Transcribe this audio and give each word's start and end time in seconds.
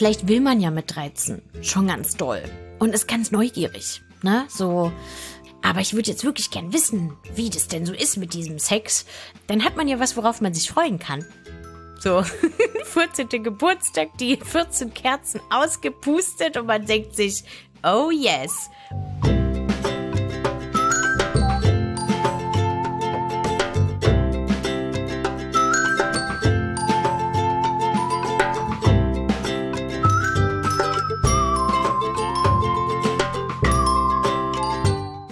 vielleicht 0.00 0.28
will 0.28 0.40
man 0.40 0.60
ja 0.60 0.70
mit 0.70 0.96
13 0.96 1.42
schon 1.60 1.88
ganz 1.88 2.16
doll 2.16 2.42
und 2.78 2.94
ist 2.94 3.06
ganz 3.06 3.32
neugierig, 3.32 4.00
ne? 4.22 4.46
So, 4.48 4.90
aber 5.60 5.80
ich 5.80 5.92
würde 5.92 6.10
jetzt 6.10 6.24
wirklich 6.24 6.50
gern 6.50 6.72
wissen, 6.72 7.18
wie 7.34 7.50
das 7.50 7.68
denn 7.68 7.84
so 7.84 7.92
ist 7.92 8.16
mit 8.16 8.32
diesem 8.32 8.58
Sex. 8.58 9.04
Dann 9.46 9.62
hat 9.62 9.76
man 9.76 9.88
ja 9.88 10.00
was, 10.00 10.16
worauf 10.16 10.40
man 10.40 10.54
sich 10.54 10.70
freuen 10.70 10.98
kann. 10.98 11.22
So, 11.98 12.22
14. 12.84 13.42
Geburtstag, 13.42 14.16
die 14.16 14.38
14 14.38 14.94
Kerzen 14.94 15.38
ausgepustet 15.50 16.56
und 16.56 16.64
man 16.64 16.86
denkt 16.86 17.14
sich, 17.14 17.44
oh 17.82 18.10
yes. 18.10 18.70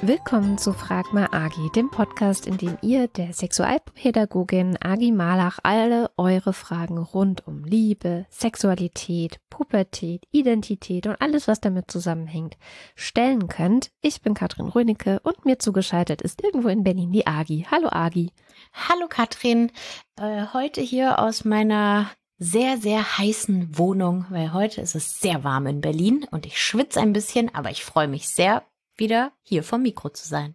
Willkommen 0.09 0.57
zu 0.57 0.73
Frag 0.73 1.13
mal 1.13 1.29
Agi, 1.33 1.69
dem 1.77 1.91
Podcast, 1.91 2.47
in 2.47 2.57
dem 2.57 2.79
ihr 2.81 3.09
der 3.09 3.35
Sexualpädagogin 3.35 4.79
Agi 4.81 5.13
Malach 5.13 5.59
alle 5.63 6.11
eure 6.17 6.55
Fragen 6.55 6.97
rund 6.97 7.47
um 7.47 7.63
Liebe, 7.63 8.25
Sexualität, 8.31 9.39
Pubertät, 9.51 10.25
Identität 10.31 11.07
und 11.07 11.21
alles, 11.21 11.47
was 11.47 11.61
damit 11.61 11.91
zusammenhängt, 11.91 12.57
stellen 12.95 13.49
könnt. 13.49 13.91
Ich 14.01 14.23
bin 14.23 14.33
Katrin 14.33 14.69
Rönecke 14.69 15.21
und 15.25 15.45
mir 15.45 15.59
zugeschaltet 15.59 16.23
ist 16.23 16.43
irgendwo 16.43 16.69
in 16.69 16.85
Berlin 16.85 17.13
die 17.13 17.27
Agi. 17.27 17.67
Hallo 17.71 17.91
Agi. 17.91 18.33
Hallo 18.73 19.09
Katrin, 19.11 19.71
äh, 20.19 20.47
heute 20.55 20.81
hier 20.81 21.19
aus 21.19 21.45
meiner 21.45 22.11
sehr, 22.39 22.79
sehr 22.79 23.19
heißen 23.19 23.77
Wohnung, 23.77 24.25
weil 24.31 24.55
heute 24.55 24.81
ist 24.81 24.95
es 24.95 25.21
sehr 25.21 25.45
warm 25.45 25.67
in 25.67 25.83
Berlin 25.83 26.25
und 26.31 26.47
ich 26.47 26.59
schwitze 26.59 26.99
ein 26.99 27.13
bisschen, 27.13 27.55
aber 27.55 27.71
ich 27.71 27.85
freue 27.85 28.09
mich 28.09 28.31
sehr, 28.31 28.63
wieder 28.99 29.33
hier 29.43 29.63
vom 29.63 29.83
Mikro 29.83 30.11
zu 30.11 30.27
sein. 30.27 30.55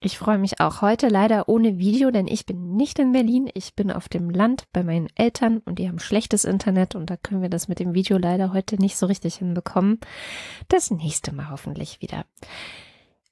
Ich 0.00 0.16
freue 0.16 0.38
mich 0.38 0.60
auch 0.60 0.80
heute 0.80 1.08
leider 1.08 1.48
ohne 1.48 1.78
Video, 1.78 2.12
denn 2.12 2.28
ich 2.28 2.46
bin 2.46 2.76
nicht 2.76 3.00
in 3.00 3.10
Berlin. 3.10 3.50
Ich 3.54 3.74
bin 3.74 3.90
auf 3.90 4.08
dem 4.08 4.30
Land 4.30 4.62
bei 4.72 4.84
meinen 4.84 5.08
Eltern 5.16 5.58
und 5.58 5.80
die 5.80 5.88
haben 5.88 5.98
schlechtes 5.98 6.44
Internet 6.44 6.94
und 6.94 7.10
da 7.10 7.16
können 7.16 7.42
wir 7.42 7.48
das 7.48 7.66
mit 7.66 7.80
dem 7.80 7.94
Video 7.94 8.16
leider 8.16 8.52
heute 8.52 8.76
nicht 8.76 8.96
so 8.96 9.06
richtig 9.06 9.34
hinbekommen. 9.36 9.98
Das 10.68 10.92
nächste 10.92 11.34
Mal 11.34 11.50
hoffentlich 11.50 12.00
wieder. 12.00 12.24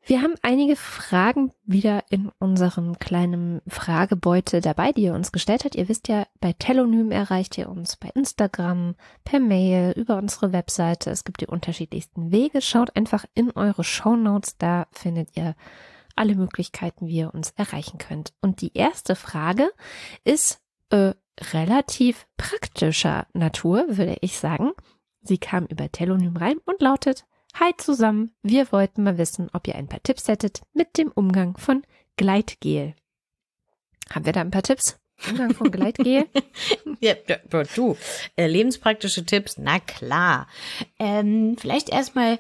Wir 0.09 0.23
haben 0.23 0.37
einige 0.41 0.77
Fragen 0.77 1.51
wieder 1.65 2.05
in 2.11 2.31
unserem 2.39 2.97
kleinen 3.01 3.61
Fragebeutel 3.67 4.61
dabei, 4.61 4.93
die 4.93 5.03
ihr 5.03 5.15
uns 5.15 5.33
gestellt 5.33 5.65
habt. 5.65 5.75
Ihr 5.75 5.89
wisst 5.89 6.07
ja, 6.07 6.29
bei 6.39 6.53
Telonym 6.53 7.11
erreicht 7.11 7.59
ihr 7.59 7.69
uns 7.69 7.97
bei 7.97 8.11
Instagram, 8.15 8.95
per 9.25 9.41
Mail, 9.41 9.91
über 9.97 10.17
unsere 10.17 10.53
Webseite. 10.53 11.11
Es 11.11 11.25
gibt 11.25 11.41
die 11.41 11.49
unterschiedlichsten 11.49 12.31
Wege. 12.31 12.63
Schaut 12.63 12.95
einfach 12.95 13.25
in 13.35 13.51
eure 13.51 13.83
Show 13.83 14.15
Notes, 14.15 14.57
da 14.59 14.87
findet 14.93 15.37
ihr 15.37 15.57
alle 16.15 16.37
Möglichkeiten, 16.37 17.09
wie 17.09 17.17
ihr 17.17 17.35
uns 17.35 17.51
erreichen 17.57 17.99
könnt. 17.99 18.33
Und 18.41 18.61
die 18.61 18.75
erste 18.75 19.17
Frage 19.17 19.73
ist 20.23 20.61
äh, 20.91 21.15
relativ 21.53 22.29
praktischer 22.37 23.27
Natur, 23.33 23.87
würde 23.89 24.19
ich 24.21 24.39
sagen. 24.39 24.71
Sie 25.23 25.39
kam 25.39 25.67
über 25.67 25.91
Telonym 25.91 26.37
rein 26.37 26.59
und 26.65 26.81
lautet, 26.81 27.27
Hi 27.59 27.73
zusammen, 27.79 28.33
wir 28.43 28.71
wollten 28.71 29.03
mal 29.03 29.17
wissen, 29.17 29.49
ob 29.55 29.67
ihr 29.67 29.77
ein 29.77 29.89
paar 29.89 30.03
Tipps 30.03 30.29
hättet 30.29 30.61
mit 30.75 30.99
dem 30.99 31.11
Umgang 31.11 31.57
von 31.57 31.85
Gleitgel. 32.17 32.95
Haben 34.11 34.27
wir 34.27 34.35
da 34.35 34.43
ein 34.43 34.51
paar 34.51 34.63
Tipps? 34.63 34.99
Umgang 35.27 35.55
von 35.55 35.71
Gleitgel? 35.71 36.27
ja, 37.01 37.15
du, 37.75 37.97
äh, 38.37 38.47
lebenspraktische 38.47 39.25
Tipps, 39.25 39.57
na 39.57 39.81
klar. 39.81 40.49
Ähm, 40.99 41.57
vielleicht 41.59 41.89
erstmal 41.89 42.39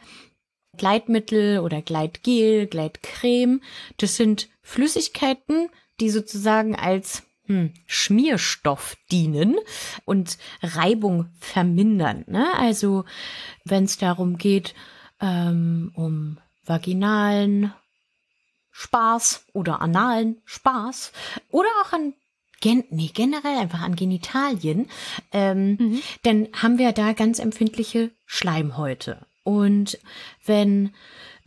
Gleitmittel 0.76 1.60
oder 1.60 1.80
Gleitgel, 1.80 2.66
Gleitcreme. 2.66 3.62
Das 3.96 4.16
sind 4.16 4.50
Flüssigkeiten, 4.60 5.70
die 5.98 6.10
sozusagen 6.10 6.76
als 6.76 7.22
hm, 7.46 7.72
Schmierstoff 7.86 8.98
dienen 9.10 9.56
und 10.04 10.36
Reibung 10.62 11.30
vermindern. 11.38 12.24
Ne? 12.26 12.46
Also 12.58 13.06
wenn 13.64 13.84
es 13.84 13.96
darum 13.96 14.36
geht, 14.36 14.74
ähm, 15.20 15.92
um 15.94 16.38
vaginalen 16.64 17.72
Spaß 18.70 19.46
oder 19.52 19.80
analen 19.80 20.42
Spaß 20.44 21.12
oder 21.50 21.68
auch 21.82 21.92
an 21.92 22.14
gen 22.60 22.84
nee, 22.90 23.10
generell 23.12 23.58
einfach 23.58 23.82
an 23.82 23.96
Genitalien, 23.96 24.88
ähm, 25.32 25.76
mhm. 25.78 26.02
dann 26.22 26.48
haben 26.54 26.78
wir 26.78 26.92
da 26.92 27.12
ganz 27.12 27.38
empfindliche 27.38 28.10
Schleimhäute. 28.24 29.26
Und 29.44 29.98
wenn 30.44 30.90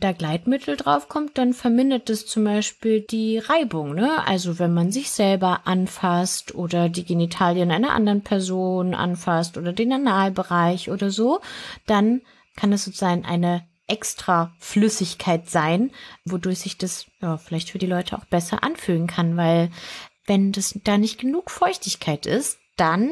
da 0.00 0.12
Gleitmittel 0.12 0.76
draufkommt, 0.76 1.36
dann 1.36 1.52
vermindert 1.52 2.08
es 2.08 2.26
zum 2.26 2.44
Beispiel 2.44 3.02
die 3.02 3.38
Reibung. 3.38 3.94
Ne? 3.94 4.26
Also 4.26 4.58
wenn 4.58 4.72
man 4.72 4.90
sich 4.90 5.10
selber 5.10 5.66
anfasst 5.66 6.54
oder 6.54 6.88
die 6.88 7.04
Genitalien 7.04 7.70
einer 7.70 7.92
anderen 7.92 8.22
Person 8.22 8.94
anfasst 8.94 9.58
oder 9.58 9.74
den 9.74 9.92
Analbereich 9.92 10.90
oder 10.90 11.10
so, 11.10 11.40
dann 11.86 12.22
kann 12.60 12.72
es 12.72 12.84
sozusagen 12.84 13.24
eine 13.24 13.66
extra 13.86 14.54
Flüssigkeit 14.58 15.48
sein, 15.48 15.90
wodurch 16.24 16.60
sich 16.60 16.76
das 16.76 17.06
ja 17.20 17.38
vielleicht 17.38 17.70
für 17.70 17.78
die 17.78 17.86
Leute 17.86 18.16
auch 18.16 18.26
besser 18.26 18.62
anfühlen 18.62 19.06
kann, 19.06 19.36
weil 19.36 19.70
wenn 20.26 20.52
das 20.52 20.78
da 20.84 20.98
nicht 20.98 21.18
genug 21.18 21.50
Feuchtigkeit 21.50 22.26
ist, 22.26 22.58
dann 22.76 23.10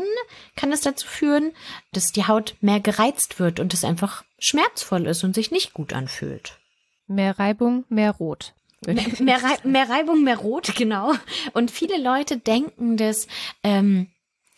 kann 0.54 0.70
es 0.70 0.82
dazu 0.82 1.06
führen, 1.06 1.52
dass 1.92 2.12
die 2.12 2.26
Haut 2.26 2.56
mehr 2.60 2.80
gereizt 2.80 3.40
wird 3.40 3.58
und 3.58 3.74
es 3.74 3.84
einfach 3.84 4.24
schmerzvoll 4.38 5.06
ist 5.06 5.24
und 5.24 5.34
sich 5.34 5.50
nicht 5.50 5.72
gut 5.72 5.92
anfühlt. 5.92 6.58
Mehr 7.06 7.38
Reibung, 7.38 7.84
mehr 7.88 8.12
Rot. 8.12 8.54
Mehr, 8.86 8.94
mehr, 9.18 9.42
Rei 9.42 9.56
mehr 9.64 9.88
Reibung, 9.88 10.22
mehr 10.22 10.36
Rot, 10.36 10.74
genau. 10.76 11.12
Und 11.54 11.70
viele 11.70 12.00
Leute 12.00 12.38
denken, 12.38 12.96
dass 12.96 13.26
ähm, 13.64 14.10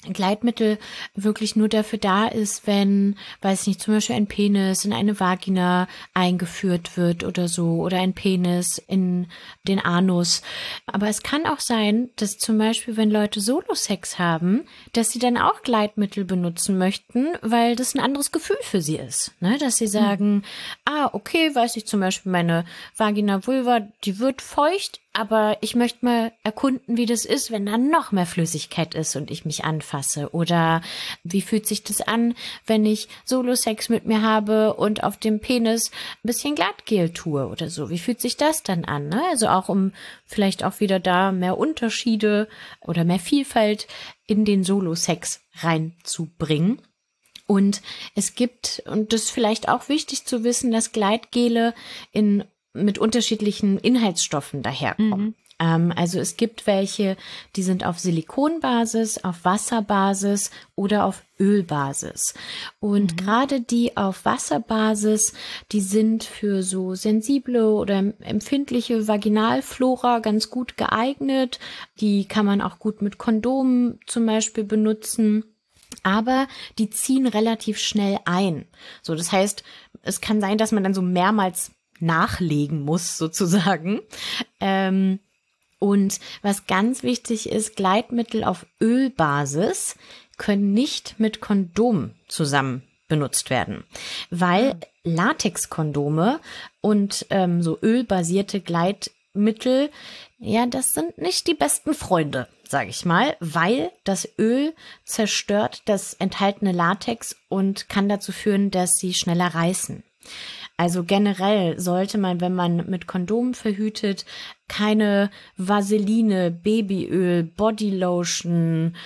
Gleitmittel 0.04 0.78
wirklich 1.14 1.56
nur 1.56 1.68
dafür 1.68 1.98
da 1.98 2.26
ist, 2.26 2.66
wenn, 2.66 3.16
weiß 3.42 3.66
nicht, 3.66 3.82
zum 3.82 3.94
Beispiel 3.94 4.16
ein 4.16 4.28
Penis 4.28 4.86
in 4.86 4.94
eine 4.94 5.20
Vagina 5.20 5.88
eingeführt 6.14 6.96
wird 6.96 7.22
oder 7.22 7.48
so, 7.48 7.82
oder 7.82 7.98
ein 7.98 8.14
Penis 8.14 8.78
in 8.78 9.26
den 9.68 9.78
Anus. 9.78 10.40
Aber 10.86 11.08
es 11.08 11.22
kann 11.22 11.46
auch 11.46 11.60
sein, 11.60 12.08
dass 12.16 12.38
zum 12.38 12.56
Beispiel, 12.56 12.96
wenn 12.96 13.10
Leute 13.10 13.40
Solo-Sex 13.40 14.18
haben, 14.18 14.64
dass 14.94 15.10
sie 15.10 15.18
dann 15.18 15.36
auch 15.36 15.62
Gleitmittel 15.62 16.24
benutzen 16.24 16.78
möchten, 16.78 17.28
weil 17.42 17.76
das 17.76 17.94
ein 17.94 18.00
anderes 18.00 18.32
Gefühl 18.32 18.58
für 18.62 18.80
sie 18.80 18.96
ist. 18.96 19.32
Ne? 19.40 19.58
Dass 19.58 19.76
sie 19.76 19.86
sagen, 19.86 20.36
mhm. 20.36 20.42
ah, 20.86 21.10
okay, 21.12 21.54
weiß 21.54 21.76
ich 21.76 21.86
zum 21.86 22.00
Beispiel, 22.00 22.32
meine 22.32 22.64
Vagina 22.96 23.46
Vulva, 23.46 23.80
die 24.04 24.18
wird 24.18 24.40
feucht, 24.40 25.00
aber 25.12 25.58
ich 25.60 25.74
möchte 25.74 26.04
mal 26.04 26.32
erkunden, 26.44 26.96
wie 26.96 27.06
das 27.06 27.24
ist, 27.24 27.50
wenn 27.50 27.66
da 27.66 27.76
noch 27.76 28.12
mehr 28.12 28.26
Flüssigkeit 28.26 28.94
ist 28.94 29.16
und 29.16 29.30
ich 29.30 29.44
mich 29.44 29.64
anfasse. 29.64 30.32
Oder 30.32 30.82
wie 31.24 31.42
fühlt 31.42 31.66
sich 31.66 31.82
das 31.82 32.00
an, 32.00 32.34
wenn 32.64 32.86
ich 32.86 33.08
Solo-Sex 33.24 33.88
mit 33.88 34.06
mir 34.06 34.22
habe 34.22 34.74
und 34.74 35.02
auf 35.02 35.16
dem 35.16 35.40
Penis 35.40 35.90
ein 35.90 36.28
bisschen 36.28 36.54
Glattgel 36.54 37.12
tue 37.12 37.48
oder 37.48 37.70
so. 37.70 37.90
Wie 37.90 37.98
fühlt 37.98 38.20
sich 38.20 38.36
das 38.36 38.62
dann 38.62 38.84
an? 38.84 39.08
Ne? 39.08 39.20
Also 39.30 39.48
auch 39.48 39.68
um 39.68 39.92
vielleicht 40.26 40.62
auch 40.62 40.78
wieder 40.78 41.00
da 41.00 41.32
mehr 41.32 41.58
Unterschiede 41.58 42.48
oder 42.80 43.04
mehr 43.04 43.18
Vielfalt 43.18 43.88
in 44.26 44.44
den 44.44 44.62
Solo-Sex 44.62 45.40
reinzubringen. 45.56 46.80
Und 47.48 47.82
es 48.14 48.36
gibt, 48.36 48.80
und 48.86 49.12
das 49.12 49.22
ist 49.22 49.30
vielleicht 49.32 49.68
auch 49.68 49.88
wichtig 49.88 50.24
zu 50.24 50.44
wissen, 50.44 50.70
dass 50.70 50.92
Gleitgele 50.92 51.74
in 52.12 52.44
mit 52.72 52.98
unterschiedlichen 52.98 53.78
Inhaltsstoffen 53.78 54.62
daherkommen. 54.62 55.20
Mhm. 55.20 55.34
Ähm, 55.60 55.92
also 55.94 56.18
es 56.18 56.36
gibt 56.36 56.66
welche, 56.66 57.16
die 57.54 57.62
sind 57.62 57.84
auf 57.84 57.98
Silikonbasis, 57.98 59.22
auf 59.22 59.44
Wasserbasis 59.44 60.50
oder 60.74 61.04
auf 61.04 61.22
Ölbasis. 61.38 62.34
Und 62.80 63.12
mhm. 63.12 63.16
gerade 63.16 63.60
die 63.60 63.96
auf 63.96 64.24
Wasserbasis, 64.24 65.34
die 65.70 65.80
sind 65.80 66.24
für 66.24 66.62
so 66.62 66.94
sensible 66.94 67.72
oder 67.74 67.98
empfindliche 68.20 69.06
Vaginalflora 69.06 70.20
ganz 70.20 70.50
gut 70.50 70.76
geeignet. 70.76 71.60
Die 72.00 72.24
kann 72.24 72.46
man 72.46 72.60
auch 72.60 72.78
gut 72.78 73.02
mit 73.02 73.18
Kondomen 73.18 74.00
zum 74.06 74.26
Beispiel 74.26 74.64
benutzen 74.64 75.44
aber 76.02 76.46
die 76.78 76.88
ziehen 76.88 77.26
relativ 77.26 77.78
schnell 77.78 78.20
ein. 78.24 78.66
So, 79.02 79.14
das 79.14 79.32
heißt, 79.32 79.64
es 80.02 80.22
kann 80.22 80.40
sein, 80.40 80.56
dass 80.56 80.72
man 80.72 80.82
dann 80.82 80.94
so 80.94 81.02
mehrmals 81.02 81.72
nachlegen 82.00 82.82
muss, 82.82 83.16
sozusagen. 83.18 84.00
Ähm, 84.60 85.20
und 85.78 86.20
was 86.42 86.66
ganz 86.66 87.02
wichtig 87.02 87.48
ist, 87.48 87.76
Gleitmittel 87.76 88.44
auf 88.44 88.66
Ölbasis 88.80 89.96
können 90.36 90.72
nicht 90.72 91.18
mit 91.18 91.40
Kondom 91.40 92.12
zusammen 92.28 92.82
benutzt 93.08 93.50
werden, 93.50 93.84
weil 94.30 94.76
Latexkondome 95.02 96.40
und 96.80 97.26
ähm, 97.30 97.62
so 97.62 97.78
ölbasierte 97.82 98.60
Gleitmittel 98.60 99.90
ja, 100.42 100.64
das 100.64 100.92
sind 100.92 101.18
nicht 101.18 101.46
die 101.48 101.54
besten 101.54 101.92
Freunde, 101.92 102.48
sage 102.66 102.88
ich 102.88 103.04
mal, 103.04 103.36
weil 103.40 103.92
das 104.04 104.26
Öl 104.38 104.74
zerstört 105.04 105.82
das 105.84 106.14
enthaltene 106.14 106.72
Latex 106.72 107.36
und 107.50 107.90
kann 107.90 108.08
dazu 108.08 108.32
führen, 108.32 108.70
dass 108.70 108.96
sie 108.96 109.12
schneller 109.12 109.54
reißen. 109.54 110.02
Also 110.80 111.04
generell 111.04 111.78
sollte 111.78 112.16
man, 112.16 112.40
wenn 112.40 112.54
man 112.54 112.88
mit 112.88 113.06
Kondomen 113.06 113.52
verhütet, 113.52 114.24
keine 114.66 115.30
Vaseline, 115.58 116.50
Babyöl, 116.50 117.42
Bodylotion, 117.42 118.96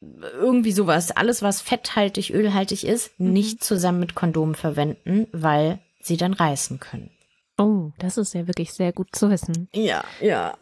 irgendwie 0.00 0.70
sowas, 0.70 1.10
alles 1.10 1.42
was 1.42 1.60
fetthaltig, 1.60 2.32
ölhaltig 2.32 2.86
ist, 2.86 3.18
mhm. 3.18 3.32
nicht 3.32 3.64
zusammen 3.64 3.98
mit 3.98 4.14
Kondomen 4.14 4.54
verwenden, 4.54 5.26
weil 5.32 5.80
sie 6.00 6.16
dann 6.16 6.34
reißen 6.34 6.78
können. 6.78 7.10
Oh, 7.58 7.90
das 7.98 8.16
ist 8.16 8.34
ja 8.34 8.46
wirklich 8.46 8.72
sehr 8.72 8.92
gut 8.92 9.08
zu 9.10 9.28
wissen. 9.28 9.68
Ja, 9.72 10.04
ja. 10.20 10.56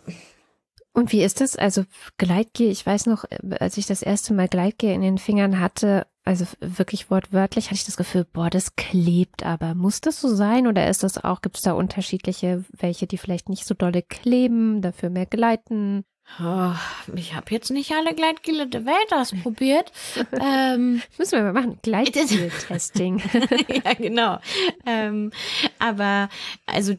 Und 0.97 1.13
wie 1.13 1.23
ist 1.23 1.43
das? 1.43 1.57
Also 1.57 1.85
Gleitgel, 2.17 2.71
ich 2.71 2.87
weiß 2.87 3.05
noch, 3.05 3.27
als 3.61 3.77
ich 3.77 3.85
das 3.85 4.01
erste 4.01 4.33
Mal 4.33 4.49
Gleitgel 4.49 4.93
in 4.93 5.03
den 5.03 5.19
Fingern 5.19 5.61
hatte, 5.61 6.07
also 6.25 6.47
wirklich 6.61 7.11
wortwörtlich, 7.11 7.67
hatte 7.67 7.75
ich 7.75 7.85
das 7.85 7.99
Gefühl, 7.99 8.25
boah, 8.25 8.49
das 8.49 8.77
klebt 8.77 9.45
aber. 9.45 9.75
Muss 9.75 10.01
das 10.01 10.19
so 10.23 10.35
sein 10.35 10.67
oder 10.67 10.89
ist 10.89 11.03
das 11.03 11.23
auch, 11.23 11.43
gibt 11.43 11.59
es 11.59 11.63
da 11.63 11.73
unterschiedliche, 11.73 12.65
welche, 12.73 13.07
die 13.07 13.19
vielleicht 13.19 13.51
nicht 13.51 13.67
so 13.67 13.75
dolle 13.75 14.01
kleben, 14.01 14.81
dafür 14.81 15.11
mehr 15.11 15.27
gleiten? 15.27 16.07
Oh, 16.41 16.73
ich 17.15 17.35
habe 17.35 17.51
jetzt 17.51 17.71
nicht 17.71 17.93
alle 17.93 18.15
Gleitgele 18.15 18.67
der 18.67 18.87
Welt 18.87 19.13
ausprobiert. 19.13 19.93
ähm, 20.41 21.03
Müssen 21.19 21.33
wir 21.33 21.43
mal 21.43 21.53
machen. 21.53 21.79
Gleitgel-Testing. 21.83 23.23
ja, 23.85 23.93
genau. 23.93 24.39
Ähm, 24.87 25.31
aber 25.79 26.31
also 26.65 26.95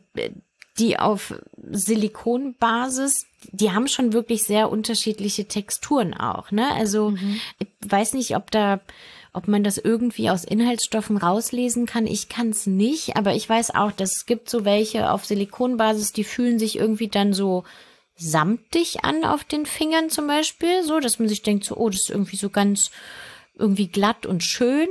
die 0.79 0.99
auf 0.99 1.33
Silikonbasis, 1.69 3.25
die 3.51 3.71
haben 3.71 3.87
schon 3.87 4.13
wirklich 4.13 4.43
sehr 4.43 4.69
unterschiedliche 4.69 5.47
Texturen 5.47 6.13
auch. 6.13 6.51
Ne? 6.51 6.71
Also 6.73 7.11
mhm. 7.11 7.39
ich 7.59 7.67
weiß 7.89 8.13
nicht, 8.13 8.35
ob 8.35 8.51
da 8.51 8.79
ob 9.33 9.47
man 9.47 9.63
das 9.63 9.77
irgendwie 9.77 10.31
aus 10.31 10.43
Inhaltsstoffen 10.43 11.15
rauslesen 11.15 11.85
kann. 11.85 12.07
Ich 12.07 12.27
kann 12.27 12.49
es 12.49 12.65
nicht, 12.65 13.17
aber 13.17 13.35
ich 13.35 13.47
weiß 13.47 13.75
auch, 13.75 13.91
dass 13.91 14.17
es 14.17 14.25
gibt 14.25 14.49
so 14.49 14.65
welche 14.65 15.11
auf 15.11 15.25
Silikonbasis, 15.25 16.11
die 16.11 16.23
fühlen 16.23 16.57
sich 16.57 16.75
irgendwie 16.75 17.07
dann 17.07 17.33
so 17.33 17.63
samtig 18.15 19.03
an 19.03 19.23
auf 19.23 19.43
den 19.43 19.67
Fingern 19.67 20.09
zum 20.09 20.25
Beispiel, 20.25 20.81
so, 20.83 20.99
dass 20.99 21.19
man 21.19 21.29
sich 21.29 21.43
denkt, 21.43 21.65
so, 21.65 21.77
oh, 21.77 21.89
das 21.89 22.01
ist 22.01 22.09
irgendwie 22.09 22.35
so 22.35 22.49
ganz 22.49 22.89
irgendwie 23.59 23.87
glatt 23.87 24.25
und 24.25 24.43
schön. 24.43 24.87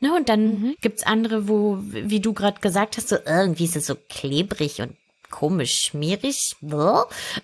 Ne? 0.00 0.14
Und 0.14 0.28
dann 0.28 0.46
mhm. 0.46 0.76
gibt's 0.80 1.02
andere, 1.02 1.48
wo, 1.48 1.78
wie 1.80 2.20
du 2.20 2.32
gerade 2.32 2.60
gesagt 2.60 2.96
hast, 2.96 3.08
so 3.08 3.16
irgendwie 3.26 3.64
ist 3.64 3.76
es 3.76 3.86
so 3.86 3.96
klebrig 4.08 4.80
und 4.80 4.96
komisch 5.30 5.78
schmierig. 5.78 6.56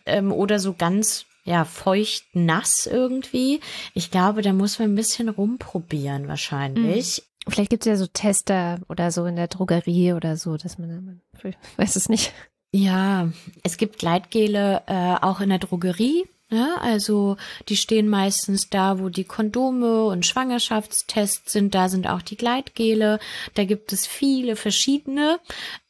Ähm, 0.04 0.32
oder 0.32 0.58
so 0.58 0.74
ganz 0.74 1.26
ja, 1.44 1.64
feucht 1.64 2.24
nass 2.34 2.86
irgendwie. 2.86 3.60
Ich 3.94 4.10
glaube, 4.10 4.42
da 4.42 4.52
muss 4.52 4.78
man 4.78 4.92
ein 4.92 4.96
bisschen 4.96 5.28
rumprobieren 5.28 6.28
wahrscheinlich. 6.28 7.22
Mhm. 7.46 7.52
Vielleicht 7.52 7.70
gibt's 7.70 7.86
ja 7.86 7.96
so 7.96 8.08
Tester 8.08 8.80
oder 8.88 9.12
so 9.12 9.24
in 9.26 9.36
der 9.36 9.46
Drogerie 9.46 10.12
oder 10.12 10.36
so, 10.36 10.56
dass 10.56 10.78
man, 10.78 11.04
man 11.04 11.54
weiß 11.76 11.94
es 11.94 12.08
nicht. 12.08 12.32
Ja, 12.72 13.30
es 13.62 13.76
gibt 13.76 13.98
Gleitgele 13.98 14.82
äh, 14.86 15.14
auch 15.22 15.40
in 15.40 15.50
der 15.50 15.60
Drogerie. 15.60 16.26
Ja, 16.48 16.76
also 16.80 17.36
die 17.68 17.76
stehen 17.76 18.08
meistens 18.08 18.70
da, 18.70 19.00
wo 19.00 19.08
die 19.08 19.24
Kondome 19.24 20.04
und 20.04 20.24
Schwangerschaftstests 20.24 21.52
sind. 21.52 21.74
Da 21.74 21.88
sind 21.88 22.06
auch 22.06 22.22
die 22.22 22.36
Gleitgele. 22.36 23.18
Da 23.54 23.64
gibt 23.64 23.92
es 23.92 24.06
viele 24.06 24.54
verschiedene. 24.54 25.40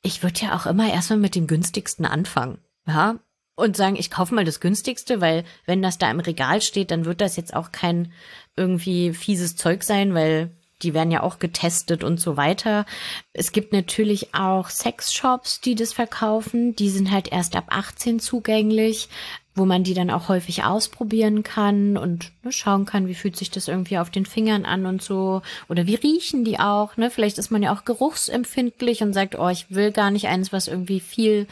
Ich 0.02 0.22
würde 0.22 0.40
ja 0.40 0.56
auch 0.56 0.64
immer 0.64 0.90
erstmal 0.90 1.18
mit 1.18 1.34
dem 1.34 1.46
günstigsten 1.46 2.06
anfangen. 2.06 2.58
Ja, 2.86 3.18
und 3.56 3.76
sagen, 3.76 3.96
ich 3.96 4.10
kaufe 4.10 4.34
mal 4.34 4.44
das 4.44 4.60
günstigste, 4.60 5.20
weil 5.20 5.44
wenn 5.64 5.82
das 5.82 5.98
da 5.98 6.10
im 6.10 6.20
Regal 6.20 6.62
steht, 6.62 6.90
dann 6.90 7.04
wird 7.04 7.20
das 7.20 7.36
jetzt 7.36 7.54
auch 7.54 7.72
kein 7.72 8.12
irgendwie 8.54 9.12
fieses 9.12 9.56
Zeug 9.56 9.82
sein, 9.82 10.14
weil 10.14 10.50
die 10.82 10.92
werden 10.92 11.10
ja 11.10 11.22
auch 11.22 11.38
getestet 11.38 12.04
und 12.04 12.20
so 12.20 12.36
weiter. 12.36 12.84
Es 13.32 13.52
gibt 13.52 13.72
natürlich 13.72 14.34
auch 14.34 14.68
Sexshops, 14.68 15.62
die 15.62 15.74
das 15.74 15.94
verkaufen. 15.94 16.76
Die 16.76 16.90
sind 16.90 17.10
halt 17.10 17.32
erst 17.32 17.56
ab 17.56 17.66
18 17.68 18.20
zugänglich 18.20 19.08
wo 19.56 19.64
man 19.64 19.82
die 19.82 19.94
dann 19.94 20.10
auch 20.10 20.28
häufig 20.28 20.64
ausprobieren 20.64 21.42
kann 21.42 21.96
und 21.96 22.30
ne, 22.42 22.52
schauen 22.52 22.84
kann, 22.84 23.08
wie 23.08 23.14
fühlt 23.14 23.36
sich 23.36 23.50
das 23.50 23.68
irgendwie 23.68 23.98
auf 23.98 24.10
den 24.10 24.26
Fingern 24.26 24.66
an 24.66 24.84
und 24.84 25.02
so. 25.02 25.40
Oder 25.68 25.86
wie 25.86 25.94
riechen 25.94 26.44
die 26.44 26.60
auch, 26.60 26.96
ne? 26.98 27.10
Vielleicht 27.10 27.38
ist 27.38 27.50
man 27.50 27.62
ja 27.62 27.74
auch 27.74 27.86
geruchsempfindlich 27.86 29.02
und 29.02 29.14
sagt, 29.14 29.38
oh, 29.38 29.48
ich 29.48 29.70
will 29.70 29.92
gar 29.92 30.10
nicht 30.10 30.28
eins, 30.28 30.52
was 30.52 30.68
irgendwie 30.68 31.00
viel 31.00 31.46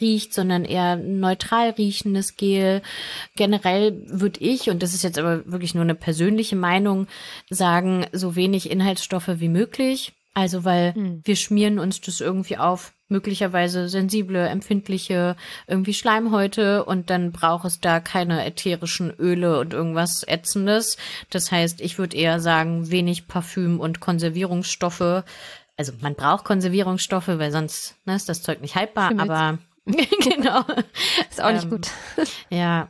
riecht, 0.00 0.32
sondern 0.32 0.64
eher 0.64 0.96
neutral 0.96 1.70
riechendes 1.70 2.36
Gel. 2.36 2.80
Generell 3.34 4.00
würde 4.06 4.40
ich, 4.40 4.70
und 4.70 4.82
das 4.82 4.94
ist 4.94 5.02
jetzt 5.02 5.18
aber 5.18 5.44
wirklich 5.50 5.74
nur 5.74 5.84
eine 5.84 5.96
persönliche 5.96 6.56
Meinung, 6.56 7.08
sagen, 7.50 8.06
so 8.12 8.36
wenig 8.36 8.70
Inhaltsstoffe 8.70 9.40
wie 9.40 9.48
möglich. 9.48 10.12
Also, 10.32 10.64
weil 10.64 10.94
hm. 10.94 11.22
wir 11.24 11.34
schmieren 11.34 11.80
uns 11.80 12.00
das 12.00 12.20
irgendwie 12.20 12.56
auf 12.56 12.92
möglicherweise 13.08 13.88
sensible, 13.88 14.48
empfindliche 14.48 15.36
irgendwie 15.66 15.94
Schleimhäute 15.94 16.84
und 16.84 17.10
dann 17.10 17.32
braucht 17.32 17.64
es 17.64 17.80
da 17.80 18.00
keine 18.00 18.44
ätherischen 18.44 19.12
Öle 19.18 19.58
und 19.58 19.72
irgendwas 19.72 20.22
Ätzendes. 20.22 20.96
Das 21.30 21.50
heißt, 21.50 21.80
ich 21.80 21.98
würde 21.98 22.16
eher 22.16 22.40
sagen, 22.40 22.90
wenig 22.90 23.28
Parfüm 23.28 23.80
und 23.80 24.00
Konservierungsstoffe. 24.00 25.24
Also 25.76 25.92
man 26.00 26.14
braucht 26.14 26.44
Konservierungsstoffe, 26.44 27.28
weil 27.28 27.52
sonst 27.52 27.96
ne, 28.04 28.16
ist 28.16 28.28
das 28.28 28.42
Zeug 28.42 28.60
nicht 28.60 28.74
haltbar, 28.74 29.08
Schimmels. 29.08 29.30
aber 29.30 29.58
genau. 30.20 30.64
Ist 31.30 31.42
auch 31.42 31.52
nicht 31.52 31.64
ähm, 31.64 31.70
gut. 31.70 31.88
Ja. 32.50 32.88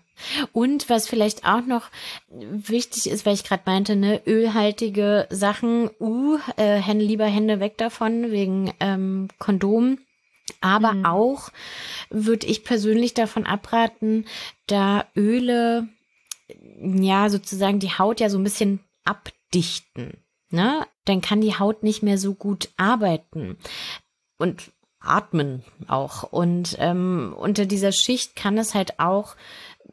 Und 0.53 0.91
was 0.91 1.09
vielleicht 1.09 1.45
auch 1.45 1.65
noch 1.65 1.91
wichtig 2.29 3.09
ist, 3.09 3.25
weil 3.25 3.35
ich 3.35 3.45
gerade 3.45 3.63
meinte, 3.67 3.95
ne, 3.95 4.21
ölhaltige 4.27 5.29
Sachen, 5.31 5.91
uh, 6.01 6.39
äh, 6.57 6.93
lieber 6.93 7.27
Hände 7.27 7.61
weg 7.61 7.79
davon, 7.79 8.33
wegen 8.33 8.73
ähm, 8.81 9.29
Kondom. 9.39 9.99
Aber 10.61 10.93
mhm. 10.93 11.07
auch 11.07 11.51
würde 12.11 12.47
ich 12.47 12.65
persönlich 12.65 13.15
davon 13.15 13.47
abraten, 13.47 14.27
da 14.67 15.07
Öle 15.17 15.89
ja 16.81 17.29
sozusagen 17.29 17.79
die 17.79 17.99
Haut 17.99 18.21
ja 18.21 18.31
so 18.31 18.39
ein 18.39 18.45
bisschen 18.45 18.81
abdichten. 19.05 20.19
Ne? 20.51 20.87
Dann 21.05 21.21
kann 21.21 21.41
die 21.41 21.59
Haut 21.59 21.83
nicht 21.83 22.03
mehr 22.03 22.19
so 22.19 22.35
gut 22.35 22.71
arbeiten. 22.77 23.59
Und 24.39 24.73
atmen 25.01 25.63
auch. 25.87 26.25
Und 26.25 26.77
ähm, 26.79 27.35
unter 27.37 27.67
dieser 27.67 27.93
Schicht 27.93 28.37
kann 28.37 28.59
es 28.59 28.75
halt 28.75 28.99
auch 28.99 29.37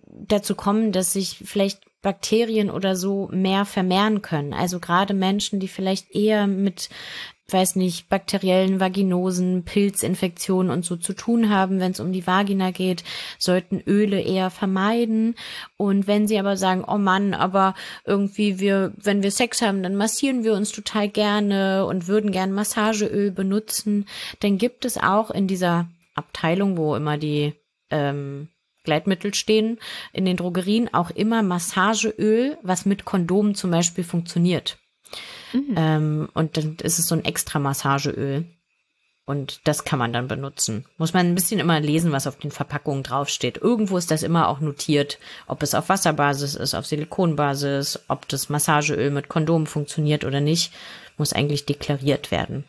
dazu 0.09 0.55
kommen, 0.55 0.91
dass 0.91 1.13
sich 1.13 1.37
vielleicht 1.43 1.81
Bakterien 2.01 2.69
oder 2.69 2.95
so 2.95 3.27
mehr 3.31 3.65
vermehren 3.65 4.21
können. 4.21 4.53
Also 4.53 4.79
gerade 4.79 5.13
Menschen, 5.13 5.59
die 5.59 5.67
vielleicht 5.67 6.11
eher 6.13 6.47
mit 6.47 6.89
weiß 7.49 7.75
nicht, 7.75 8.09
bakteriellen 8.09 8.79
Vaginosen, 8.79 9.63
Pilzinfektionen 9.63 10.71
und 10.71 10.83
so 10.83 10.95
zu 10.95 11.13
tun 11.13 11.49
haben, 11.49 11.79
wenn 11.79 11.91
es 11.91 11.99
um 11.99 12.11
die 12.11 12.25
Vagina 12.25 12.71
geht, 12.71 13.03
sollten 13.37 13.81
Öle 13.85 14.19
eher 14.19 14.49
vermeiden. 14.49 15.35
Und 15.77 16.07
wenn 16.07 16.27
sie 16.27 16.39
aber 16.39 16.57
sagen, 16.57 16.83
oh 16.87 16.97
Mann, 16.97 17.33
aber 17.33 17.75
irgendwie 18.03 18.59
wir, 18.59 18.93
wenn 18.97 19.21
wir 19.21 19.31
Sex 19.31 19.61
haben, 19.61 19.83
dann 19.83 19.95
massieren 19.95 20.43
wir 20.43 20.53
uns 20.53 20.71
total 20.71 21.07
gerne 21.07 21.85
und 21.85 22.07
würden 22.07 22.31
gern 22.31 22.51
Massageöl 22.51 23.31
benutzen, 23.31 24.07
dann 24.39 24.57
gibt 24.57 24.85
es 24.85 24.97
auch 24.97 25.29
in 25.29 25.47
dieser 25.47 25.87
Abteilung, 26.15 26.77
wo 26.77 26.95
immer 26.95 27.17
die 27.17 27.53
ähm, 27.91 28.49
Gleitmittel 28.83 29.33
stehen, 29.33 29.79
in 30.13 30.25
den 30.25 30.37
Drogerien 30.37 30.93
auch 30.93 31.11
immer 31.11 31.43
Massageöl, 31.43 32.57
was 32.63 32.85
mit 32.85 33.05
Kondomen 33.05 33.53
zum 33.53 33.71
Beispiel 33.71 34.03
funktioniert. 34.03 34.77
Mhm. 35.55 35.75
Ähm, 35.77 36.29
und 36.33 36.57
dann 36.57 36.77
ist 36.81 36.99
es 36.99 37.07
so 37.07 37.15
ein 37.15 37.25
extra 37.25 37.59
Massageöl. 37.59 38.45
Und 39.27 39.61
das 39.67 39.85
kann 39.85 39.97
man 39.97 40.13
dann 40.13 40.27
benutzen. 40.27 40.85
Muss 40.97 41.13
man 41.13 41.25
ein 41.25 41.33
bisschen 41.33 41.59
immer 41.59 41.79
lesen, 41.79 42.11
was 42.11 42.27
auf 42.27 42.37
den 42.37 42.51
Verpackungen 42.51 43.01
draufsteht. 43.01 43.57
Irgendwo 43.57 43.97
ist 43.97 44.11
das 44.11 44.21
immer 44.21 44.49
auch 44.49 44.59
notiert, 44.59 45.17
ob 45.47 45.63
es 45.63 45.73
auf 45.73 45.89
Wasserbasis 45.89 46.53
ist, 46.53 46.75
auf 46.75 46.85
Silikonbasis, 46.85 48.01
ob 48.07 48.27
das 48.27 48.49
Massageöl 48.49 49.09
mit 49.09 49.27
Kondom 49.27 49.65
funktioniert 49.65 50.25
oder 50.25 50.41
nicht, 50.41 50.73
muss 51.17 51.33
eigentlich 51.33 51.65
deklariert 51.65 52.29
werden. 52.29 52.65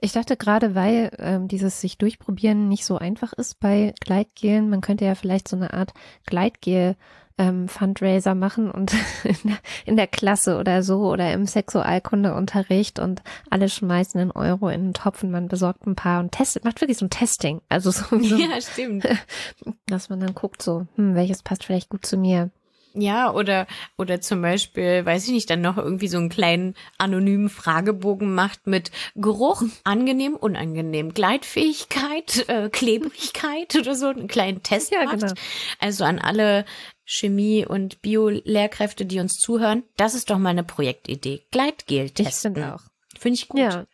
Ich 0.00 0.10
dachte 0.10 0.36
gerade, 0.36 0.74
weil 0.74 1.12
ähm, 1.18 1.46
dieses 1.46 1.80
sich 1.80 1.98
durchprobieren 1.98 2.68
nicht 2.68 2.84
so 2.84 2.98
einfach 2.98 3.32
ist 3.32 3.60
bei 3.60 3.94
Gleitgelen, 4.00 4.68
man 4.70 4.80
könnte 4.80 5.04
ja 5.04 5.14
vielleicht 5.14 5.46
so 5.46 5.54
eine 5.54 5.72
Art 5.72 5.92
Gleitgel 6.26 6.96
ähm, 7.40 7.68
Fundraiser 7.68 8.34
machen 8.34 8.70
und 8.70 8.92
in 9.24 9.36
der, 9.44 9.58
in 9.86 9.96
der 9.96 10.06
Klasse 10.06 10.58
oder 10.58 10.82
so 10.82 11.10
oder 11.10 11.32
im 11.32 11.46
Sexualkundeunterricht 11.46 12.98
und 12.98 13.22
alle 13.48 13.70
schmeißen 13.70 14.20
einen 14.20 14.30
Euro 14.30 14.68
in 14.68 14.88
den 14.88 14.94
Topf 14.94 15.22
und 15.22 15.30
man 15.30 15.48
besorgt 15.48 15.86
ein 15.86 15.96
paar 15.96 16.20
und 16.20 16.32
testet, 16.32 16.64
macht 16.64 16.82
wirklich 16.82 16.98
so 16.98 17.06
ein 17.06 17.10
Testing. 17.10 17.62
Also 17.70 17.90
so, 17.90 18.04
so 18.20 18.36
ja, 18.36 18.60
stimmt. 18.60 19.08
dass 19.86 20.10
man 20.10 20.20
dann 20.20 20.34
guckt 20.34 20.62
so, 20.62 20.86
hm, 20.96 21.14
welches 21.14 21.42
passt 21.42 21.64
vielleicht 21.64 21.88
gut 21.88 22.04
zu 22.04 22.18
mir. 22.18 22.50
Ja, 22.92 23.32
oder, 23.32 23.68
oder 23.96 24.20
zum 24.20 24.42
Beispiel, 24.42 25.06
weiß 25.06 25.26
ich 25.26 25.32
nicht, 25.32 25.48
dann 25.48 25.60
noch 25.60 25.78
irgendwie 25.78 26.08
so 26.08 26.18
einen 26.18 26.28
kleinen 26.28 26.74
anonymen 26.98 27.48
Fragebogen 27.48 28.34
macht 28.34 28.66
mit 28.66 28.90
Geruch, 29.14 29.62
angenehm, 29.84 30.34
unangenehm, 30.34 31.14
Gleitfähigkeit, 31.14 32.48
äh, 32.48 32.68
Klebrigkeit 32.68 33.76
oder 33.76 33.94
so, 33.94 34.08
einen 34.08 34.26
kleinen 34.26 34.64
Test 34.64 34.90
ja, 34.90 35.04
macht. 35.04 35.20
Genau. 35.20 35.32
Also 35.78 36.02
an 36.02 36.18
alle 36.18 36.64
Chemie- 37.10 37.66
und 37.66 38.02
Bio-Lehrkräfte, 38.02 39.04
die 39.04 39.18
uns 39.18 39.38
zuhören, 39.38 39.82
das 39.96 40.14
ist 40.14 40.30
doch 40.30 40.38
mal 40.38 40.50
eine 40.50 40.62
Projektidee. 40.62 41.42
Gleitgel 41.50 42.10
testen. 42.10 42.52
Ich 42.52 42.58
finde 42.58 42.74
auch. 42.74 42.82
Finde 43.18 43.34
ich 43.34 43.48
gut. 43.48 43.60
Ja. 43.60 43.86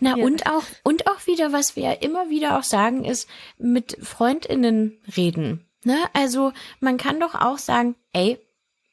Na, 0.00 0.16
ja. 0.16 0.24
und 0.24 0.46
auch, 0.46 0.64
und 0.82 1.06
auch 1.06 1.26
wieder, 1.28 1.52
was 1.52 1.76
wir 1.76 1.84
ja 1.84 1.92
immer 1.92 2.30
wieder 2.30 2.58
auch 2.58 2.64
sagen, 2.64 3.04
ist 3.04 3.28
mit 3.58 3.96
FreundInnen 4.02 4.98
reden. 5.16 5.64
Ne? 5.84 5.96
Also, 6.12 6.52
man 6.80 6.96
kann 6.96 7.20
doch 7.20 7.36
auch 7.36 7.58
sagen, 7.58 7.94
ey, 8.12 8.38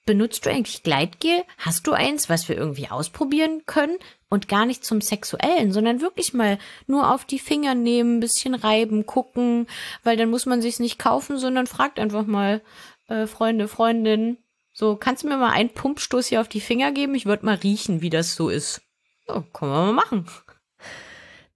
benutzt 0.06 0.46
du 0.46 0.52
eigentlich 0.52 0.84
Gleitgel? 0.84 1.44
Hast 1.58 1.88
du 1.88 1.94
eins, 1.94 2.30
was 2.30 2.48
wir 2.48 2.56
irgendwie 2.56 2.90
ausprobieren 2.90 3.64
können? 3.66 3.98
Und 4.30 4.48
gar 4.48 4.66
nicht 4.66 4.86
zum 4.86 5.02
Sexuellen, 5.02 5.72
sondern 5.72 6.02
wirklich 6.02 6.34
mal 6.34 6.60
nur 6.88 7.12
auf 7.12 7.26
die 7.26 7.40
Finger 7.40 7.74
nehmen, 7.74 8.18
ein 8.18 8.20
bisschen 8.20 8.54
reiben, 8.54 9.06
gucken, 9.06 9.66
weil 10.04 10.18
dann 10.18 10.30
muss 10.30 10.46
man 10.46 10.62
sich's 10.62 10.80
nicht 10.80 11.00
kaufen, 11.00 11.40
sondern 11.40 11.68
fragt 11.68 12.00
einfach 12.00 12.26
mal, 12.26 12.62
äh, 13.08 13.28
Freunde, 13.28 13.68
Freundin, 13.68 14.38
so, 14.78 14.98
kannst 14.98 15.24
du 15.24 15.30
mir 15.30 15.38
mal 15.38 15.52
einen 15.52 15.70
Pumpstoß 15.70 16.28
hier 16.28 16.42
auf 16.42 16.50
die 16.50 16.60
Finger 16.60 16.92
geben? 16.92 17.16
Ich 17.16 17.26
würde 17.26 17.46
mal 17.46 17.56
riechen, 17.56 18.02
wie 18.02 18.10
das 18.10 18.36
so 18.36 18.50
ist. 18.50 18.82
Oh, 19.28 19.42
können 19.54 19.72
wir 19.72 19.86
mal 19.86 19.94
machen. 19.94 20.26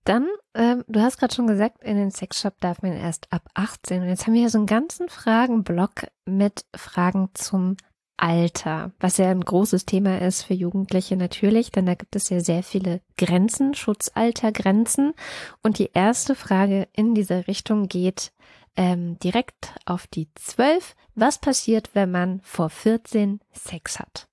Dann, 0.06 0.26
ähm, 0.54 0.86
du 0.88 1.02
hast 1.02 1.18
gerade 1.18 1.36
schon 1.36 1.46
gesagt, 1.46 1.84
in 1.84 1.98
den 1.98 2.12
Sexshop 2.12 2.62
darf 2.62 2.82
man 2.82 2.94
erst 2.94 3.32
ab 3.34 3.50
18. 3.56 4.04
Und 4.04 4.08
jetzt 4.08 4.26
haben 4.26 4.34
wir 4.34 4.40
hier 4.40 4.50
so 4.50 4.58
einen 4.58 4.68
ganzen 4.68 5.10
Fragenblock 5.10 6.08
mit 6.24 6.64
Fragen 6.74 7.30
zum 7.34 7.76
Alter, 8.16 8.94
was 9.02 9.18
ja 9.18 9.30
ein 9.30 9.44
großes 9.44 9.86
Thema 9.86 10.22
ist 10.22 10.44
für 10.44 10.54
Jugendliche 10.54 11.18
natürlich, 11.18 11.72
denn 11.72 11.86
da 11.86 11.96
gibt 11.96 12.16
es 12.16 12.30
ja 12.30 12.40
sehr 12.40 12.64
viele 12.64 13.02
Grenzen, 13.18 13.74
Schutzaltergrenzen. 13.74 15.14
Und 15.62 15.78
die 15.78 15.92
erste 15.94 16.36
Frage 16.36 16.88
in 16.94 17.16
dieser 17.16 17.48
Richtung 17.48 17.90
geht 17.90 18.32
ähm, 18.80 19.20
direkt 19.20 19.74
auf 19.86 20.08
die 20.08 20.30
12. 20.36 20.96
Was 21.14 21.38
passiert, 21.38 21.90
wenn 21.94 22.12
man 22.12 22.40
vor 22.44 22.70
14 22.70 23.42
Sex 23.52 24.00
hat? 24.00 24.30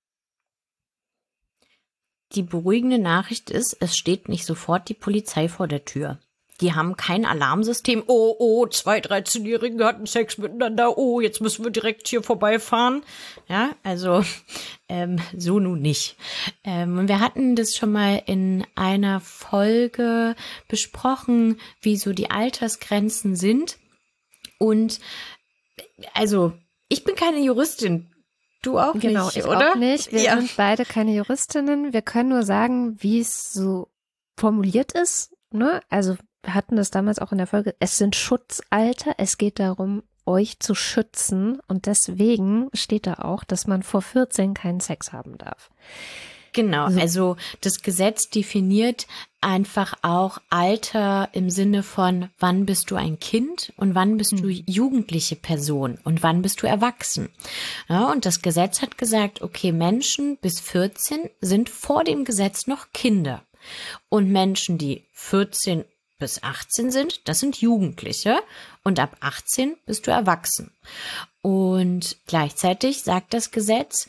Die 2.31 2.43
beruhigende 2.43 2.97
Nachricht 2.97 3.49
ist, 3.49 3.75
es 3.81 3.97
steht 3.97 4.29
nicht 4.29 4.45
sofort 4.45 4.87
die 4.87 4.93
Polizei 4.93 5.49
vor 5.49 5.67
der 5.67 5.83
Tür. 5.83 6.19
Die 6.61 6.73
haben 6.73 6.95
kein 6.95 7.25
Alarmsystem. 7.25 8.03
Oh, 8.07 8.35
oh, 8.39 8.65
zwei 8.67 8.99
13-Jährige 8.99 9.83
hatten 9.85 10.05
Sex 10.05 10.37
miteinander. 10.37 10.97
Oh, 10.97 11.19
jetzt 11.19 11.41
müssen 11.41 11.65
wir 11.65 11.71
direkt 11.71 12.07
hier 12.07 12.23
vorbeifahren. 12.23 13.03
Ja, 13.49 13.71
also 13.83 14.23
ähm, 14.89 15.19
so 15.37 15.59
nun 15.59 15.81
nicht. 15.81 16.15
Ähm, 16.63 17.07
wir 17.07 17.19
hatten 17.19 17.57
das 17.57 17.75
schon 17.75 17.91
mal 17.91 18.23
in 18.25 18.65
einer 18.75 19.19
Folge 19.19 20.35
besprochen, 20.69 21.59
wie 21.81 21.97
so 21.97 22.13
die 22.13 22.31
Altersgrenzen 22.31 23.35
sind. 23.35 23.77
Und 24.57 24.99
also, 26.13 26.53
ich 26.89 27.03
bin 27.03 27.15
keine 27.15 27.39
Juristin. 27.39 28.11
Du 28.63 28.79
auch 28.79 28.93
genau, 28.93 29.25
nicht, 29.25 29.37
ich 29.37 29.45
oder? 29.45 29.71
Auch 29.71 29.75
nicht. 29.75 30.11
Wir 30.11 30.21
ja. 30.21 30.37
sind 30.37 30.55
beide 30.57 30.83
keine 30.83 31.13
Juristinnen. 31.13 31.93
Wir 31.93 32.01
können 32.01 32.29
nur 32.29 32.43
sagen, 32.43 32.97
wie 33.01 33.19
es 33.19 33.53
so 33.53 33.89
formuliert 34.35 34.93
ist. 34.93 35.35
Ne? 35.51 35.81
Also 35.89 36.17
wir 36.43 36.53
hatten 36.53 36.75
das 36.75 36.91
damals 36.91 37.19
auch 37.19 37.31
in 37.31 37.37
der 37.37 37.47
Folge. 37.47 37.75
Es 37.79 37.97
sind 37.97 38.15
Schutzalter. 38.15 39.15
Es 39.17 39.37
geht 39.37 39.59
darum, 39.59 40.03
euch 40.25 40.59
zu 40.59 40.75
schützen. 40.75 41.59
Und 41.67 41.85
deswegen 41.85 42.69
steht 42.73 43.07
da 43.07 43.15
auch, 43.15 43.43
dass 43.43 43.67
man 43.67 43.83
vor 43.83 44.01
14 44.01 44.53
keinen 44.53 44.79
Sex 44.79 45.13
haben 45.13 45.37
darf. 45.37 45.69
Genau, 46.57 46.89
so. 46.89 46.99
also 46.99 47.37
das 47.61 47.83
Gesetz 47.83 48.31
definiert 48.31 49.05
einfach 49.41 49.93
auch 50.01 50.39
Alter 50.49 51.29
im 51.33 51.51
Sinne 51.51 51.83
von, 51.83 52.31
wann 52.39 52.65
bist 52.65 52.89
du 52.89 52.95
ein 52.95 53.19
Kind 53.19 53.73
und 53.77 53.93
wann 53.93 54.17
bist 54.17 54.31
hm. 54.31 54.41
du 54.41 54.49
jugendliche 54.49 55.35
Person 55.35 55.99
und 56.03 56.23
wann 56.23 56.41
bist 56.41 56.63
du 56.63 56.67
erwachsen. 56.67 57.29
Ja, 57.87 58.11
und 58.11 58.25
das 58.25 58.41
Gesetz 58.41 58.81
hat 58.81 58.97
gesagt, 58.97 59.43
okay, 59.43 59.71
Menschen 59.71 60.37
bis 60.37 60.59
14 60.59 61.29
sind 61.41 61.69
vor 61.69 62.03
dem 62.03 62.25
Gesetz 62.25 62.65
noch 62.65 62.87
Kinder. 62.91 63.43
Und 64.09 64.31
Menschen, 64.31 64.79
die 64.79 65.05
14 65.13 65.85
bis 66.17 66.41
18 66.41 66.89
sind, 66.89 67.27
das 67.27 67.39
sind 67.39 67.61
Jugendliche. 67.61 68.39
Und 68.83 68.99
ab 68.99 69.15
18 69.19 69.75
bist 69.85 70.07
du 70.07 70.11
erwachsen. 70.11 70.71
Und 71.43 72.17
gleichzeitig 72.25 73.03
sagt 73.03 73.35
das 73.35 73.51
Gesetz, 73.51 74.07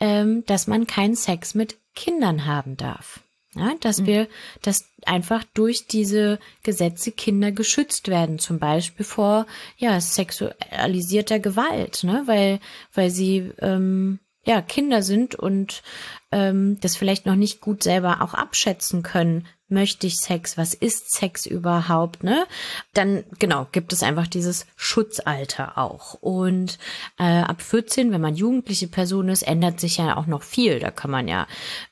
ähm, 0.00 0.44
dass 0.46 0.66
man 0.66 0.86
keinen 0.86 1.14
Sex 1.14 1.54
mit 1.54 1.76
Kindern 1.94 2.46
haben 2.46 2.76
darf. 2.76 3.20
Ja, 3.54 3.74
dass 3.80 4.02
mhm. 4.02 4.06
wir, 4.06 4.28
dass 4.62 4.84
einfach 5.04 5.42
durch 5.54 5.86
diese 5.86 6.38
Gesetze 6.62 7.10
Kinder 7.10 7.50
geschützt 7.50 8.06
werden, 8.06 8.38
zum 8.38 8.60
Beispiel 8.60 9.04
vor 9.04 9.46
ja 9.76 10.00
sexualisierter 10.00 11.40
Gewalt, 11.40 12.04
ne, 12.04 12.22
weil 12.26 12.60
weil 12.94 13.10
sie 13.10 13.50
ähm, 13.58 14.20
ja 14.44 14.62
Kinder 14.62 15.02
sind 15.02 15.34
und 15.34 15.82
ähm, 16.30 16.78
das 16.80 16.96
vielleicht 16.96 17.26
noch 17.26 17.34
nicht 17.34 17.60
gut 17.60 17.82
selber 17.82 18.22
auch 18.22 18.34
abschätzen 18.34 19.02
können, 19.02 19.48
möchte 19.70 20.06
ich 20.06 20.16
Sex, 20.16 20.58
was 20.58 20.74
ist 20.74 21.12
Sex 21.12 21.46
überhaupt, 21.46 22.24
ne? 22.24 22.46
Dann 22.92 23.24
genau 23.38 23.66
gibt 23.72 23.92
es 23.92 24.02
einfach 24.02 24.26
dieses 24.26 24.66
Schutzalter 24.76 25.78
auch. 25.78 26.14
Und 26.14 26.78
äh, 27.18 27.40
ab 27.40 27.62
14, 27.62 28.12
wenn 28.12 28.20
man 28.20 28.34
jugendliche 28.34 28.88
Person 28.88 29.28
ist, 29.28 29.42
ändert 29.42 29.80
sich 29.80 29.98
ja 29.98 30.16
auch 30.16 30.26
noch 30.26 30.42
viel. 30.42 30.80
Da 30.80 30.90
kann 30.90 31.10
man 31.10 31.28
ja 31.28 31.46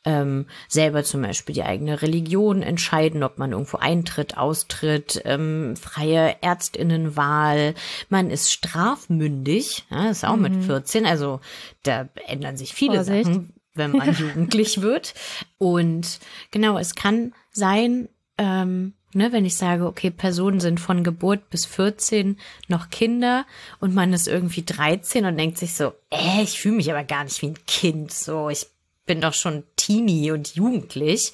ähm, 0.04 0.46
selber 0.68 1.04
zum 1.04 1.22
Beispiel 1.22 1.54
die 1.54 1.62
eigene 1.62 2.02
Religion 2.02 2.62
entscheiden, 2.62 3.22
ob 3.22 3.38
man 3.38 3.52
irgendwo 3.52 3.78
eintritt, 3.78 4.36
austritt, 4.36 5.22
ähm, 5.24 5.76
freie 5.76 6.36
Ärztinnenwahl. 6.40 7.74
Man 8.08 8.30
ist 8.30 8.52
strafmündig, 8.52 9.86
ja, 9.90 10.10
ist 10.10 10.24
auch 10.24 10.36
mhm. 10.36 10.42
mit 10.42 10.64
14. 10.64 11.06
Also 11.06 11.40
da 11.82 12.08
ändern 12.26 12.56
sich 12.56 12.74
viele 12.74 12.96
Vorsicht. 12.96 13.26
Sachen 13.26 13.54
wenn 13.78 13.92
man 13.92 14.12
jugendlich 14.18 14.82
wird. 14.82 15.14
Und 15.56 16.18
genau, 16.50 16.76
es 16.76 16.94
kann 16.94 17.32
sein, 17.58 18.08
ähm, 18.38 18.94
ne, 19.12 19.32
wenn 19.32 19.44
ich 19.44 19.56
sage, 19.56 19.86
okay, 19.86 20.10
Personen 20.10 20.60
sind 20.60 20.80
von 20.80 21.04
Geburt 21.04 21.50
bis 21.50 21.66
14 21.66 22.38
noch 22.68 22.90
Kinder 22.90 23.44
und 23.80 23.94
man 23.94 24.12
ist 24.12 24.28
irgendwie 24.28 24.64
13 24.64 25.26
und 25.26 25.36
denkt 25.36 25.58
sich 25.58 25.74
so, 25.74 25.92
äh, 26.10 26.42
ich 26.42 26.60
fühle 26.60 26.76
mich 26.76 26.90
aber 26.90 27.04
gar 27.04 27.24
nicht 27.24 27.42
wie 27.42 27.48
ein 27.48 27.66
Kind, 27.66 28.12
so, 28.12 28.48
ich 28.48 28.66
bin 29.06 29.20
doch 29.20 29.34
schon 29.34 29.64
Teenie 29.76 30.30
und 30.30 30.54
jugendlich. 30.54 31.32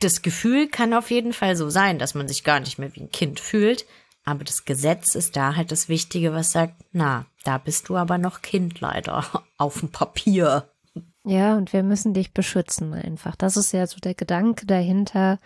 Das 0.00 0.22
Gefühl 0.22 0.68
kann 0.68 0.92
auf 0.92 1.10
jeden 1.10 1.32
Fall 1.32 1.56
so 1.56 1.70
sein, 1.70 1.98
dass 1.98 2.14
man 2.14 2.26
sich 2.26 2.42
gar 2.42 2.60
nicht 2.60 2.78
mehr 2.78 2.94
wie 2.96 3.00
ein 3.00 3.10
Kind 3.10 3.38
fühlt. 3.38 3.86
Aber 4.24 4.42
das 4.42 4.64
Gesetz 4.64 5.14
ist 5.14 5.36
da 5.36 5.54
halt 5.54 5.70
das 5.70 5.88
Wichtige, 5.88 6.32
was 6.32 6.50
sagt, 6.50 6.74
na, 6.92 7.26
da 7.44 7.58
bist 7.58 7.88
du 7.88 7.96
aber 7.96 8.18
noch 8.18 8.42
Kind 8.42 8.80
leider 8.80 9.24
auf 9.56 9.80
dem 9.80 9.90
Papier. 9.90 10.68
Ja, 11.26 11.56
und 11.56 11.72
wir 11.72 11.82
müssen 11.82 12.14
dich 12.14 12.32
beschützen 12.32 12.94
einfach. 12.94 13.34
Das 13.34 13.56
ist 13.56 13.72
ja 13.72 13.84
so 13.88 13.98
der 13.98 14.14
Gedanke 14.14 14.64
dahinter. 14.64 15.40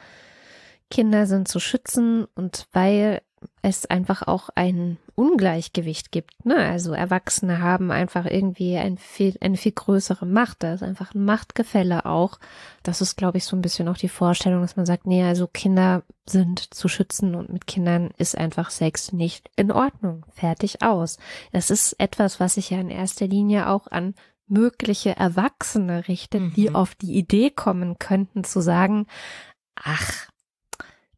Kinder 0.91 1.27
sind 1.27 1.49
zu 1.49 1.59
schützen 1.59 2.27
und 2.35 2.67
weil 2.73 3.23
es 3.63 3.87
einfach 3.87 4.27
auch 4.27 4.51
ein 4.55 4.99
Ungleichgewicht 5.15 6.13
gibt. 6.13 6.45
Ne? 6.45 6.57
Also 6.57 6.93
Erwachsene 6.93 7.61
haben 7.61 7.91
einfach 7.91 8.27
irgendwie 8.27 8.77
ein 8.77 8.99
viel, 8.99 9.37
eine 9.41 9.57
viel 9.57 9.73
größere 9.73 10.27
Macht. 10.27 10.63
Da 10.63 10.75
ist 10.75 10.83
einfach 10.83 11.15
ein 11.15 11.25
Machtgefälle 11.25 12.05
auch. 12.05 12.39
Das 12.83 13.01
ist, 13.01 13.17
glaube 13.17 13.39
ich, 13.39 13.45
so 13.45 13.57
ein 13.57 13.63
bisschen 13.63 13.89
auch 13.89 13.97
die 13.97 14.09
Vorstellung, 14.09 14.61
dass 14.61 14.77
man 14.77 14.85
sagt, 14.87 15.07
nee, 15.07 15.25
also 15.25 15.47
Kinder 15.47 16.03
sind 16.27 16.75
zu 16.75 16.89
schützen 16.89 17.35
und 17.35 17.51
mit 17.51 17.67
Kindern 17.67 18.11
ist 18.19 18.37
einfach 18.37 18.71
Sex 18.71 19.13
nicht 19.13 19.51
in 19.57 19.73
Ordnung. 19.73 20.27
Fertig 20.35 20.83
aus. 20.83 21.19
Das 21.53 21.71
ist 21.71 21.95
etwas, 21.99 22.41
was 22.41 22.55
sich 22.55 22.71
ja 22.71 22.81
in 22.81 22.91
erster 22.91 23.27
Linie 23.27 23.69
auch 23.69 23.87
an 23.87 24.15
mögliche 24.51 25.17
Erwachsene 25.17 26.09
richtet, 26.09 26.43
mhm. 26.43 26.53
die 26.55 26.75
auf 26.75 26.95
die 26.95 27.15
Idee 27.15 27.51
kommen 27.51 27.99
könnten 27.99 28.45
zu 28.45 28.61
sagen, 28.61 29.07
ach, 29.77 30.29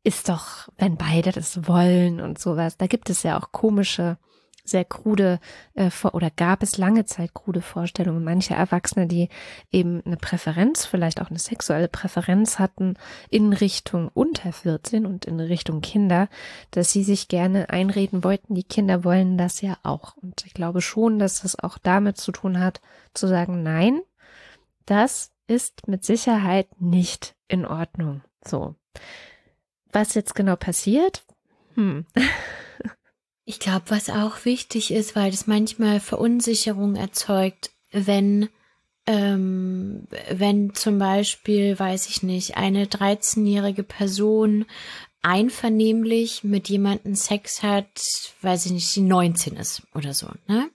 ist 0.05 0.29
doch, 0.29 0.69
wenn 0.79 0.97
beide 0.97 1.33
das 1.33 1.67
wollen 1.67 2.21
und 2.21 2.39
sowas. 2.39 2.77
Da 2.77 2.87
gibt 2.87 3.11
es 3.11 3.23
ja 3.23 3.39
auch 3.39 3.53
komische 3.53 4.19
sehr 4.65 4.85
krude 4.85 5.41
äh, 5.75 5.91
oder 6.13 6.31
gab 6.31 6.63
es 6.63 6.79
lange 6.79 7.05
Zeit 7.05 7.35
krude 7.35 7.63
Vorstellungen. 7.63 8.23
Manche 8.23 8.55
Erwachsene, 8.55 9.07
die 9.07 9.29
eben 9.71 10.03
eine 10.05 10.17
Präferenz, 10.17 10.85
vielleicht 10.87 11.21
auch 11.21 11.31
eine 11.31 11.39
sexuelle 11.39 11.89
Präferenz 11.89 12.59
hatten 12.59 12.95
in 13.29 13.53
Richtung 13.53 14.11
unter 14.15 14.53
14 14.53 15.07
und 15.07 15.25
in 15.25 15.41
Richtung 15.41 15.81
Kinder, 15.81 16.29
dass 16.71 16.93
sie 16.93 17.05
sich 17.05 17.29
gerne 17.29 17.71
einreden 17.71 18.25
wollten, 18.25 18.55
die 18.55 18.65
Kinder 18.65 19.05
wollen 19.05 19.37
das 19.37 19.61
ja 19.61 19.79
auch. 19.83 20.17
Und 20.17 20.47
ich 20.47 20.55
glaube 20.55 20.81
schon, 20.81 21.19
dass 21.19 21.43
das 21.43 21.59
auch 21.59 21.79
damit 21.79 22.17
zu 22.19 22.33
tun 22.33 22.61
hat, 22.61 22.81
zu 23.15 23.27
sagen, 23.27 23.63
nein, 23.63 24.01
das 24.87 25.33
ist 25.47 25.89
mit 25.89 26.05
Sicherheit 26.05 26.69
nicht 26.81 27.35
in 27.49 27.67
Ordnung. 27.67 28.23
So. 28.45 28.77
Was 29.93 30.15
jetzt 30.15 30.35
genau 30.35 30.57
passiert? 30.57 31.25
Hm. 31.75 32.07
Ich 33.53 33.59
glaube, 33.59 33.85
was 33.89 34.09
auch 34.09 34.47
wichtig 34.47 34.91
ist, 34.91 35.15
weil 35.15 35.31
das 35.31 35.47
manchmal 35.47 36.01
Verunsicherung 36.01 36.97
erzeugt, 36.97 37.71
wenn 37.91 38.49
ähm, 39.07 40.09
wenn 40.31 40.73
zum 40.73 40.99
Beispiel, 40.99 41.79
weiß 41.79 42.09
ich 42.09 42.23
nicht, 42.23 42.57
eine 42.57 42.87
13-jährige 42.87 43.83
Person 43.83 44.65
einvernehmlich 45.21 46.45
mit 46.45 46.71
jemandem 46.71 47.15
Sex 47.15 47.63
hat, 47.63 48.33
weiß 48.41 48.65
ich 48.65 48.73
nicht, 48.73 48.97
die 48.97 49.03
19 49.03 49.57
ist 49.57 49.83
oder 49.95 50.15
so, 50.15 50.31
ne? 50.49 50.71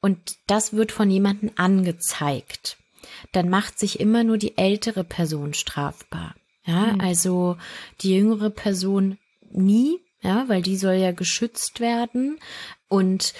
Und 0.00 0.38
das 0.46 0.72
wird 0.72 0.92
von 0.92 1.10
jemandem 1.10 1.50
angezeigt. 1.56 2.78
Dann 3.32 3.50
macht 3.50 3.78
sich 3.78 4.00
immer 4.00 4.24
nur 4.24 4.38
die 4.38 4.56
ältere 4.56 5.04
Person 5.04 5.52
strafbar. 5.52 6.34
Ja, 6.64 6.94
mhm. 6.94 7.00
also 7.02 7.58
die 8.00 8.14
jüngere 8.14 8.48
Person 8.48 9.18
nie, 9.52 10.00
ja, 10.26 10.44
weil 10.48 10.60
die 10.60 10.76
soll 10.76 10.94
ja 10.94 11.12
geschützt 11.12 11.80
werden. 11.80 12.38
Und 12.88 13.32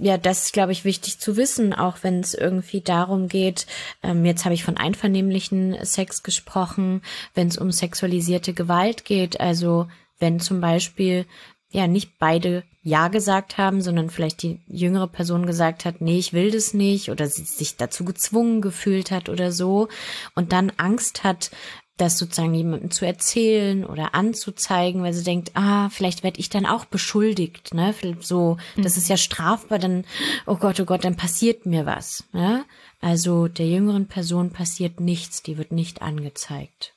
ja, 0.00 0.18
das 0.18 0.46
ist, 0.46 0.52
glaube 0.52 0.72
ich, 0.72 0.84
wichtig 0.84 1.18
zu 1.18 1.36
wissen, 1.36 1.72
auch 1.72 1.98
wenn 2.02 2.20
es 2.20 2.34
irgendwie 2.34 2.80
darum 2.80 3.28
geht, 3.28 3.66
ähm, 4.02 4.24
jetzt 4.24 4.44
habe 4.44 4.54
ich 4.54 4.64
von 4.64 4.76
einvernehmlichen 4.76 5.76
Sex 5.84 6.22
gesprochen, 6.22 7.02
wenn 7.34 7.48
es 7.48 7.58
um 7.58 7.72
sexualisierte 7.72 8.54
Gewalt 8.54 9.04
geht, 9.04 9.40
also 9.40 9.88
wenn 10.18 10.40
zum 10.40 10.60
Beispiel 10.60 11.26
ja 11.70 11.86
nicht 11.86 12.18
beide 12.18 12.62
Ja 12.82 13.08
gesagt 13.08 13.58
haben, 13.58 13.82
sondern 13.82 14.10
vielleicht 14.10 14.42
die 14.42 14.60
jüngere 14.66 15.08
Person 15.08 15.46
gesagt 15.46 15.84
hat, 15.84 16.00
nee, 16.00 16.18
ich 16.18 16.32
will 16.32 16.50
das 16.50 16.74
nicht 16.74 17.10
oder 17.10 17.26
sie 17.26 17.44
sich 17.44 17.76
dazu 17.76 18.04
gezwungen 18.04 18.60
gefühlt 18.60 19.10
hat 19.10 19.28
oder 19.28 19.50
so 19.52 19.88
und 20.34 20.52
dann 20.52 20.72
Angst 20.76 21.24
hat, 21.24 21.50
das 21.96 22.18
sozusagen 22.18 22.54
jemandem 22.54 22.90
zu 22.90 23.06
erzählen 23.06 23.84
oder 23.84 24.14
anzuzeigen, 24.14 25.02
weil 25.02 25.14
sie 25.14 25.24
denkt, 25.24 25.52
ah, 25.54 25.88
vielleicht 25.88 26.22
werde 26.22 26.40
ich 26.40 26.50
dann 26.50 26.66
auch 26.66 26.84
beschuldigt, 26.84 27.72
ne? 27.72 27.94
So, 28.20 28.58
das 28.76 28.96
ist 28.96 29.08
ja 29.08 29.16
strafbar, 29.16 29.78
dann, 29.78 30.04
oh 30.46 30.56
Gott, 30.56 30.78
oh 30.78 30.84
Gott, 30.84 31.04
dann 31.04 31.16
passiert 31.16 31.64
mir 31.64 31.86
was. 31.86 32.24
Ja? 32.32 32.64
Also 33.00 33.48
der 33.48 33.66
jüngeren 33.66 34.08
Person 34.08 34.50
passiert 34.50 35.00
nichts, 35.00 35.42
die 35.42 35.56
wird 35.56 35.72
nicht 35.72 36.02
angezeigt. 36.02 36.94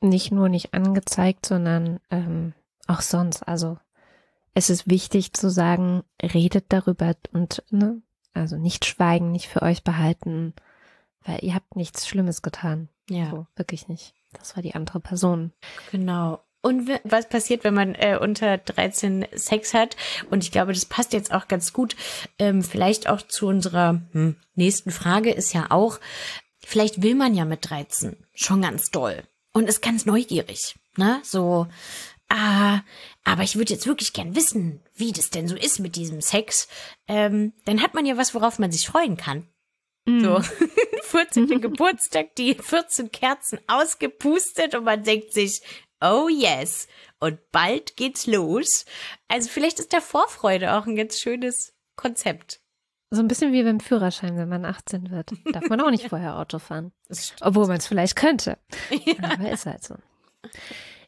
Nicht 0.00 0.30
nur 0.30 0.48
nicht 0.48 0.72
angezeigt, 0.72 1.46
sondern 1.46 2.00
ähm, 2.10 2.54
auch 2.86 3.00
sonst. 3.00 3.46
Also 3.46 3.76
es 4.54 4.70
ist 4.70 4.88
wichtig 4.88 5.32
zu 5.32 5.50
sagen, 5.50 6.02
redet 6.22 6.66
darüber 6.68 7.14
und 7.32 7.62
ne, 7.70 8.02
also 8.34 8.56
nicht 8.56 8.84
schweigen, 8.84 9.32
nicht 9.32 9.48
für 9.48 9.62
euch 9.62 9.84
behalten, 9.84 10.54
weil 11.24 11.38
ihr 11.42 11.54
habt 11.54 11.76
nichts 11.76 12.06
Schlimmes 12.06 12.42
getan. 12.42 12.88
Ja. 13.10 13.30
So, 13.30 13.46
wirklich 13.56 13.88
nicht. 13.88 14.14
Das 14.32 14.56
war 14.56 14.62
die 14.62 14.74
andere 14.74 15.00
Person. 15.00 15.52
Genau. 15.90 16.40
Und 16.62 16.90
was 17.04 17.28
passiert, 17.28 17.64
wenn 17.64 17.74
man 17.74 17.94
äh, 17.94 18.18
unter 18.20 18.58
13 18.58 19.26
Sex 19.34 19.72
hat? 19.72 19.96
Und 20.30 20.44
ich 20.44 20.52
glaube, 20.52 20.72
das 20.72 20.84
passt 20.84 21.12
jetzt 21.12 21.32
auch 21.32 21.48
ganz 21.48 21.72
gut. 21.72 21.96
Ähm, 22.38 22.62
vielleicht 22.62 23.08
auch 23.08 23.22
zu 23.22 23.46
unserer 23.46 24.00
hm, 24.12 24.36
nächsten 24.54 24.90
Frage 24.90 25.32
ist 25.32 25.54
ja 25.54 25.70
auch, 25.70 25.98
vielleicht 26.62 27.02
will 27.02 27.14
man 27.14 27.34
ja 27.34 27.44
mit 27.44 27.68
13 27.68 28.16
schon 28.34 28.62
ganz 28.62 28.90
doll 28.90 29.22
und 29.52 29.68
ist 29.68 29.80
ganz 29.82 30.04
neugierig. 30.04 30.76
Ne? 30.96 31.20
So, 31.24 31.66
ah, 32.28 32.80
aber 33.24 33.42
ich 33.42 33.56
würde 33.56 33.72
jetzt 33.72 33.86
wirklich 33.86 34.12
gern 34.12 34.36
wissen, 34.36 34.82
wie 34.94 35.12
das 35.12 35.30
denn 35.30 35.48
so 35.48 35.56
ist 35.56 35.78
mit 35.78 35.96
diesem 35.96 36.20
Sex. 36.20 36.68
Ähm, 37.08 37.54
dann 37.64 37.82
hat 37.82 37.94
man 37.94 38.04
ja 38.04 38.18
was, 38.18 38.34
worauf 38.34 38.58
man 38.58 38.70
sich 38.70 38.86
freuen 38.86 39.16
kann. 39.16 39.48
Mm. 40.06 40.20
So, 40.24 40.40
14. 41.02 41.46
Geburtstag, 41.60 42.34
die 42.36 42.54
14 42.54 43.10
Kerzen 43.10 43.58
ausgepustet 43.66 44.74
und 44.74 44.84
man 44.84 45.02
denkt 45.02 45.32
sich, 45.32 45.60
oh 46.00 46.28
yes, 46.28 46.88
und 47.18 47.38
bald 47.52 47.96
geht's 47.96 48.26
los. 48.26 48.84
Also 49.28 49.48
vielleicht 49.48 49.78
ist 49.78 49.92
der 49.92 50.00
Vorfreude 50.00 50.74
auch 50.74 50.86
ein 50.86 50.96
ganz 50.96 51.18
schönes 51.18 51.74
Konzept. 51.96 52.60
So 53.10 53.20
ein 53.20 53.28
bisschen 53.28 53.52
wie 53.52 53.64
beim 53.64 53.80
Führerschein, 53.80 54.36
wenn 54.36 54.48
man 54.48 54.64
18 54.64 55.10
wird. 55.10 55.32
Darf 55.52 55.68
man 55.68 55.80
auch 55.80 55.90
nicht 55.90 56.04
vorher 56.08 56.38
Auto 56.38 56.60
fahren. 56.60 56.92
Obwohl 57.40 57.66
man 57.66 57.78
es 57.78 57.88
vielleicht 57.88 58.14
könnte. 58.14 58.56
Ja. 59.04 59.32
Aber 59.32 59.50
ist 59.50 59.66
halt 59.66 59.82
so. 59.82 59.96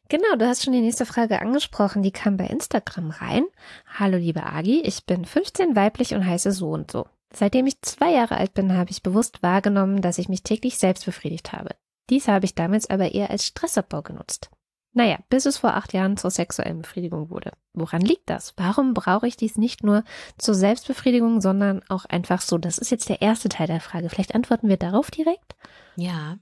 Genau, 0.09 0.37
du 0.37 0.47
hast 0.47 0.65
schon 0.65 0.73
die 0.73 0.81
nächste 0.81 1.07
Frage 1.07 1.41
angesprochen. 1.41 2.03
Die 2.03 2.11
kam 2.11 2.37
bei 2.37 2.47
Instagram 2.47 3.11
rein. 3.11 3.45
Hallo 3.87 4.19
liebe 4.19 4.43
Agi, 4.43 4.81
ich 4.81 5.07
bin 5.07 5.25
15 5.25 5.77
weiblich 5.77 6.13
und 6.15 6.27
heiße 6.27 6.51
so 6.51 6.71
und 6.71 6.91
so. 6.91 7.07
Seitdem 7.35 7.67
ich 7.67 7.81
zwei 7.83 8.13
Jahre 8.13 8.37
alt 8.37 8.55
bin, 8.55 8.77
habe 8.77 8.91
ich 8.91 9.03
bewusst 9.03 9.43
wahrgenommen, 9.43 10.03
dass 10.03 10.19
ich 10.19 10.29
mich 10.29 10.43
täglich 10.43 10.79
selbst 10.79 11.05
befriedigt 11.05 11.53
habe. 11.53 11.71
Dies 12.11 12.29
habe 12.29 12.45
ich 12.45 12.55
damals 12.55 12.91
aber 12.91 13.13
eher 13.13 13.31
als 13.31 13.47
Stressabbau 13.47 14.03
genutzt. 14.03 14.51
Naja, 14.95 15.19
bis 15.31 15.47
es 15.47 15.57
vor 15.57 15.75
acht 15.75 15.95
Jahren 15.95 16.19
zur 16.19 16.31
sexuellen 16.31 16.83
Befriedigung 16.83 17.31
wurde. 17.31 17.53
Woran 17.73 18.03
liegt 18.03 18.29
das? 18.29 18.53
Warum 18.59 18.93
brauche 18.93 19.27
ich 19.27 19.39
dies 19.39 19.57
nicht 19.57 19.83
nur 19.83 20.05
zur 20.37 20.55
Selbstbefriedigung, 20.55 21.41
sondern 21.41 21.83
auch 21.89 22.05
einfach 22.05 22.43
so? 22.43 22.59
Das 22.59 22.77
ist 22.77 22.91
jetzt 22.91 23.09
der 23.09 23.23
erste 23.23 23.49
Teil 23.49 23.69
der 23.69 23.81
Frage. 23.81 24.11
Vielleicht 24.11 24.35
antworten 24.35 24.69
wir 24.69 24.77
darauf 24.77 25.11
direkt? 25.11 25.57
Ja. 25.97 26.39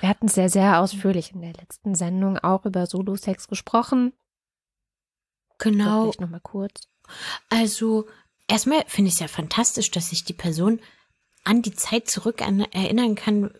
Wir 0.00 0.08
hatten 0.08 0.28
sehr, 0.28 0.48
sehr 0.48 0.80
ausführlich 0.80 1.32
in 1.34 1.42
der 1.42 1.52
letzten 1.52 1.94
Sendung 1.94 2.38
auch 2.38 2.64
über 2.64 2.86
Solo-Sex 2.86 3.46
gesprochen. 3.46 4.14
Genau. 5.58 6.04
Vielleicht 6.04 6.20
nochmal 6.22 6.40
kurz. 6.40 6.88
Also, 7.50 8.06
erstmal 8.48 8.84
finde 8.86 9.08
ich 9.08 9.14
es 9.14 9.20
ja 9.20 9.28
fantastisch, 9.28 9.90
dass 9.90 10.10
sich 10.10 10.24
die 10.24 10.32
Person 10.32 10.80
an 11.44 11.62
die 11.62 11.74
Zeit 11.74 12.10
zurück 12.10 12.42
an, 12.42 12.60
erinnern 12.72 13.14
kann, 13.14 13.50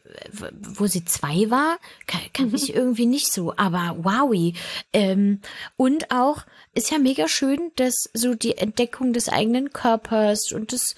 wo 0.61 0.87
sie 0.87 1.05
zwei 1.05 1.49
war, 1.49 1.79
kann, 2.07 2.21
kann 2.35 2.49
mhm. 2.49 2.55
ich 2.55 2.75
irgendwie 2.75 3.07
nicht 3.07 3.33
so. 3.33 3.55
Aber 3.57 3.97
wowi. 4.01 4.55
Ähm, 4.93 5.41
und 5.77 6.11
auch 6.11 6.45
ist 6.75 6.91
ja 6.91 6.99
mega 6.99 7.29
schön, 7.29 7.73
dass 7.77 8.11
so 8.13 8.35
die 8.35 8.59
Entdeckung 8.59 9.13
des 9.13 9.29
eigenen 9.29 9.73
Körpers 9.73 10.53
und 10.53 10.73
des 10.73 10.97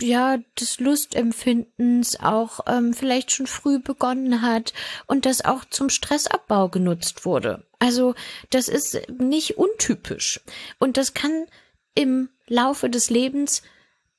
ja, 0.00 0.38
des 0.58 0.80
Lustempfindens 0.80 2.18
auch 2.18 2.60
ähm, 2.66 2.94
vielleicht 2.94 3.30
schon 3.30 3.46
früh 3.46 3.78
begonnen 3.78 4.42
hat 4.42 4.72
und 5.06 5.24
das 5.24 5.44
auch 5.44 5.64
zum 5.64 5.88
Stressabbau 5.88 6.68
genutzt 6.68 7.24
wurde. 7.24 7.64
Also 7.78 8.16
das 8.50 8.66
ist 8.66 9.00
nicht 9.20 9.56
untypisch. 9.56 10.40
Und 10.80 10.96
das 10.96 11.14
kann 11.14 11.46
im 11.94 12.28
Laufe 12.48 12.90
des 12.90 13.10
Lebens 13.10 13.62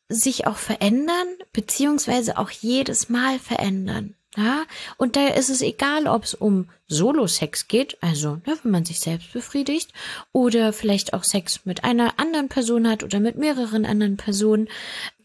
sich 0.07 0.47
auch 0.47 0.57
verändern, 0.57 1.27
beziehungsweise 1.51 2.37
auch 2.37 2.51
jedes 2.51 3.09
Mal 3.09 3.39
verändern. 3.39 4.15
Ja, 4.37 4.65
und 4.97 5.15
da 5.15 5.29
ist 5.29 5.49
es 5.49 5.61
egal, 5.61 6.07
ob 6.07 6.25
es 6.25 6.33
um 6.33 6.69
Solo-Sex 6.87 7.69
geht, 7.69 7.97
also 8.03 8.41
ne, 8.45 8.57
wenn 8.63 8.71
man 8.71 8.83
sich 8.83 8.99
selbst 8.99 9.31
befriedigt, 9.31 9.93
oder 10.33 10.73
vielleicht 10.73 11.13
auch 11.13 11.23
Sex 11.23 11.61
mit 11.63 11.85
einer 11.85 12.19
anderen 12.19 12.49
Person 12.49 12.87
hat 12.87 13.03
oder 13.03 13.21
mit 13.21 13.37
mehreren 13.37 13.85
anderen 13.85 14.17
Personen 14.17 14.67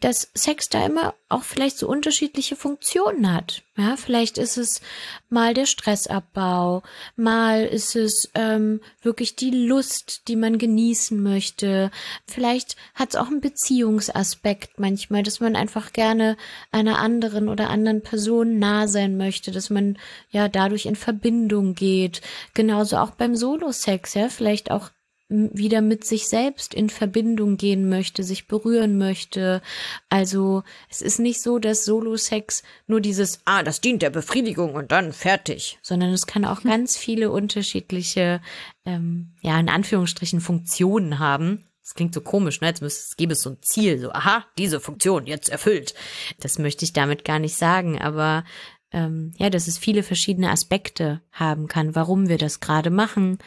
dass 0.01 0.29
Sex 0.33 0.67
da 0.67 0.85
immer 0.85 1.13
auch 1.29 1.43
vielleicht 1.43 1.77
so 1.77 1.87
unterschiedliche 1.87 2.55
Funktionen 2.55 3.33
hat. 3.33 3.63
Ja, 3.77 3.95
vielleicht 3.95 4.37
ist 4.37 4.57
es 4.57 4.81
mal 5.29 5.53
der 5.53 5.65
Stressabbau, 5.65 6.83
mal 7.15 7.63
ist 7.63 7.95
es 7.95 8.29
ähm, 8.35 8.81
wirklich 9.01 9.35
die 9.35 9.51
Lust, 9.51 10.27
die 10.27 10.35
man 10.35 10.57
genießen 10.57 11.21
möchte. 11.21 11.89
Vielleicht 12.27 12.75
hat 12.95 13.09
es 13.09 13.15
auch 13.15 13.27
einen 13.27 13.41
Beziehungsaspekt 13.41 14.79
manchmal, 14.79 15.23
dass 15.23 15.39
man 15.39 15.55
einfach 15.55 15.93
gerne 15.93 16.35
einer 16.71 16.99
anderen 16.99 17.47
oder 17.47 17.69
anderen 17.69 18.01
Person 18.01 18.59
nah 18.59 18.87
sein 18.87 19.17
möchte, 19.17 19.51
dass 19.51 19.69
man 19.69 19.97
ja 20.31 20.49
dadurch 20.49 20.85
in 20.85 20.95
Verbindung 20.95 21.75
geht. 21.75 22.21
Genauso 22.53 22.97
auch 22.97 23.11
beim 23.11 23.35
Solo-Sex, 23.35 24.15
ja, 24.15 24.29
vielleicht 24.29 24.71
auch 24.71 24.89
wieder 25.31 25.81
mit 25.81 26.03
sich 26.03 26.27
selbst 26.27 26.73
in 26.73 26.89
Verbindung 26.89 27.57
gehen 27.57 27.87
möchte, 27.87 28.23
sich 28.23 28.47
berühren 28.47 28.97
möchte. 28.97 29.61
Also 30.09 30.63
es 30.89 31.01
ist 31.01 31.19
nicht 31.19 31.41
so, 31.41 31.57
dass 31.57 31.85
Solo-Sex 31.85 32.63
nur 32.87 33.01
dieses, 33.01 33.39
ah, 33.45 33.63
das 33.63 33.81
dient 33.81 34.01
der 34.01 34.09
Befriedigung 34.09 34.73
und 34.75 34.91
dann 34.91 35.13
fertig, 35.13 35.79
sondern 35.81 36.11
es 36.11 36.27
kann 36.27 36.45
auch 36.45 36.63
hm. 36.63 36.69
ganz 36.69 36.97
viele 36.97 37.31
unterschiedliche, 37.31 38.41
ähm, 38.85 39.31
ja, 39.41 39.59
in 39.59 39.69
Anführungsstrichen 39.69 40.41
Funktionen 40.41 41.19
haben. 41.19 41.65
Das 41.81 41.95
klingt 41.95 42.13
so 42.13 42.21
komisch, 42.21 42.61
ne? 42.61 42.67
Jetzt 42.67 42.81
müsste 42.81 43.01
es 43.09 43.17
gäbe 43.17 43.33
es 43.33 43.41
so 43.41 43.51
ein 43.51 43.57
Ziel, 43.61 43.99
so, 43.99 44.11
aha, 44.11 44.45
diese 44.57 44.79
Funktion 44.79 45.25
jetzt 45.27 45.49
erfüllt. 45.49 45.93
Das 46.39 46.59
möchte 46.59 46.85
ich 46.85 46.93
damit 46.93 47.25
gar 47.25 47.39
nicht 47.39 47.55
sagen, 47.55 47.99
aber 47.99 48.43
ähm, 48.91 49.33
ja, 49.37 49.49
dass 49.49 49.67
es 49.67 49.77
viele 49.77 50.03
verschiedene 50.03 50.49
Aspekte 50.49 51.21
haben 51.31 51.67
kann, 51.67 51.95
warum 51.95 52.27
wir 52.29 52.37
das 52.37 52.59
gerade 52.59 52.89
machen. 52.89 53.37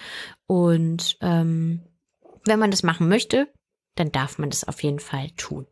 Und 0.47 1.17
ähm, 1.21 1.83
wenn 2.45 2.59
man 2.59 2.71
das 2.71 2.83
machen 2.83 3.09
möchte, 3.09 3.49
dann 3.95 4.13
darf 4.13 4.39
man 4.39 4.51
das 4.51 4.65
auf 4.65 4.83
jeden 4.83 5.01
Fall 5.01 5.31
tun. 5.37 5.67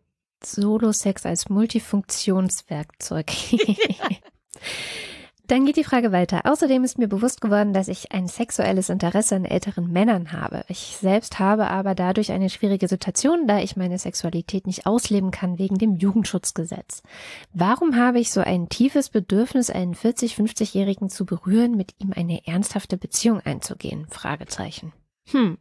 Solo-Sex 0.44 1.26
als 1.26 1.48
Multifunktionswerkzeug. 1.48 3.30
Dann 5.52 5.66
geht 5.66 5.76
die 5.76 5.84
Frage 5.84 6.12
weiter. 6.12 6.46
Außerdem 6.50 6.82
ist 6.82 6.96
mir 6.96 7.08
bewusst 7.08 7.42
geworden, 7.42 7.74
dass 7.74 7.88
ich 7.88 8.10
ein 8.10 8.26
sexuelles 8.26 8.88
Interesse 8.88 9.36
an 9.36 9.44
älteren 9.44 9.92
Männern 9.92 10.32
habe. 10.32 10.64
Ich 10.68 10.96
selbst 10.98 11.40
habe 11.40 11.66
aber 11.68 11.94
dadurch 11.94 12.32
eine 12.32 12.48
schwierige 12.48 12.88
Situation, 12.88 13.46
da 13.46 13.58
ich 13.58 13.76
meine 13.76 13.98
Sexualität 13.98 14.66
nicht 14.66 14.86
ausleben 14.86 15.30
kann 15.30 15.58
wegen 15.58 15.76
dem 15.76 15.96
Jugendschutzgesetz. 15.96 17.02
Warum 17.52 17.96
habe 17.96 18.18
ich 18.18 18.32
so 18.32 18.40
ein 18.40 18.70
tiefes 18.70 19.10
Bedürfnis, 19.10 19.68
einen 19.68 19.92
40-, 19.94 20.36
50-Jährigen 20.36 21.10
zu 21.10 21.26
berühren, 21.26 21.76
mit 21.76 21.96
ihm 21.98 22.14
eine 22.16 22.46
ernsthafte 22.46 22.96
Beziehung 22.96 23.40
einzugehen? 23.40 24.06
Fragezeichen. 24.08 24.94
Hm, 25.32 25.58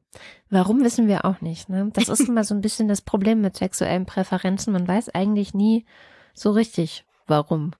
warum 0.49 0.85
wissen 0.85 1.09
wir 1.09 1.25
auch 1.25 1.41
nicht. 1.41 1.67
Ne? 1.67 1.89
Das 1.91 2.07
ist 2.07 2.29
immer 2.29 2.45
so 2.45 2.55
ein 2.55 2.61
bisschen 2.61 2.87
das 2.87 3.01
Problem 3.01 3.41
mit 3.41 3.57
sexuellen 3.57 4.05
Präferenzen. 4.05 4.71
Man 4.71 4.87
weiß 4.87 5.09
eigentlich 5.09 5.53
nie 5.53 5.85
so 6.33 6.51
richtig, 6.51 7.03
warum. 7.27 7.71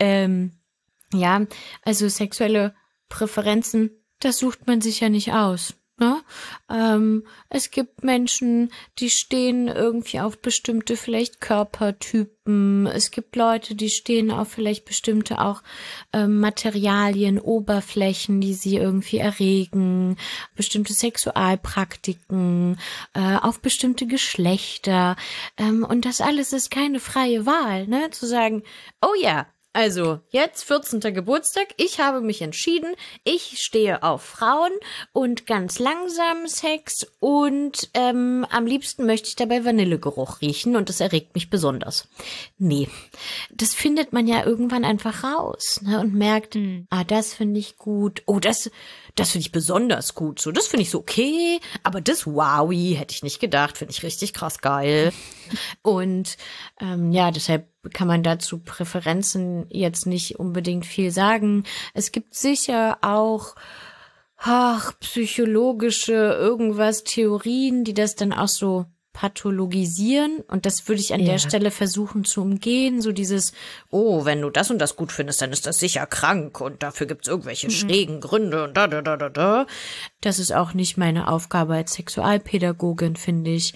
Ähm, 0.00 0.54
ja, 1.12 1.46
also 1.82 2.08
sexuelle 2.08 2.74
Präferenzen, 3.08 3.90
das 4.20 4.38
sucht 4.38 4.66
man 4.66 4.80
sich 4.80 5.00
ja 5.00 5.08
nicht 5.08 5.32
aus. 5.32 5.74
Ne? 6.00 6.22
Ähm, 6.70 7.26
es 7.50 7.70
gibt 7.70 8.02
Menschen, 8.02 8.72
die 8.98 9.10
stehen 9.10 9.68
irgendwie 9.68 10.20
auf 10.20 10.40
bestimmte 10.40 10.96
vielleicht 10.96 11.42
Körpertypen. 11.42 12.86
Es 12.86 13.10
gibt 13.10 13.36
Leute, 13.36 13.74
die 13.74 13.90
stehen 13.90 14.30
auf 14.30 14.48
vielleicht 14.48 14.86
bestimmte 14.86 15.42
auch 15.42 15.62
ähm, 16.14 16.40
Materialien, 16.40 17.38
Oberflächen, 17.38 18.40
die 18.40 18.54
sie 18.54 18.76
irgendwie 18.76 19.18
erregen, 19.18 20.16
bestimmte 20.56 20.94
Sexualpraktiken, 20.94 22.78
äh, 23.12 23.36
auf 23.36 23.60
bestimmte 23.60 24.06
Geschlechter. 24.06 25.16
Ähm, 25.58 25.84
und 25.84 26.06
das 26.06 26.22
alles 26.22 26.54
ist 26.54 26.70
keine 26.70 26.98
freie 26.98 27.44
Wahl, 27.44 27.86
ne? 27.86 28.08
Zu 28.10 28.26
sagen, 28.26 28.62
oh 29.02 29.14
ja, 29.20 29.46
also, 29.72 30.18
jetzt 30.30 30.64
14. 30.64 31.00
Geburtstag. 31.14 31.68
Ich 31.76 32.00
habe 32.00 32.20
mich 32.20 32.42
entschieden. 32.42 32.92
Ich 33.22 33.58
stehe 33.60 34.02
auf 34.02 34.22
Frauen 34.22 34.72
und 35.12 35.46
ganz 35.46 35.78
langsam 35.78 36.48
Sex 36.48 37.06
und 37.20 37.88
ähm, 37.94 38.44
am 38.50 38.66
liebsten 38.66 39.06
möchte 39.06 39.28
ich 39.28 39.36
dabei 39.36 39.64
Vanillegeruch 39.64 40.40
riechen 40.40 40.74
und 40.74 40.88
das 40.88 41.00
erregt 41.00 41.36
mich 41.36 41.50
besonders. 41.50 42.08
Nee, 42.58 42.88
das 43.50 43.72
findet 43.74 44.12
man 44.12 44.26
ja 44.26 44.44
irgendwann 44.44 44.84
einfach 44.84 45.22
raus 45.22 45.80
ne, 45.82 46.00
und 46.00 46.14
merkt, 46.14 46.56
mhm. 46.56 46.88
ah, 46.90 47.04
das 47.04 47.32
finde 47.32 47.60
ich 47.60 47.76
gut. 47.76 48.22
Oh, 48.26 48.40
das, 48.40 48.72
das 49.20 49.30
finde 49.30 49.46
ich 49.46 49.52
besonders 49.52 50.14
gut. 50.14 50.40
So, 50.40 50.50
das 50.52 50.66
finde 50.66 50.82
ich 50.82 50.90
so 50.90 50.98
okay, 50.98 51.60
aber 51.82 52.00
das 52.00 52.26
Wowi 52.26 52.94
hätte 52.98 53.14
ich 53.14 53.22
nicht 53.22 53.40
gedacht. 53.40 53.78
Finde 53.78 53.92
ich 53.92 54.02
richtig 54.02 54.32
krass 54.32 54.58
geil. 54.60 55.12
und 55.82 56.36
ähm, 56.80 57.12
ja, 57.12 57.30
deshalb 57.30 57.68
kann 57.92 58.08
man 58.08 58.22
dazu 58.22 58.58
Präferenzen 58.58 59.66
jetzt 59.70 60.06
nicht 60.06 60.38
unbedingt 60.38 60.86
viel 60.86 61.10
sagen. 61.10 61.64
Es 61.94 62.12
gibt 62.12 62.34
sicher 62.34 62.98
auch 63.02 63.54
ach, 64.40 64.98
psychologische 65.00 66.14
irgendwas 66.14 67.04
Theorien, 67.04 67.84
die 67.84 67.94
das 67.94 68.16
dann 68.16 68.32
auch 68.32 68.48
so 68.48 68.86
pathologisieren 69.20 70.38
und 70.48 70.64
das 70.64 70.88
würde 70.88 71.02
ich 71.02 71.12
an 71.12 71.20
ja. 71.20 71.32
der 71.32 71.38
Stelle 71.38 71.70
versuchen 71.70 72.24
zu 72.24 72.40
umgehen, 72.40 73.02
so 73.02 73.12
dieses 73.12 73.52
oh, 73.90 74.24
wenn 74.24 74.40
du 74.40 74.48
das 74.48 74.70
und 74.70 74.78
das 74.78 74.96
gut 74.96 75.12
findest, 75.12 75.42
dann 75.42 75.52
ist 75.52 75.66
das 75.66 75.78
sicher 75.78 76.06
krank 76.06 76.58
und 76.62 76.82
dafür 76.82 77.06
gibt's 77.06 77.28
irgendwelche 77.28 77.66
mhm. 77.66 77.72
schrägen 77.72 78.20
Gründe 78.22 78.64
und 78.64 78.78
da 78.78 78.86
da 78.86 79.02
da 79.02 79.18
da 79.18 79.28
da. 79.28 79.66
Das 80.22 80.38
ist 80.38 80.54
auch 80.54 80.72
nicht 80.72 80.96
meine 80.96 81.28
Aufgabe 81.28 81.74
als 81.74 81.92
Sexualpädagogin, 81.92 83.16
finde 83.16 83.50
ich, 83.50 83.74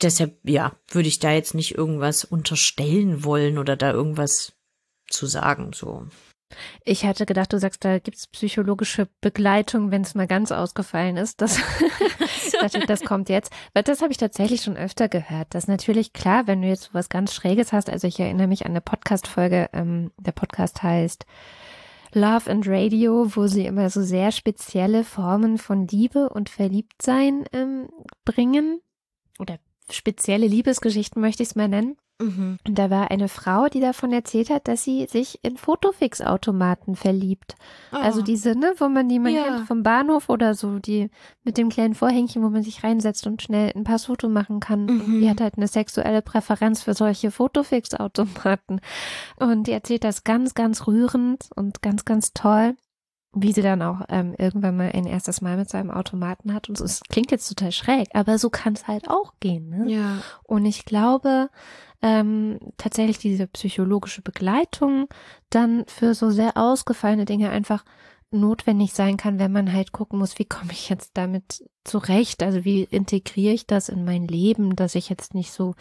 deshalb, 0.00 0.38
ja, 0.44 0.76
würde 0.86 1.08
ich 1.08 1.18
da 1.18 1.32
jetzt 1.32 1.56
nicht 1.56 1.74
irgendwas 1.74 2.24
unterstellen 2.24 3.24
wollen 3.24 3.58
oder 3.58 3.74
da 3.74 3.90
irgendwas 3.90 4.52
zu 5.08 5.26
sagen, 5.26 5.72
so. 5.74 6.06
Ich 6.84 7.04
hatte 7.04 7.26
gedacht, 7.26 7.52
du 7.52 7.58
sagst, 7.58 7.84
da 7.84 7.98
gibt's 7.98 8.26
psychologische 8.26 9.08
Begleitung, 9.20 9.90
wenn 9.90 10.02
es 10.02 10.14
mal 10.14 10.26
ganz 10.26 10.52
ausgefallen 10.52 11.16
ist. 11.16 11.42
Das, 12.60 12.72
das 12.86 13.02
kommt 13.02 13.28
jetzt. 13.28 13.52
Weil 13.74 13.82
das 13.82 14.00
habe 14.00 14.12
ich 14.12 14.16
tatsächlich 14.16 14.62
schon 14.62 14.76
öfter 14.76 15.08
gehört. 15.08 15.48
Das 15.50 15.64
ist 15.64 15.68
natürlich 15.68 16.12
klar, 16.12 16.46
wenn 16.46 16.62
du 16.62 16.68
jetzt 16.68 16.94
was 16.94 17.08
ganz 17.08 17.34
Schräges 17.34 17.72
hast. 17.72 17.90
Also 17.90 18.06
ich 18.06 18.18
erinnere 18.18 18.46
mich 18.46 18.64
an 18.64 18.70
eine 18.70 18.80
Podcast-Folge. 18.80 19.68
Ähm, 19.72 20.12
der 20.18 20.32
Podcast 20.32 20.82
heißt 20.82 21.26
Love 22.12 22.50
and 22.50 22.66
Radio, 22.68 23.34
wo 23.34 23.48
sie 23.48 23.66
immer 23.66 23.90
so 23.90 24.02
sehr 24.02 24.30
spezielle 24.30 25.04
Formen 25.04 25.58
von 25.58 25.88
Liebe 25.88 26.28
und 26.28 26.48
Verliebtsein 26.48 27.44
ähm, 27.52 27.88
bringen 28.24 28.80
oder 29.38 29.58
spezielle 29.90 30.46
Liebesgeschichten, 30.46 31.20
möchte 31.20 31.42
ich 31.42 31.50
es 31.50 31.56
mal 31.56 31.68
nennen. 31.68 31.96
Mhm. 32.20 32.58
Und 32.66 32.78
da 32.78 32.90
war 32.90 33.10
eine 33.10 33.28
Frau, 33.28 33.66
die 33.66 33.80
davon 33.80 34.12
erzählt 34.12 34.50
hat, 34.50 34.68
dass 34.68 34.84
sie 34.84 35.06
sich 35.06 35.40
in 35.42 35.56
Fotofix-Automaten 35.56 36.94
verliebt. 36.94 37.56
Oh. 37.92 37.96
Also 37.96 38.22
diese, 38.22 38.56
ne, 38.56 38.74
wo 38.78 38.88
man 38.88 39.08
die 39.08 39.18
man 39.18 39.34
ja. 39.34 39.44
kennt 39.44 39.66
vom 39.66 39.82
Bahnhof 39.82 40.28
oder 40.28 40.54
so, 40.54 40.78
die 40.78 41.10
mit 41.42 41.58
dem 41.58 41.68
kleinen 41.68 41.94
Vorhängchen, 41.94 42.42
wo 42.42 42.50
man 42.50 42.62
sich 42.62 42.84
reinsetzt 42.84 43.26
und 43.26 43.42
schnell 43.42 43.72
ein 43.74 43.84
paar 43.84 43.98
Foto 43.98 44.28
machen 44.28 44.60
kann. 44.60 44.86
Mhm. 44.86 45.20
Die 45.20 45.28
hat 45.28 45.40
halt 45.40 45.56
eine 45.56 45.68
sexuelle 45.68 46.22
Präferenz 46.22 46.82
für 46.82 46.94
solche 46.94 47.30
Fotofix-Automaten. 47.30 48.80
Und 49.36 49.66
die 49.66 49.72
erzählt 49.72 50.04
das 50.04 50.24
ganz, 50.24 50.54
ganz 50.54 50.86
rührend 50.86 51.48
und 51.56 51.82
ganz, 51.82 52.04
ganz 52.04 52.32
toll 52.32 52.74
wie 53.34 53.52
sie 53.52 53.62
dann 53.62 53.82
auch 53.82 54.02
ähm, 54.08 54.34
irgendwann 54.38 54.76
mal 54.76 54.90
ein 54.92 55.06
erstes 55.06 55.40
Mal 55.40 55.56
mit 55.56 55.68
seinem 55.68 55.90
Automaten 55.90 56.54
hat. 56.54 56.68
Und 56.68 56.78
so, 56.78 56.84
es 56.84 57.00
klingt 57.08 57.30
jetzt 57.30 57.48
total 57.48 57.72
schräg, 57.72 58.08
aber 58.14 58.38
so 58.38 58.50
kann 58.50 58.74
es 58.74 58.86
halt 58.86 59.08
auch 59.08 59.34
gehen. 59.40 59.68
Ne? 59.68 59.90
Ja. 59.90 60.18
Und 60.44 60.64
ich 60.66 60.84
glaube, 60.84 61.50
ähm, 62.02 62.58
tatsächlich 62.76 63.18
diese 63.18 63.46
psychologische 63.46 64.22
Begleitung 64.22 65.08
dann 65.50 65.84
für 65.86 66.14
so 66.14 66.30
sehr 66.30 66.56
ausgefallene 66.56 67.24
Dinge 67.24 67.50
einfach 67.50 67.84
notwendig 68.34 68.92
sein 68.92 69.16
kann, 69.16 69.38
wenn 69.38 69.52
man 69.52 69.72
halt 69.72 69.92
gucken 69.92 70.18
muss, 70.18 70.38
wie 70.38 70.44
komme 70.44 70.72
ich 70.72 70.88
jetzt 70.88 71.12
damit 71.14 71.64
zurecht? 71.84 72.42
Also 72.42 72.64
wie 72.64 72.82
integriere 72.82 73.54
ich 73.54 73.66
das 73.66 73.88
in 73.88 74.04
mein 74.04 74.26
Leben, 74.26 74.76
dass 74.76 74.94
ich 74.94 75.08
jetzt 75.08 75.34
nicht 75.34 75.52
so 75.52 75.74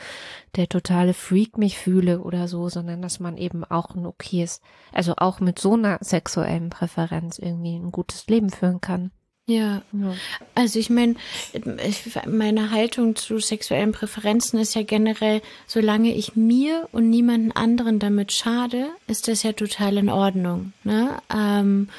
der 0.56 0.70
totale 0.70 1.14
Freak 1.14 1.58
mich 1.58 1.78
fühle 1.78 2.22
oder 2.22 2.48
so, 2.48 2.70
sondern 2.70 3.02
dass 3.02 3.20
man 3.20 3.38
eben 3.38 3.64
auch 3.64 3.96
ein 3.96 4.06
okayes, 4.06 4.62
also 4.92 5.16
auch 5.18 5.40
mit 5.40 5.60
so 5.60 5.74
einer 5.74 5.98
sexuellen 6.02 6.70
Präferenz 6.70 7.40
irgendwie 7.40 7.76
ein 7.76 7.92
gutes 7.92 8.28
Leben 8.28 8.50
führen 8.50 8.82
kann. 8.82 9.12
Ja. 9.46 9.82
ja. 9.92 10.14
Also 10.56 10.80
ich 10.80 10.90
meine, 10.90 11.16
meine 12.28 12.72
Haltung 12.72 13.18
zu 13.18 13.40
sexuellen 13.40 13.92
Präferenzen 13.92 14.58
ist 14.58 14.74
ja 14.74 14.84
generell, 14.84 15.42
solange 15.68 16.16
ich 16.16 16.38
mir 16.38 16.88
und 16.94 17.10
niemanden 17.10 17.52
anderen 17.52 18.00
damit 18.00 18.32
schade, 18.32 18.88
ist 19.08 19.28
das 19.28 19.44
ja 19.44 19.52
total 19.52 19.98
in 19.98 20.10
Ordnung. 20.10 20.72
Ne? 20.86 21.22
Ähm, 21.34 21.90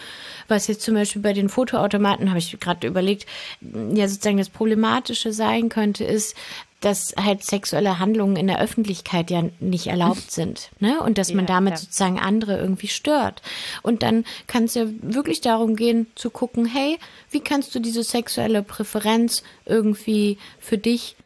was 0.48 0.68
jetzt 0.68 0.82
zum 0.82 0.94
Beispiel 0.94 1.20
bei 1.20 1.34
den 1.34 1.50
Fotoautomaten, 1.50 2.30
habe 2.30 2.38
ich 2.38 2.58
gerade 2.60 2.86
überlegt, 2.86 3.26
ja 3.60 4.08
sozusagen 4.08 4.38
das 4.38 4.48
Problematische 4.48 5.34
sein 5.34 5.68
könnte, 5.68 6.04
ist, 6.04 6.36
dass 6.84 7.14
halt 7.16 7.42
sexuelle 7.42 7.98
Handlungen 7.98 8.36
in 8.36 8.46
der 8.46 8.60
Öffentlichkeit 8.60 9.30
ja 9.30 9.44
nicht 9.60 9.86
erlaubt 9.86 10.30
sind, 10.30 10.70
ne? 10.80 11.00
Und 11.00 11.18
dass 11.18 11.32
man 11.32 11.46
damit 11.46 11.72
ja. 11.72 11.76
sozusagen 11.78 12.18
andere 12.18 12.58
irgendwie 12.58 12.88
stört. 12.88 13.42
Und 13.82 14.02
dann 14.02 14.24
kann 14.46 14.64
es 14.64 14.74
ja 14.74 14.86
wirklich 15.00 15.40
darum 15.40 15.76
gehen, 15.76 16.06
zu 16.14 16.30
gucken, 16.30 16.66
hey, 16.66 16.98
wie 17.30 17.40
kannst 17.40 17.74
du 17.74 17.80
diese 17.80 18.02
sexuelle 18.02 18.62
Präferenz 18.62 19.42
irgendwie 19.64 20.38
für 20.58 20.78
dich 20.78 21.16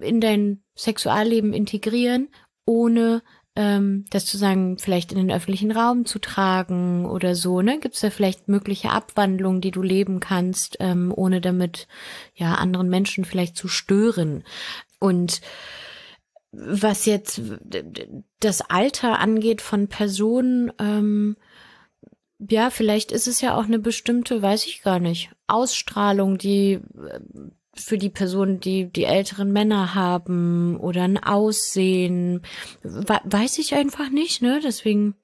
in 0.00 0.20
dein 0.20 0.62
Sexualleben 0.76 1.52
integrieren, 1.52 2.28
ohne 2.66 3.22
ähm, 3.54 4.06
das 4.10 4.24
zu 4.26 4.38
sagen, 4.38 4.78
vielleicht 4.78 5.12
in 5.12 5.18
den 5.18 5.30
öffentlichen 5.30 5.72
Raum 5.72 6.06
zu 6.06 6.18
tragen 6.18 7.04
oder 7.04 7.34
so, 7.34 7.60
ne? 7.60 7.78
Gibt 7.80 7.94
es 7.94 8.00
da 8.00 8.10
vielleicht 8.10 8.48
mögliche 8.48 8.90
Abwandlungen, 8.90 9.60
die 9.60 9.70
du 9.70 9.82
leben 9.82 10.20
kannst, 10.20 10.76
ähm, 10.80 11.12
ohne 11.14 11.40
damit 11.40 11.86
ja 12.34 12.54
anderen 12.54 12.88
Menschen 12.88 13.24
vielleicht 13.24 13.56
zu 13.56 13.68
stören? 13.68 14.44
Und 14.98 15.42
was 16.52 17.06
jetzt 17.06 17.40
das 18.40 18.60
Alter 18.62 19.18
angeht 19.18 19.60
von 19.62 19.88
Personen, 19.88 20.72
ähm, 20.78 21.36
ja, 22.38 22.70
vielleicht 22.70 23.12
ist 23.12 23.26
es 23.26 23.40
ja 23.40 23.56
auch 23.56 23.64
eine 23.64 23.78
bestimmte, 23.78 24.42
weiß 24.42 24.66
ich 24.66 24.82
gar 24.82 24.98
nicht, 24.98 25.30
Ausstrahlung, 25.46 26.38
die 26.38 26.72
äh, 26.72 27.20
für 27.74 27.96
die 27.96 28.10
Personen, 28.10 28.60
die 28.60 28.92
die 28.92 29.04
älteren 29.04 29.52
Männer 29.52 29.94
haben 29.94 30.76
oder 30.78 31.02
ein 31.02 31.22
Aussehen, 31.22 32.42
weiß 32.82 33.58
ich 33.58 33.74
einfach 33.74 34.10
nicht, 34.10 34.42
ne? 34.42 34.60
Deswegen 34.62 35.14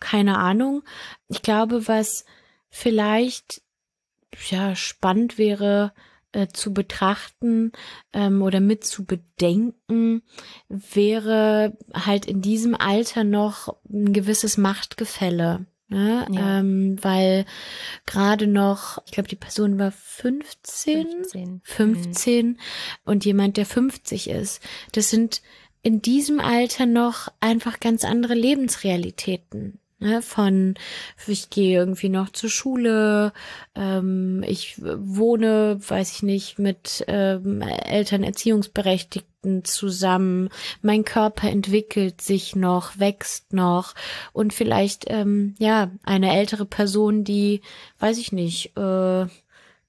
keine 0.00 0.38
Ahnung. 0.38 0.82
Ich 1.28 1.42
glaube, 1.42 1.88
was 1.88 2.24
vielleicht 2.68 3.62
ja 4.50 4.76
spannend 4.76 5.38
wäre 5.38 5.92
äh, 6.32 6.48
zu 6.48 6.74
betrachten 6.74 7.72
ähm, 8.12 8.42
oder 8.42 8.60
mit 8.60 8.84
zu 8.84 9.04
bedenken, 9.04 10.22
wäre 10.68 11.76
halt 11.94 12.26
in 12.26 12.42
diesem 12.42 12.74
Alter 12.74 13.24
noch 13.24 13.76
ein 13.88 14.12
gewisses 14.12 14.58
Machtgefälle. 14.58 15.66
Ne? 15.94 16.26
Ja. 16.32 16.58
Ähm, 16.58 16.96
weil 17.02 17.44
gerade 18.04 18.48
noch, 18.48 18.98
ich 19.06 19.12
glaube, 19.12 19.28
die 19.28 19.36
Person 19.36 19.78
war 19.78 19.92
15, 19.92 21.06
15, 21.06 21.60
15 21.62 22.46
mhm. 22.46 22.56
und 23.04 23.24
jemand, 23.24 23.56
der 23.56 23.64
50 23.64 24.28
ist. 24.28 24.60
Das 24.90 25.10
sind 25.10 25.40
in 25.82 26.02
diesem 26.02 26.40
Alter 26.40 26.86
noch 26.86 27.28
einfach 27.38 27.78
ganz 27.78 28.04
andere 28.04 28.34
Lebensrealitäten. 28.34 29.78
Ne, 30.04 30.20
von 30.20 30.74
ich 31.26 31.48
gehe 31.48 31.78
irgendwie 31.78 32.10
noch 32.10 32.28
zur 32.28 32.50
Schule, 32.50 33.32
ähm, 33.74 34.44
ich 34.46 34.78
wohne, 34.78 35.78
weiß 35.80 36.16
ich 36.16 36.22
nicht, 36.22 36.58
mit 36.58 37.02
ähm, 37.08 37.62
Eltern, 37.62 38.22
Erziehungsberechtigten 38.22 39.64
zusammen, 39.64 40.50
mein 40.82 41.06
Körper 41.06 41.48
entwickelt 41.48 42.20
sich 42.20 42.54
noch, 42.54 42.98
wächst 42.98 43.54
noch 43.54 43.94
und 44.34 44.52
vielleicht 44.52 45.06
ähm, 45.08 45.54
ja 45.58 45.90
eine 46.02 46.36
ältere 46.36 46.66
Person, 46.66 47.24
die, 47.24 47.62
weiß 47.98 48.18
ich 48.18 48.30
nicht, 48.30 48.76
äh, 48.76 49.26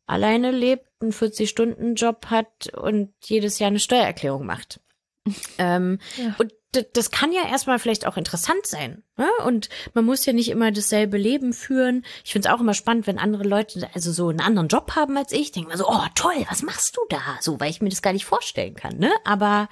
alleine 0.07 0.51
lebt, 0.51 0.87
einen 1.01 1.11
40-Stunden-Job 1.11 2.27
hat 2.27 2.73
und 2.73 3.11
jedes 3.25 3.59
Jahr 3.59 3.67
eine 3.67 3.79
Steuererklärung 3.79 4.45
macht. 4.45 4.79
ähm, 5.57 5.99
ja. 6.15 6.35
Und 6.37 6.53
das 6.93 7.11
kann 7.11 7.31
ja 7.31 7.47
erstmal 7.47 7.79
vielleicht 7.79 8.07
auch 8.07 8.17
interessant 8.17 8.65
sein. 8.65 9.03
Ne? 9.17 9.27
Und 9.45 9.69
man 9.93 10.05
muss 10.05 10.25
ja 10.25 10.33
nicht 10.33 10.49
immer 10.49 10.71
dasselbe 10.71 11.17
Leben 11.17 11.53
führen. 11.53 12.05
Ich 12.23 12.33
finde 12.33 12.47
es 12.47 12.53
auch 12.53 12.61
immer 12.61 12.73
spannend, 12.73 13.07
wenn 13.07 13.19
andere 13.19 13.43
Leute 13.43 13.89
also 13.93 14.11
so 14.11 14.29
einen 14.29 14.41
anderen 14.41 14.67
Job 14.67 14.95
haben 14.95 15.17
als 15.17 15.31
ich. 15.31 15.51
Denke 15.51 15.69
mir 15.69 15.77
so, 15.77 15.87
oh 15.87 16.05
toll, 16.15 16.45
was 16.49 16.63
machst 16.63 16.97
du 16.97 17.01
da? 17.09 17.21
So, 17.39 17.59
weil 17.59 17.69
ich 17.69 17.81
mir 17.81 17.89
das 17.89 18.01
gar 18.01 18.13
nicht 18.13 18.25
vorstellen 18.25 18.75
kann. 18.75 18.97
Ne? 18.97 19.11
Aber 19.23 19.69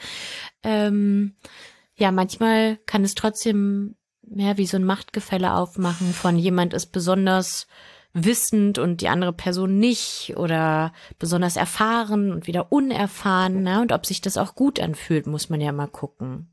ähm, 0.63 1.35
ja, 1.95 2.11
manchmal 2.11 2.77
kann 2.85 3.03
es 3.03 3.15
trotzdem 3.15 3.95
mehr 4.21 4.57
wie 4.57 4.65
so 4.65 4.77
ein 4.77 4.85
Machtgefälle 4.85 5.53
aufmachen 5.53 6.13
von 6.13 6.37
jemand 6.37 6.73
ist 6.73 6.87
besonders 6.87 7.67
wissend 8.13 8.77
und 8.77 9.01
die 9.01 9.09
andere 9.09 9.33
Person 9.33 9.79
nicht 9.79 10.33
oder 10.37 10.93
besonders 11.17 11.55
erfahren 11.55 12.31
und 12.31 12.47
wieder 12.47 12.71
unerfahren. 12.71 13.63
Ne? 13.63 13.81
Und 13.81 13.91
ob 13.91 14.05
sich 14.05 14.21
das 14.21 14.37
auch 14.37 14.55
gut 14.55 14.79
anfühlt, 14.79 15.27
muss 15.27 15.49
man 15.49 15.59
ja 15.61 15.71
mal 15.71 15.87
gucken. 15.87 16.52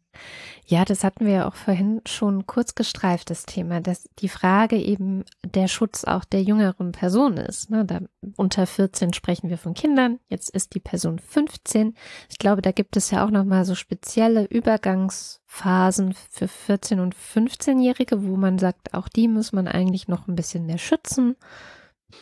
Ja, 0.67 0.85
das 0.85 1.03
hatten 1.03 1.27
wir 1.27 1.33
ja 1.33 1.49
auch 1.49 1.55
vorhin 1.55 2.01
schon 2.07 2.47
kurz 2.47 2.77
gestreift, 2.77 3.31
das 3.31 3.45
Thema, 3.45 3.81
dass 3.81 4.09
die 4.21 4.29
Frage 4.29 4.77
eben 4.77 5.25
der 5.45 5.67
Schutz 5.67 6.05
auch 6.05 6.25
der 6.25 6.43
jüngeren 6.43 6.93
Person 6.93 7.37
ist. 7.39 7.71
Ne? 7.71 7.85
Da, 7.85 8.01
unter 8.37 8.67
14 8.67 9.13
sprechen 9.13 9.51
wir 9.51 9.59
von 9.59 9.75
Kindern, 9.75 10.21
jetzt 10.29 10.49
ist 10.51 10.75
die 10.75 10.81
Person 10.81 11.19
15. 11.19 11.95
Ich 12.29 12.39
glaube, 12.39 12.63
da 12.63 12.71
gibt 12.71 12.97
es 12.97 13.11
ja 13.11 13.25
auch 13.25 13.31
nochmal 13.31 13.65
so 13.65 13.75
spezielle 13.75 14.45
Übergangsphasen 14.45 16.15
für 16.31 16.47
14- 16.47 17.01
und 17.01 17.17
15-Jährige, 17.17 18.25
wo 18.25 18.37
man 18.37 18.59
sagt, 18.59 18.95
auch 18.95 19.09
die 19.09 19.27
muss 19.27 19.53
man 19.53 19.67
eigentlich 19.67 20.07
noch 20.07 20.29
ein 20.29 20.37
bisschen 20.37 20.67
mehr 20.67 20.79
schützen. 20.79 21.35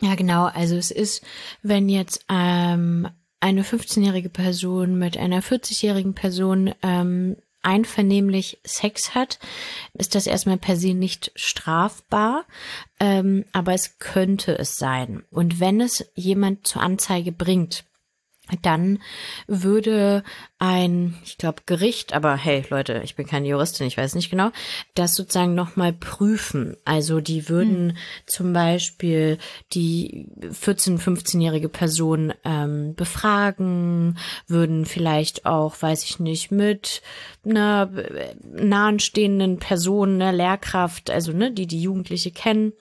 Ja, 0.01 0.15
genau. 0.15 0.47
Also 0.47 0.77
es 0.77 0.91
ist, 0.91 1.23
wenn 1.63 1.89
jetzt 1.89 2.25
ähm, 2.31 3.09
eine 3.41 3.63
15-jährige 3.63 4.31
Person 4.31 4.99
mit 4.99 5.17
einer 5.17 5.43
40-jährigen 5.43 6.15
Person 6.15 6.75
ähm, 6.83 7.37
einvernehmlich 7.63 8.59
Sex 8.65 9.15
hat, 9.15 9.39
ist 9.95 10.15
das 10.15 10.27
erstmal 10.27 10.59
per 10.59 10.77
se 10.77 10.95
nicht 10.95 11.33
strafbar, 11.35 12.45
ähm, 13.01 13.45
aber 13.53 13.75
es 13.75 13.99
könnte 13.99 14.57
es 14.59 14.77
sein. 14.77 15.25
Und 15.31 15.61
wenn 15.61 15.81
es 15.81 16.11
jemand 16.15 16.67
zur 16.67 16.83
Anzeige 16.83 17.33
bringt, 17.33 17.85
dann 18.63 19.01
würde 19.47 20.23
ein, 20.59 21.17
ich 21.25 21.39
glaube, 21.39 21.63
Gericht, 21.67 22.15
aber 22.15 22.37
hey 22.37 22.65
Leute, 22.71 23.01
ich 23.05 23.15
bin 23.15 23.27
keine 23.27 23.47
Juristin, 23.47 23.87
ich 23.87 23.97
weiß 23.97 24.15
nicht 24.15 24.31
genau, 24.31 24.51
das 24.95 25.15
sozusagen 25.15 25.55
nochmal 25.55 25.93
prüfen. 25.93 26.77
Also 26.85 27.21
die 27.21 27.49
würden 27.49 27.91
hm. 27.91 27.97
zum 28.27 28.53
Beispiel 28.53 29.39
die 29.73 30.27
14-, 30.41 30.99
15-jährige 30.99 31.69
Person 31.69 32.33
ähm, 32.45 32.95
befragen, 32.95 34.19
würden 34.47 34.87
vielleicht 34.87 35.47
auch, 35.47 35.81
weiß 35.81 36.05
ich 36.05 36.19
nicht, 36.19 36.51
mit 36.51 37.03
einer 37.45 37.91
nahenstehenden 38.43 39.59
Person, 39.59 40.15
einer 40.15 40.33
Lehrkraft, 40.33 41.11
also 41.11 41.33
ne, 41.33 41.53
die 41.53 41.67
die 41.67 41.83
Jugendliche 41.83 42.31
kennen, 42.31 42.73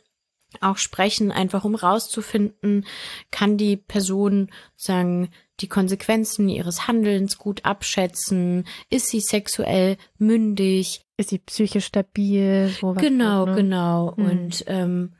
auch 0.62 0.78
sprechen, 0.78 1.32
einfach 1.32 1.63
um 1.63 1.76
rauszufinden, 1.76 2.86
kann 3.32 3.58
die 3.58 3.78
Person 3.78 4.50
sagen, 4.76 5.30
die 5.60 5.67
Konsequenzen 5.67 6.50
ihres 6.50 6.88
Handelns 6.88 7.38
gut 7.38 7.65
abschätzen, 7.65 8.65
ist 8.89 9.08
sie 9.08 9.22
sexuell 9.22 9.98
mündig, 10.17 11.06
ist 11.17 11.30
sie 11.30 11.39
psychisch 11.39 11.86
stabil, 11.86 12.72
genau, 12.98 13.46
wird, 13.46 13.56
ne? 13.56 13.56
genau. 13.56 14.15
Hm. 14.15 14.26
und 14.26 14.63
ähm, 14.67 15.13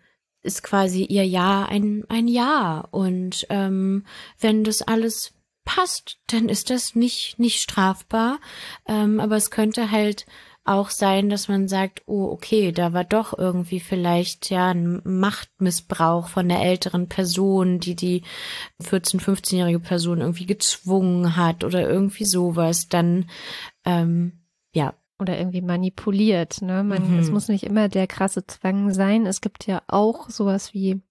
ist 0.43 0.63
quasi 0.63 1.04
ihr 1.04 1.26
Ja 1.26 1.65
ein 1.65 2.06
ein 2.08 2.28
Ja. 2.28 2.88
Und 2.91 3.45
ähm, 3.50 4.06
wenn 4.39 4.63
das 4.63 4.82
alles 4.82 5.34
passt, 5.65 6.19
dann 6.28 6.47
ist 6.47 6.69
das 6.69 6.95
nicht 6.95 7.39
nicht 7.39 7.60
strafbar, 7.60 8.39
ähm, 8.88 9.19
aber 9.19 9.36
es 9.36 9.52
könnte 9.52 9.91
halt 9.91 10.26
auch 10.67 10.89
sein, 10.89 11.30
dass 11.30 11.47
man 11.47 11.67
sagt, 11.67 12.03
oh, 12.06 12.25
okay, 12.25 12.71
da 12.71 12.93
war 12.93 13.03
doch 13.03 13.38
irgendwie 13.38 13.80
vielleicht 13.80 14.49
ja 14.49 14.69
ein 14.71 15.01
Machtmissbrauch 15.03 16.27
von 16.27 16.49
der 16.49 16.62
älteren 16.62 17.08
Person, 17.08 17.80
die 17.80 17.95
die 17.95 18.23
14-, 18.84 19.21
15-jährige 19.21 19.80
Person 19.80 20.21
irgendwie 20.21 20.45
gezwungen 20.45 21.36
hat 21.36 21.63
oder 21.63 21.88
irgendwie 21.88 22.25
sowas, 22.25 22.89
dann 22.89 23.30
ähm, 23.86 24.34
ja. 24.73 24.93
Oder 25.19 25.39
irgendwie 25.39 25.62
manipuliert, 25.62 26.62
ne? 26.62 26.84
Man, 26.84 27.13
mhm. 27.13 27.19
Es 27.19 27.32
muss 27.32 27.47
nicht 27.47 27.63
immer 27.63 27.89
der 27.89 28.06
krasse 28.06 28.45
Zwang 28.45 28.93
sein. 28.93 29.25
Es 29.25 29.41
gibt 29.41 29.65
ja 29.65 29.82
auch 29.88 30.30
sowas 30.30 30.75
wie 30.75 31.01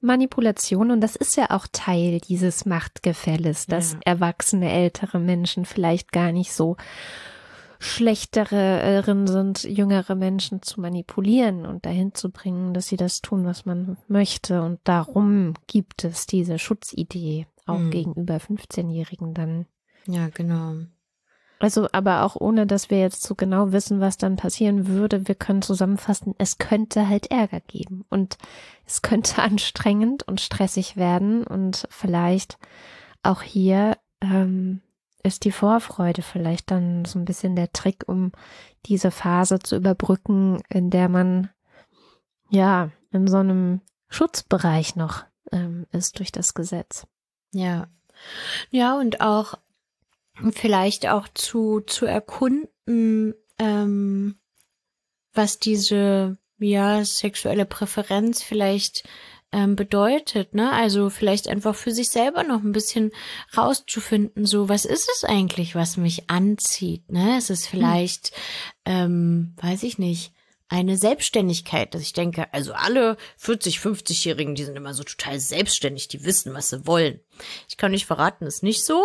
Manipulation 0.00 0.90
und 0.90 1.00
das 1.00 1.16
ist 1.16 1.36
ja 1.36 1.50
auch 1.50 1.66
Teil 1.70 2.20
dieses 2.20 2.66
Machtgefälles, 2.66 3.66
dass 3.66 3.92
ja. 3.92 3.98
erwachsene 4.04 4.70
ältere 4.70 5.18
Menschen 5.18 5.64
vielleicht 5.64 6.12
gar 6.12 6.32
nicht 6.32 6.52
so 6.52 6.76
schlechterin 7.84 9.26
sind, 9.26 9.64
jüngere 9.64 10.14
Menschen 10.14 10.62
zu 10.62 10.80
manipulieren 10.80 11.66
und 11.66 11.84
dahin 11.86 12.14
zu 12.14 12.30
bringen, 12.30 12.74
dass 12.74 12.86
sie 12.86 12.96
das 12.96 13.20
tun, 13.20 13.44
was 13.44 13.66
man 13.66 13.96
möchte. 14.08 14.62
Und 14.62 14.80
darum 14.84 15.54
gibt 15.66 16.04
es 16.04 16.26
diese 16.26 16.58
Schutzidee 16.58 17.46
auch 17.66 17.78
mhm. 17.78 17.90
gegenüber 17.90 18.36
15-Jährigen 18.36 19.34
dann. 19.34 19.66
Ja, 20.06 20.28
genau. 20.28 20.74
Also, 21.60 21.88
aber 21.92 22.24
auch 22.24 22.36
ohne, 22.36 22.66
dass 22.66 22.90
wir 22.90 22.98
jetzt 22.98 23.22
so 23.22 23.34
genau 23.34 23.72
wissen, 23.72 24.00
was 24.00 24.18
dann 24.18 24.36
passieren 24.36 24.88
würde, 24.88 25.28
wir 25.28 25.34
können 25.34 25.62
zusammenfassen, 25.62 26.34
es 26.36 26.58
könnte 26.58 27.08
halt 27.08 27.30
Ärger 27.30 27.60
geben 27.60 28.04
und 28.10 28.36
es 28.86 29.02
könnte 29.02 29.38
anstrengend 29.42 30.26
und 30.26 30.40
stressig 30.40 30.96
werden 30.96 31.46
und 31.46 31.86
vielleicht 31.90 32.58
auch 33.22 33.42
hier 33.42 33.96
ähm, 34.20 34.82
ist 35.24 35.44
die 35.44 35.52
Vorfreude 35.52 36.22
vielleicht 36.22 36.70
dann 36.70 37.04
so 37.04 37.18
ein 37.18 37.24
bisschen 37.24 37.56
der 37.56 37.72
Trick, 37.72 38.04
um 38.06 38.30
diese 38.86 39.10
Phase 39.10 39.58
zu 39.58 39.76
überbrücken, 39.76 40.62
in 40.68 40.90
der 40.90 41.08
man 41.08 41.50
ja 42.50 42.90
in 43.10 43.26
so 43.26 43.38
einem 43.38 43.80
Schutzbereich 44.08 44.96
noch 44.96 45.24
ähm, 45.50 45.86
ist 45.92 46.18
durch 46.18 46.30
das 46.30 46.54
Gesetz. 46.54 47.06
Ja. 47.52 47.88
Ja, 48.70 48.98
und 48.98 49.20
auch 49.20 49.54
vielleicht 50.52 51.08
auch 51.08 51.26
zu, 51.28 51.80
zu 51.80 52.06
erkunden, 52.06 53.34
ähm, 53.58 54.36
was 55.32 55.58
diese 55.58 56.38
ja 56.58 57.04
sexuelle 57.04 57.66
Präferenz 57.66 58.42
vielleicht 58.42 59.08
ähm, 59.54 59.76
bedeutet, 59.76 60.52
ne? 60.52 60.72
Also 60.72 61.10
vielleicht 61.10 61.46
einfach 61.46 61.76
für 61.76 61.92
sich 61.92 62.08
selber 62.08 62.42
noch 62.42 62.62
ein 62.62 62.72
bisschen 62.72 63.12
rauszufinden, 63.56 64.46
so 64.46 64.68
was 64.68 64.84
ist 64.84 65.08
es 65.14 65.24
eigentlich, 65.24 65.76
was 65.76 65.96
mich 65.96 66.28
anzieht, 66.28 67.10
ne? 67.10 67.36
Es 67.38 67.50
ist 67.50 67.68
vielleicht, 67.68 68.32
hm. 68.86 68.94
ähm, 68.94 69.54
weiß 69.62 69.84
ich 69.84 69.98
nicht, 69.98 70.32
eine 70.68 70.96
Selbstständigkeit, 70.96 71.94
dass 71.94 72.02
ich 72.02 72.14
denke, 72.14 72.52
also 72.52 72.72
alle 72.72 73.16
40, 73.36 73.78
50-Jährigen, 73.78 74.56
die 74.56 74.64
sind 74.64 74.76
immer 74.76 74.92
so 74.92 75.04
total 75.04 75.38
selbstständig, 75.38 76.08
die 76.08 76.24
wissen, 76.24 76.52
was 76.52 76.70
sie 76.70 76.84
wollen. 76.84 77.20
Ich 77.68 77.76
kann 77.76 77.92
nicht 77.92 78.06
verraten, 78.06 78.46
ist 78.46 78.64
nicht 78.64 78.84
so. 78.84 79.04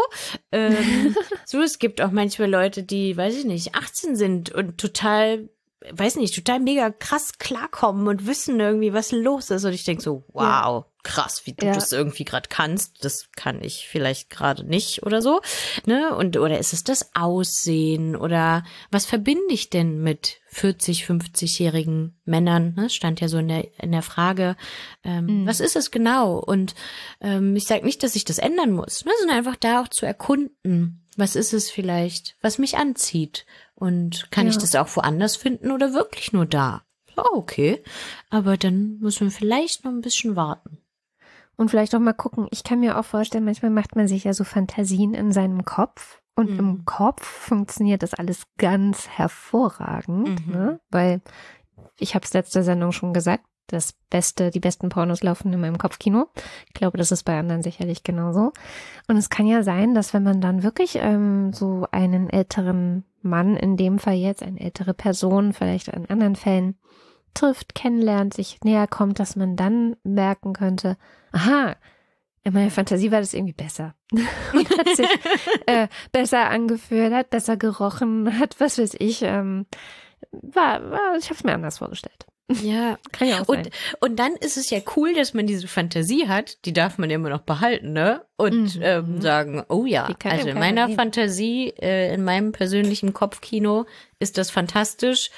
Ähm, 0.52 1.16
so, 1.46 1.62
es 1.62 1.78
gibt 1.78 2.02
auch 2.02 2.12
manchmal 2.12 2.50
Leute, 2.50 2.82
die, 2.82 3.16
weiß 3.16 3.38
ich 3.38 3.46
nicht, 3.46 3.76
18 3.76 4.16
sind 4.16 4.52
und 4.52 4.80
total 4.80 5.50
weiß 5.92 6.18
nicht, 6.18 6.36
total 6.36 6.60
mega 6.60 6.90
krass 6.90 7.38
klarkommen 7.38 8.08
und 8.08 8.28
wissen 8.28 8.60
irgendwie, 8.60 8.94
was 8.94 9.12
los 9.12 9.50
ist. 9.50 9.64
Und 9.64 9.74
ich 9.74 9.86
denke 9.86 10.04
so, 10.04 10.26
wow, 10.34 10.86
krass, 11.04 11.44
wie 11.46 11.54
du 11.54 11.66
ja. 11.66 11.74
das 11.74 11.92
irgendwie 11.92 12.26
gerade 12.26 12.50
kannst. 12.50 13.06
Das 13.06 13.30
kann 13.36 13.64
ich 13.64 13.88
vielleicht 13.88 14.30
gerade 14.30 14.66
nicht 14.66 15.04
oder 15.04 15.22
so. 15.22 15.42
Ne? 15.86 16.14
Und 16.16 16.38
oder 16.38 16.60
ist 16.60 16.74
es 16.74 16.84
das 16.84 17.16
Aussehen 17.16 18.16
oder 18.16 18.64
was 18.92 19.06
verbinde 19.06 19.54
ich 19.54 19.70
denn 19.70 20.02
mit 20.02 20.40
40, 20.50 21.06
50-jährigen 21.06 22.20
Männern? 22.26 22.74
Ne? 22.76 22.90
Stand 22.90 23.22
ja 23.22 23.30
so 23.30 23.38
in 23.38 23.48
der, 23.48 23.82
in 23.82 23.92
der 23.94 24.02
Frage, 24.02 24.58
ähm, 25.04 25.44
mhm. 25.44 25.48
was 25.48 25.62
ist 25.62 25.78
es 25.78 25.92
genau? 25.92 26.38
Und 26.38 26.76
ähm, 27.22 27.56
ich 27.56 27.66
sage 27.66 27.86
nicht, 27.86 28.04
dass 28.04 28.16
ich 28.16 28.26
das 28.26 28.38
ändern 28.38 28.72
muss, 28.72 29.06
ne? 29.06 29.12
sondern 29.20 29.38
einfach 29.38 29.56
da 29.56 29.82
auch 29.82 29.88
zu 29.88 30.06
erkunden. 30.06 31.06
Was 31.16 31.36
ist 31.36 31.54
es 31.54 31.70
vielleicht, 31.70 32.36
was 32.42 32.60
mich 32.60 32.78
anzieht? 32.78 33.46
Und 33.80 34.30
kann 34.32 34.46
ja. 34.46 34.52
ich 34.52 34.58
das 34.58 34.76
auch 34.76 34.96
woanders 34.96 35.36
finden 35.36 35.72
oder 35.72 35.94
wirklich 35.94 36.34
nur 36.34 36.46
da? 36.46 36.84
Ja, 37.16 37.24
okay. 37.34 37.82
Aber 38.30 38.58
dann 38.58 38.98
müssen 39.00 39.28
wir 39.28 39.32
vielleicht 39.32 39.86
noch 39.86 39.92
ein 39.92 40.02
bisschen 40.02 40.36
warten. 40.36 40.80
Und 41.56 41.70
vielleicht 41.70 41.94
auch 41.96 42.00
mal 42.00 42.14
gucken. 42.14 42.48
Ich 42.52 42.64
kann 42.64 42.80
mir 42.80 42.98
auch 42.98 43.06
vorstellen, 43.06 43.46
manchmal 43.46 43.72
macht 43.72 43.96
man 43.96 44.08
sich 44.08 44.24
ja 44.24 44.34
so 44.34 44.44
Fantasien 44.44 45.14
in 45.14 45.32
seinem 45.32 45.66
Kopf. 45.66 46.22
Und 46.36 46.52
mhm. 46.52 46.60
im 46.60 46.86
Kopf 46.86 47.26
funktioniert 47.26 48.02
das 48.02 48.14
alles 48.14 48.44
ganz 48.58 49.10
hervorragend, 49.10 50.48
mhm. 50.48 50.54
ne? 50.54 50.80
weil 50.90 51.22
ich 51.98 52.16
habe 52.16 52.24
es 52.24 52.34
letzte 52.34 52.64
Sendung 52.64 52.94
schon 52.94 53.14
gesagt, 53.14 53.44
das 53.72 53.94
Beste, 54.10 54.50
die 54.50 54.60
besten 54.60 54.90
Pornos 54.90 55.24
laufen 55.24 55.54
in 55.54 55.62
meinem 55.62 55.78
Kopfkino. 55.78 56.28
Ich 56.68 56.74
glaube, 56.74 56.98
das 56.98 57.12
ist 57.12 57.24
bei 57.24 57.38
anderen 57.38 57.64
sicherlich 57.64 58.04
genauso. 58.04 58.52
Und 59.08 59.18
es 59.18 59.30
kann 59.30 59.48
ja 59.48 59.64
sein, 59.64 59.94
dass 59.94 60.14
wenn 60.14 60.24
man 60.24 60.42
dann 60.42 60.64
wirklich 60.64 60.98
ähm, 61.02 61.54
so 61.54 61.88
einen 61.92 62.30
älteren 62.30 63.06
Mann, 63.22 63.56
in 63.56 63.78
dem 63.78 64.00
Fall 64.00 64.16
jetzt 64.16 64.44
eine 64.44 64.60
ältere 64.60 64.94
Person, 64.94 65.54
vielleicht 65.54 65.90
in 65.90 66.10
anderen 66.10 66.36
Fällen, 66.36 66.76
trifft, 67.34 67.76
kennenlernt, 67.76 68.34
sich 68.34 68.60
näher 68.64 68.88
kommt, 68.88 69.20
dass 69.20 69.36
man 69.36 69.56
dann 69.56 69.96
merken 70.04 70.54
könnte, 70.54 70.98
aha, 71.32 71.76
in 72.44 72.54
meiner 72.54 72.72
Fantasie 72.72 73.12
war 73.12 73.20
das 73.20 73.34
irgendwie 73.34 73.54
besser. 73.54 73.96
und 74.12 74.70
hat 74.78 74.96
sich 74.96 75.10
äh, 75.68 75.88
besser 76.12 76.50
angefühlt, 76.50 77.14
hat 77.14 77.30
besser 77.30 77.58
gerochen, 77.58 78.40
hat 78.40 78.60
was 78.60 78.80
weiß 78.80 78.96
ich. 79.00 79.22
Ähm, 79.22 79.66
war, 80.32 80.90
war, 80.90 81.16
ich 81.18 81.26
habe 81.26 81.36
es 81.36 81.44
mir 81.44 81.54
anders 81.54 81.78
vorgestellt. 81.78 82.26
Ja, 82.64 82.98
Kann 83.12 83.28
ja 83.28 83.42
auch 83.42 83.48
und, 83.48 83.64
sein. 83.66 83.74
und 84.00 84.16
dann 84.20 84.36
ist 84.36 84.58
es 84.58 84.70
ja 84.70 84.80
cool, 84.96 85.14
dass 85.14 85.34
man 85.34 85.46
diese 85.48 85.68
Fantasie 85.68 86.28
hat, 86.28 86.58
die 86.66 86.74
darf 86.74 86.98
man 86.98 87.10
immer 87.10 87.30
noch 87.30 87.42
behalten, 87.42 87.94
ne? 87.94 88.26
Und 88.38 88.76
Mhm. 88.76 88.82
ähm, 88.82 89.22
sagen, 89.22 89.64
oh 89.70 89.86
ja, 89.86 90.10
also 90.24 90.48
in 90.50 90.58
meiner 90.60 90.88
nehmen. 90.88 90.98
Fantasie, 90.98 91.74
äh, 91.80 92.14
in 92.14 92.24
meinem 92.24 92.52
persönlichen 92.52 93.14
Kopfkino 93.14 93.86
ist 94.20 94.38
das 94.38 94.50
fantastisch, 94.50 95.30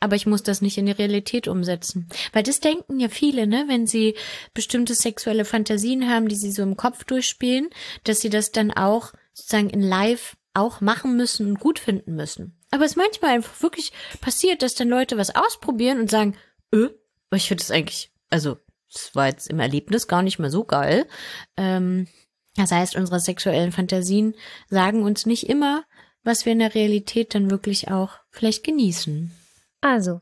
aber 0.00 0.16
ich 0.16 0.26
muss 0.26 0.42
das 0.42 0.60
nicht 0.62 0.76
in 0.78 0.86
die 0.86 0.92
Realität 0.92 1.48
umsetzen. 1.48 2.08
Weil 2.32 2.42
das 2.42 2.60
denken 2.60 3.00
ja 3.00 3.08
viele, 3.08 3.46
ne, 3.46 3.64
wenn 3.68 3.86
sie 3.86 4.14
bestimmte 4.54 4.94
sexuelle 4.94 5.44
Fantasien 5.44 6.08
haben, 6.10 6.28
die 6.28 6.36
sie 6.36 6.52
so 6.52 6.62
im 6.62 6.76
Kopf 6.76 7.04
durchspielen, 7.04 7.70
dass 8.04 8.20
sie 8.20 8.30
das 8.30 8.50
dann 8.52 8.70
auch 8.70 9.12
sozusagen 9.32 9.70
in 9.70 9.82
live 9.82 10.36
auch 10.52 10.80
machen 10.80 11.16
müssen 11.16 11.46
und 11.48 11.60
gut 11.60 11.78
finden 11.78 12.16
müssen. 12.16 12.56
Aber 12.72 12.84
es 12.84 12.92
ist 12.92 12.96
manchmal 12.96 13.32
einfach 13.32 13.62
wirklich 13.62 13.92
passiert, 14.20 14.62
dass 14.62 14.74
dann 14.74 14.88
Leute 14.88 15.16
was 15.16 15.34
ausprobieren 15.34 16.00
und 16.00 16.10
sagen, 16.10 16.36
aber 16.72 17.36
ich 17.36 17.48
finde 17.48 17.62
es 17.62 17.70
eigentlich, 17.70 18.10
also 18.28 18.58
es 18.92 19.14
war 19.14 19.26
jetzt 19.26 19.48
im 19.48 19.60
Erlebnis 19.60 20.08
gar 20.08 20.22
nicht 20.22 20.38
mehr 20.38 20.50
so 20.50 20.64
geil. 20.64 21.06
Ähm, 21.56 22.08
das 22.56 22.72
heißt, 22.72 22.96
unsere 22.96 23.20
sexuellen 23.20 23.72
Fantasien 23.72 24.34
sagen 24.68 25.04
uns 25.04 25.26
nicht 25.26 25.48
immer, 25.48 25.84
was 26.24 26.44
wir 26.44 26.52
in 26.52 26.58
der 26.58 26.74
Realität 26.74 27.34
dann 27.34 27.50
wirklich 27.50 27.90
auch 27.90 28.18
vielleicht 28.30 28.64
genießen. 28.64 29.30
Also, 29.80 30.20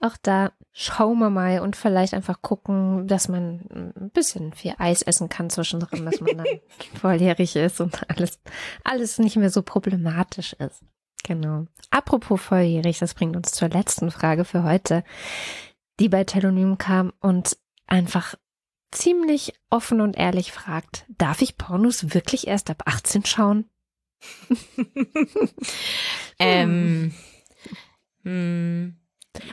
auch 0.00 0.16
da 0.22 0.52
schauen 0.72 1.18
wir 1.18 1.30
mal 1.30 1.60
und 1.60 1.74
vielleicht 1.74 2.14
einfach 2.14 2.40
gucken, 2.40 3.08
dass 3.08 3.28
man 3.28 3.94
ein 3.96 4.10
bisschen 4.10 4.52
viel 4.52 4.74
Eis 4.78 5.02
essen 5.02 5.28
kann 5.28 5.50
zwischendrin, 5.50 6.04
dass 6.04 6.20
man 6.20 6.36
dann 6.36 6.46
volljährig 7.00 7.56
ist 7.56 7.80
und 7.80 8.08
alles, 8.08 8.38
alles 8.84 9.18
nicht 9.18 9.36
mehr 9.36 9.50
so 9.50 9.62
problematisch 9.62 10.52
ist. 10.52 10.82
Genau. 11.24 11.66
Apropos 11.90 12.40
volljährig, 12.40 12.98
das 12.98 13.14
bringt 13.14 13.36
uns 13.36 13.52
zur 13.52 13.68
letzten 13.68 14.10
Frage 14.10 14.44
für 14.44 14.62
heute, 14.62 15.04
die 16.00 16.08
bei 16.08 16.24
Telonym 16.24 16.78
kam 16.78 17.12
und 17.20 17.56
einfach 17.86 18.34
ziemlich 18.90 19.52
offen 19.68 20.00
und 20.00 20.16
ehrlich 20.16 20.52
fragt, 20.52 21.04
darf 21.18 21.42
ich 21.42 21.58
Pornos 21.58 22.14
wirklich 22.14 22.46
erst 22.46 22.70
ab 22.70 22.82
18 22.86 23.24
schauen? 23.24 23.64
Ähm, 26.40 27.12
hm, 28.22 28.96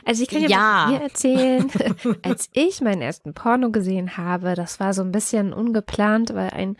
Also 0.04 0.22
ich 0.22 0.28
kann 0.28 0.42
ja, 0.42 0.48
Ja. 0.48 0.86
mir 0.90 1.00
erzählen, 1.02 1.70
als 2.22 2.48
ich 2.52 2.80
meinen 2.80 3.02
ersten 3.02 3.34
Porno 3.34 3.70
gesehen 3.70 4.16
habe, 4.16 4.54
das 4.54 4.78
war 4.80 4.94
so 4.94 5.02
ein 5.02 5.12
bisschen 5.12 5.52
ungeplant, 5.52 6.34
weil 6.34 6.50
ein 6.50 6.76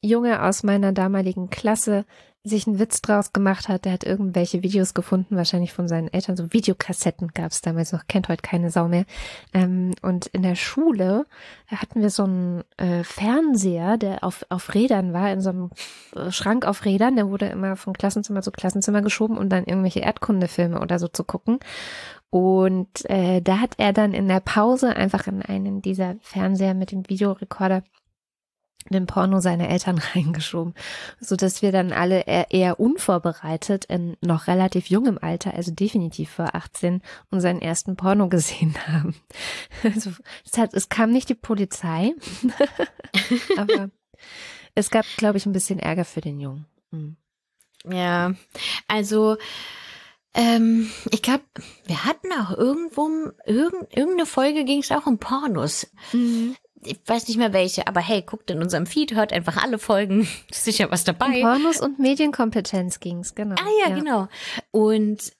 Junge 0.00 0.42
aus 0.44 0.62
meiner 0.62 0.92
damaligen 0.92 1.50
Klasse 1.50 2.04
sich 2.48 2.66
einen 2.66 2.78
Witz 2.78 3.00
draus 3.02 3.32
gemacht 3.32 3.68
hat. 3.68 3.84
Der 3.84 3.92
hat 3.92 4.04
irgendwelche 4.04 4.62
Videos 4.62 4.94
gefunden, 4.94 5.36
wahrscheinlich 5.36 5.72
von 5.72 5.88
seinen 5.88 6.12
Eltern. 6.12 6.36
So 6.36 6.52
Videokassetten 6.52 7.28
gab 7.28 7.52
es 7.52 7.60
damals 7.60 7.92
noch, 7.92 8.06
kennt 8.06 8.28
heute 8.28 8.42
keine 8.42 8.70
Sau 8.70 8.88
mehr. 8.88 9.04
Ähm, 9.54 9.92
und 10.02 10.26
in 10.26 10.42
der 10.42 10.54
Schule 10.54 11.26
hatten 11.68 12.00
wir 12.00 12.10
so 12.10 12.24
einen 12.24 12.64
äh, 12.76 13.04
Fernseher, 13.04 13.96
der 13.98 14.24
auf, 14.24 14.44
auf 14.48 14.74
Rädern 14.74 15.12
war, 15.12 15.30
in 15.32 15.40
so 15.40 15.50
einem 15.50 15.70
äh, 16.16 16.30
Schrank 16.30 16.66
auf 16.66 16.84
Rädern. 16.84 17.16
Der 17.16 17.28
wurde 17.28 17.46
immer 17.46 17.76
von 17.76 17.92
Klassenzimmer 17.92 18.42
zu 18.42 18.50
Klassenzimmer 18.50 19.02
geschoben, 19.02 19.38
um 19.38 19.48
dann 19.48 19.64
irgendwelche 19.64 20.00
Erdkundefilme 20.00 20.80
oder 20.80 20.98
so 20.98 21.08
zu 21.08 21.24
gucken. 21.24 21.58
Und 22.30 23.08
äh, 23.08 23.40
da 23.40 23.58
hat 23.58 23.74
er 23.78 23.92
dann 23.92 24.12
in 24.12 24.28
der 24.28 24.40
Pause 24.40 24.94
einfach 24.94 25.26
in 25.26 25.42
einen 25.42 25.80
dieser 25.80 26.16
Fernseher 26.20 26.74
mit 26.74 26.92
dem 26.92 27.08
Videorekorder 27.08 27.82
den 28.94 29.06
Porno 29.06 29.40
seiner 29.40 29.68
Eltern 29.68 29.98
reingeschoben, 30.14 30.74
so 31.20 31.36
dass 31.36 31.62
wir 31.62 31.72
dann 31.72 31.92
alle 31.92 32.24
eher, 32.26 32.80
unvorbereitet 32.80 33.86
in 33.86 34.16
noch 34.20 34.46
relativ 34.46 34.88
jungem 34.88 35.18
Alter, 35.20 35.54
also 35.54 35.72
definitiv 35.72 36.30
vor 36.30 36.54
18, 36.54 37.02
unseren 37.30 37.60
ersten 37.60 37.96
Porno 37.96 38.28
gesehen 38.28 38.74
haben. 38.86 39.14
Also, 39.82 40.10
es, 40.44 40.58
hat, 40.58 40.74
es 40.74 40.88
kam 40.88 41.10
nicht 41.10 41.28
die 41.28 41.34
Polizei, 41.34 42.14
aber 43.56 43.90
es 44.74 44.90
gab, 44.90 45.04
glaube 45.16 45.38
ich, 45.38 45.46
ein 45.46 45.52
bisschen 45.52 45.78
Ärger 45.78 46.04
für 46.04 46.20
den 46.20 46.40
Jungen. 46.40 46.66
Hm. 46.90 47.16
ja, 47.84 48.32
also 48.86 49.36
ähm, 50.34 50.90
ich 51.10 51.22
glaube, 51.22 51.44
wir 51.86 52.04
hatten 52.04 52.28
auch 52.32 52.56
irgendwo, 52.56 53.32
irgend, 53.44 53.96
irgendeine 53.96 54.26
Folge 54.26 54.64
ging 54.64 54.80
es 54.80 54.92
auch 54.92 55.06
um 55.06 55.18
Pornos. 55.18 55.88
Ich 56.82 57.00
weiß 57.06 57.28
nicht 57.28 57.38
mehr 57.38 57.52
welche, 57.52 57.86
aber 57.86 58.00
hey, 58.00 58.22
guckt 58.22 58.50
in 58.50 58.62
unserem 58.62 58.86
Feed, 58.86 59.14
hört 59.14 59.32
einfach 59.32 59.62
alle 59.62 59.78
Folgen. 59.78 60.28
Ist 60.50 60.64
sicher 60.64 60.90
was 60.90 61.00
Um 61.00 61.06
dabei. 61.06 61.40
Pornos 61.40 61.80
und 61.80 61.98
Medienkompetenz 61.98 63.00
ging's, 63.00 63.34
genau. 63.34 63.56
Ah 63.58 63.88
ja, 63.88 63.94
genau. 63.94 64.28
Und 64.70 65.32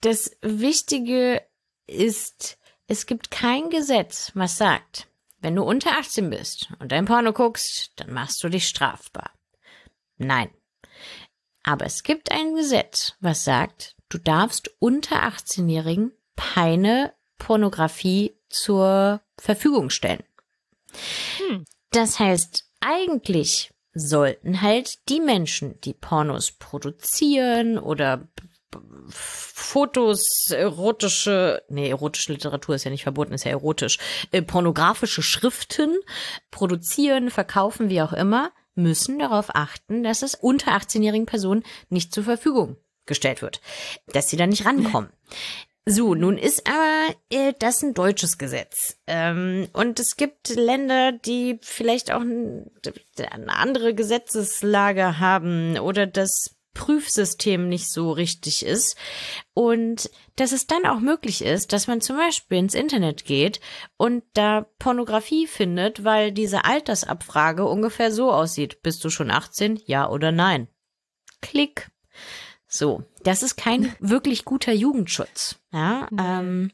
das 0.00 0.36
Wichtige 0.42 1.42
ist, 1.86 2.58
es 2.86 3.06
gibt 3.06 3.30
kein 3.30 3.70
Gesetz, 3.70 4.32
was 4.34 4.56
sagt, 4.56 5.08
wenn 5.40 5.56
du 5.56 5.62
unter 5.62 5.98
18 5.98 6.30
bist 6.30 6.70
und 6.78 6.92
ein 6.92 7.06
Porno 7.06 7.32
guckst, 7.32 7.92
dann 7.96 8.12
machst 8.12 8.42
du 8.42 8.48
dich 8.48 8.66
strafbar. 8.66 9.30
Nein. 10.18 10.50
Aber 11.62 11.86
es 11.86 12.02
gibt 12.02 12.30
ein 12.30 12.54
Gesetz, 12.54 13.14
was 13.20 13.44
sagt, 13.44 13.96
du 14.08 14.18
darfst 14.18 14.70
unter 14.78 15.22
18-Jährigen 15.22 16.12
keine 16.36 17.14
Pornografie 17.38 18.36
zur 18.48 19.20
Verfügung 19.38 19.90
stellen. 19.90 20.22
Hm. 21.38 21.64
Das 21.90 22.18
heißt, 22.18 22.64
eigentlich 22.80 23.70
sollten 23.92 24.62
halt 24.62 25.08
die 25.08 25.20
Menschen, 25.20 25.80
die 25.80 25.94
Pornos 25.94 26.52
produzieren 26.52 27.78
oder 27.78 28.28
Fotos, 29.08 30.50
erotische, 30.50 31.62
nee, 31.68 31.90
erotische 31.90 32.32
Literatur 32.32 32.76
ist 32.76 32.84
ja 32.84 32.90
nicht 32.92 33.02
verboten, 33.02 33.34
ist 33.34 33.44
ja 33.44 33.50
erotisch, 33.50 33.98
äh, 34.30 34.42
pornografische 34.42 35.22
Schriften 35.22 35.98
produzieren, 36.52 37.30
verkaufen, 37.30 37.88
wie 37.88 38.00
auch 38.00 38.12
immer, 38.12 38.52
müssen 38.76 39.18
darauf 39.18 39.54
achten, 39.54 40.04
dass 40.04 40.22
es 40.22 40.36
unter 40.36 40.72
18-jährigen 40.72 41.26
Personen 41.26 41.64
nicht 41.88 42.14
zur 42.14 42.24
Verfügung 42.24 42.76
gestellt 43.06 43.42
wird, 43.42 43.60
dass 44.12 44.30
sie 44.30 44.36
da 44.36 44.46
nicht 44.46 44.64
rankommen. 44.64 45.10
So, 45.86 46.14
nun 46.14 46.36
ist 46.36 46.68
aber 46.68 47.14
äh, 47.30 47.54
das 47.58 47.82
ein 47.82 47.94
deutsches 47.94 48.38
Gesetz. 48.38 48.98
Ähm, 49.06 49.68
und 49.72 49.98
es 49.98 50.16
gibt 50.16 50.50
Länder, 50.50 51.12
die 51.12 51.58
vielleicht 51.62 52.12
auch 52.12 52.20
ein, 52.20 52.70
eine 53.30 53.56
andere 53.56 53.94
Gesetzeslage 53.94 55.18
haben 55.18 55.78
oder 55.78 56.06
das 56.06 56.56
Prüfsystem 56.74 57.68
nicht 57.68 57.90
so 57.90 58.12
richtig 58.12 58.64
ist. 58.64 58.96
Und 59.54 60.10
dass 60.36 60.52
es 60.52 60.66
dann 60.66 60.86
auch 60.86 61.00
möglich 61.00 61.42
ist, 61.42 61.72
dass 61.72 61.86
man 61.86 62.00
zum 62.00 62.16
Beispiel 62.16 62.58
ins 62.58 62.74
Internet 62.74 63.24
geht 63.24 63.60
und 63.96 64.22
da 64.34 64.66
Pornografie 64.78 65.46
findet, 65.46 66.04
weil 66.04 66.30
diese 66.30 66.64
Altersabfrage 66.64 67.64
ungefähr 67.66 68.12
so 68.12 68.30
aussieht. 68.30 68.82
Bist 68.82 69.04
du 69.04 69.10
schon 69.10 69.30
18? 69.30 69.80
Ja 69.86 70.08
oder 70.08 70.30
nein? 70.30 70.68
Klick. 71.40 71.90
So, 72.72 73.02
das 73.24 73.42
ist 73.42 73.56
kein 73.56 73.92
wirklich 74.00 74.44
guter 74.44 74.72
Jugendschutz. 74.72 75.56
Ja, 75.72 76.08
ähm, 76.18 76.70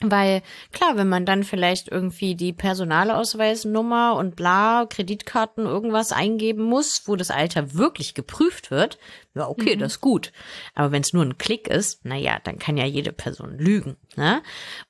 weil 0.00 0.42
klar, 0.72 0.96
wenn 0.96 1.08
man 1.08 1.24
dann 1.24 1.44
vielleicht 1.44 1.88
irgendwie 1.88 2.34
die 2.34 2.52
Personalausweisnummer 2.52 4.16
und 4.16 4.34
bla, 4.34 4.86
Kreditkarten, 4.86 5.66
irgendwas 5.66 6.10
eingeben 6.10 6.64
muss, 6.64 7.02
wo 7.06 7.14
das 7.14 7.30
Alter 7.30 7.74
wirklich 7.74 8.14
geprüft 8.14 8.70
wird, 8.72 8.98
ja, 9.34 9.48
okay, 9.48 9.76
Mhm. 9.76 9.80
das 9.80 9.92
ist 9.92 10.00
gut. 10.00 10.32
Aber 10.74 10.90
wenn 10.92 11.02
es 11.02 11.12
nur 11.12 11.24
ein 11.24 11.38
Klick 11.38 11.68
ist, 11.68 12.00
na 12.02 12.16
ja, 12.16 12.38
dann 12.42 12.58
kann 12.58 12.76
ja 12.76 12.84
jede 12.86 13.12
Person 13.12 13.56
lügen. 13.56 13.96
Ne? 14.16 14.42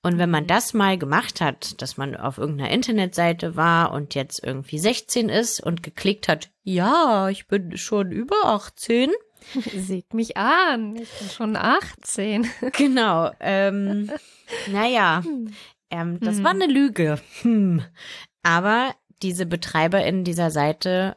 Und 0.03 0.19
wenn 0.19 0.31
man 0.31 0.47
das 0.47 0.73
mal 0.73 0.97
gemacht 0.97 1.41
hat, 1.41 1.81
dass 1.83 1.97
man 1.99 2.17
auf 2.17 2.39
irgendeiner 2.39 2.71
Internetseite 2.71 3.57
war 3.57 3.93
und 3.93 4.15
jetzt 4.15 4.43
irgendwie 4.43 4.79
16 4.79 5.29
ist 5.29 5.61
und 5.61 5.83
geklickt 5.83 6.29
hat, 6.29 6.51
ja, 6.63 7.29
ich 7.29 7.47
bin 7.47 7.77
schon 7.77 8.11
über 8.11 8.37
18, 8.45 9.11
Seht 9.77 10.15
mich 10.15 10.37
an, 10.37 10.97
ich 10.97 11.11
bin 11.19 11.29
schon 11.29 11.57
18. 11.57 12.49
Genau. 12.73 13.31
Ähm, 13.41 14.11
naja, 14.71 15.23
ähm, 15.91 16.21
das 16.21 16.43
war 16.43 16.51
eine 16.51 16.67
Lüge. 16.67 17.21
Hm. 17.43 17.83
Aber 18.43 18.95
diese 19.23 19.47
BetreiberInnen 19.47 20.25
dieser 20.25 20.51
Seite, 20.51 21.17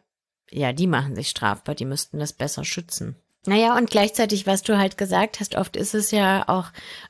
ja, 0.49 0.73
die 0.73 0.87
machen 0.87 1.15
sich 1.15 1.29
strafbar. 1.29 1.75
Die 1.75 1.85
müssten 1.85 2.19
das 2.19 2.33
besser 2.33 2.63
schützen. 2.63 3.15
Naja, 3.47 3.77
und 3.77 3.89
gleichzeitig, 3.89 4.45
was 4.45 4.61
du 4.61 4.77
halt 4.77 4.97
gesagt 4.97 5.39
hast, 5.39 5.55
oft 5.55 5.77
ist 5.77 5.95
es 5.95 6.11
ja 6.11 6.43
auch 6.47 6.65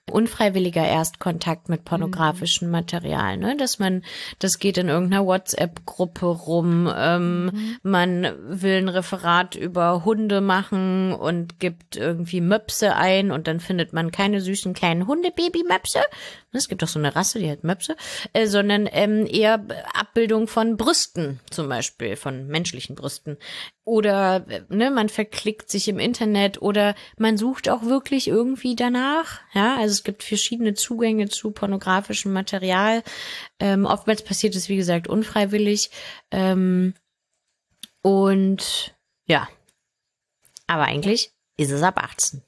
unfreiwilliger 0.10 0.86
Erstkontakt 0.86 1.68
mit 1.68 1.84
pornografischem 1.84 2.70
Material, 2.70 3.38
ne? 3.38 3.58
Dass 3.58 3.80
man, 3.80 4.04
das 4.38 4.60
geht 4.60 4.78
in 4.78 4.88
irgendeiner 4.88 5.26
WhatsApp-Gruppe 5.26 6.28
rum, 6.28 6.94
ähm, 6.96 7.46
mhm. 7.46 7.78
man 7.82 8.36
will 8.48 8.78
ein 8.78 8.90
Referat 8.90 9.56
über 9.56 10.06
Hunde 10.06 10.40
machen 10.40 11.12
und 11.12 11.60
gibt 11.60 11.98
irgendwie 11.98 12.42
Möpse 12.42 12.96
ein 12.96 13.32
und 13.32 13.48
dann 13.48 13.60
findet 13.60 13.92
man 13.92 14.12
keine 14.12 14.40
süßen 14.40 14.76
kleinen 14.76 15.08
Hunde-Baby-Möpse. 15.08 16.02
Es 16.52 16.70
gibt 16.70 16.84
doch 16.84 16.88
so 16.88 17.00
eine 17.00 17.16
Rasse, 17.16 17.40
die 17.40 17.50
hat 17.50 17.64
Möpse, 17.64 17.96
äh, 18.34 18.46
sondern 18.46 18.88
ähm, 18.92 19.26
eher 19.26 19.66
Abbildung 19.94 20.48
von 20.48 20.78
Brüsten, 20.78 21.40
zum 21.50 21.68
Beispiel, 21.68 22.16
von 22.16 22.48
menschlichen 22.48 22.96
Brüsten. 22.96 23.38
Oder 23.88 24.46
ne, 24.68 24.92
man 24.92 25.08
verklickt 25.08 25.70
sich 25.70 25.88
im 25.88 25.98
Internet 25.98 26.62
oder 26.62 26.94
man 27.18 27.38
sucht 27.38 27.70
auch 27.70 27.84
wirklich 27.84 28.28
irgendwie 28.28 28.76
danach. 28.76 29.40
Ja, 29.54 29.78
also 29.78 29.94
es 29.94 30.04
gibt 30.04 30.24
verschiedene 30.24 30.74
Zugänge 30.74 31.30
zu 31.30 31.52
pornografischem 31.52 32.34
Material. 32.34 33.02
Ähm, 33.62 33.86
oftmals 33.86 34.26
passiert 34.26 34.58
es, 34.58 34.68
wie 34.68 34.76
gesagt, 34.76 35.08
unfreiwillig. 35.08 35.90
Ähm, 36.32 36.96
und 38.02 38.94
ja, 39.26 39.48
aber 40.68 40.84
eigentlich 40.84 41.32
ist 41.56 41.72
es 41.72 41.82
ab 41.82 42.04
18. 42.04 42.42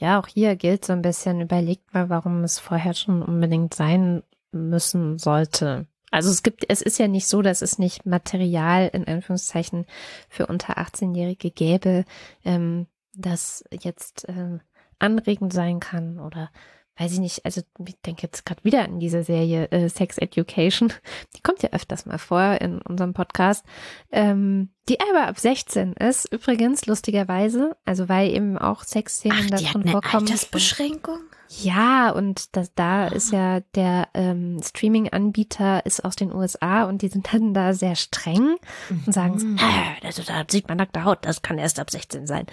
Ja, 0.00 0.18
auch 0.18 0.26
hier 0.26 0.56
gilt 0.56 0.86
so 0.86 0.94
ein 0.94 1.02
bisschen, 1.02 1.42
überlegt 1.42 1.92
mal, 1.92 2.08
warum 2.08 2.44
es 2.44 2.58
vorher 2.58 2.94
schon 2.94 3.22
unbedingt 3.22 3.74
sein 3.74 4.22
müssen 4.52 5.18
sollte. 5.18 5.86
Also 6.12 6.30
es 6.30 6.42
gibt, 6.42 6.64
es 6.68 6.82
ist 6.82 6.98
ja 6.98 7.08
nicht 7.08 7.26
so, 7.26 7.42
dass 7.42 7.62
es 7.62 7.78
nicht 7.78 8.06
Material 8.06 8.88
in 8.92 9.08
Anführungszeichen 9.08 9.86
für 10.28 10.46
unter 10.46 10.78
18-Jährige 10.78 11.50
gäbe, 11.50 12.04
ähm, 12.44 12.86
das 13.14 13.64
jetzt 13.70 14.28
äh, 14.28 14.58
anregend 14.98 15.52
sein 15.52 15.80
kann 15.80 16.20
oder 16.20 16.50
weiß 16.98 17.12
ich 17.14 17.20
nicht, 17.20 17.44
also 17.44 17.62
ich 17.86 18.00
denke 18.02 18.22
jetzt 18.22 18.44
gerade 18.44 18.62
wieder 18.64 18.84
an 18.84 19.00
diese 19.00 19.24
Serie 19.24 19.70
äh, 19.70 19.88
Sex 19.88 20.18
Education. 20.18 20.92
Die 21.34 21.40
kommt 21.40 21.62
ja 21.62 21.70
öfters 21.70 22.06
mal 22.06 22.18
vor 22.18 22.60
in 22.60 22.82
unserem 22.82 23.14
Podcast. 23.14 23.64
Ähm, 24.10 24.70
die 24.88 25.00
aber 25.00 25.26
ab 25.26 25.38
16 25.38 25.94
ist, 25.94 26.30
übrigens 26.32 26.86
lustigerweise, 26.86 27.76
also 27.84 28.08
weil 28.08 28.30
eben 28.30 28.58
auch 28.58 28.84
Sexszenen 28.84 29.48
da 29.48 29.56
drin 29.56 29.88
vorkommen. 29.88 30.26
Altersbeschränkung? 30.26 31.20
Ja, 31.60 32.10
und 32.10 32.56
das, 32.56 32.74
da 32.74 33.08
ist 33.08 33.30
ja 33.30 33.60
der 33.74 34.08
ähm, 34.14 34.60
Streaming-Anbieter 34.62 35.84
ist 35.84 36.02
aus 36.04 36.16
den 36.16 36.32
USA 36.32 36.84
und 36.84 37.02
die 37.02 37.08
sind 37.08 37.32
dann 37.32 37.52
da 37.52 37.74
sehr 37.74 37.94
streng 37.94 38.56
und 38.88 39.12
sagen, 39.12 39.34
mhm. 39.36 39.58
also 40.02 40.22
da 40.22 40.44
sieht 40.48 40.68
man 40.68 40.78
nackte 40.78 41.04
Haut, 41.04 41.26
das 41.26 41.42
kann 41.42 41.58
erst 41.58 41.78
ab 41.78 41.90
16 41.90 42.26
sein. 42.26 42.46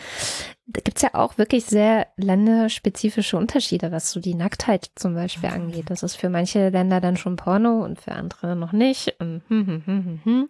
Da 0.66 0.82
gibt's 0.82 1.02
ja 1.02 1.14
auch 1.14 1.38
wirklich 1.38 1.66
sehr 1.66 2.08
länderspezifische 2.18 3.38
Unterschiede, 3.38 3.92
was 3.92 4.12
so 4.12 4.20
die 4.20 4.36
Nacktheit 4.36 4.92
zum 4.96 5.16
Beispiel 5.16 5.50
angeht. 5.50 5.90
Das 5.90 6.04
ist 6.04 6.16
für 6.16 6.30
manche 6.30 6.70
Länder 6.70 7.00
dann 7.00 7.16
schon 7.16 7.38
Porno 7.38 7.84
und 7.84 8.02
für 8.02 8.12
andere 8.12 8.56
noch 8.56 8.74
nicht. 8.74 9.16
Und 9.20 9.44
hm, 9.48 9.66
hm, 9.66 9.84
hm, 9.86 10.06
hm, 10.06 10.20
hm. 10.24 10.50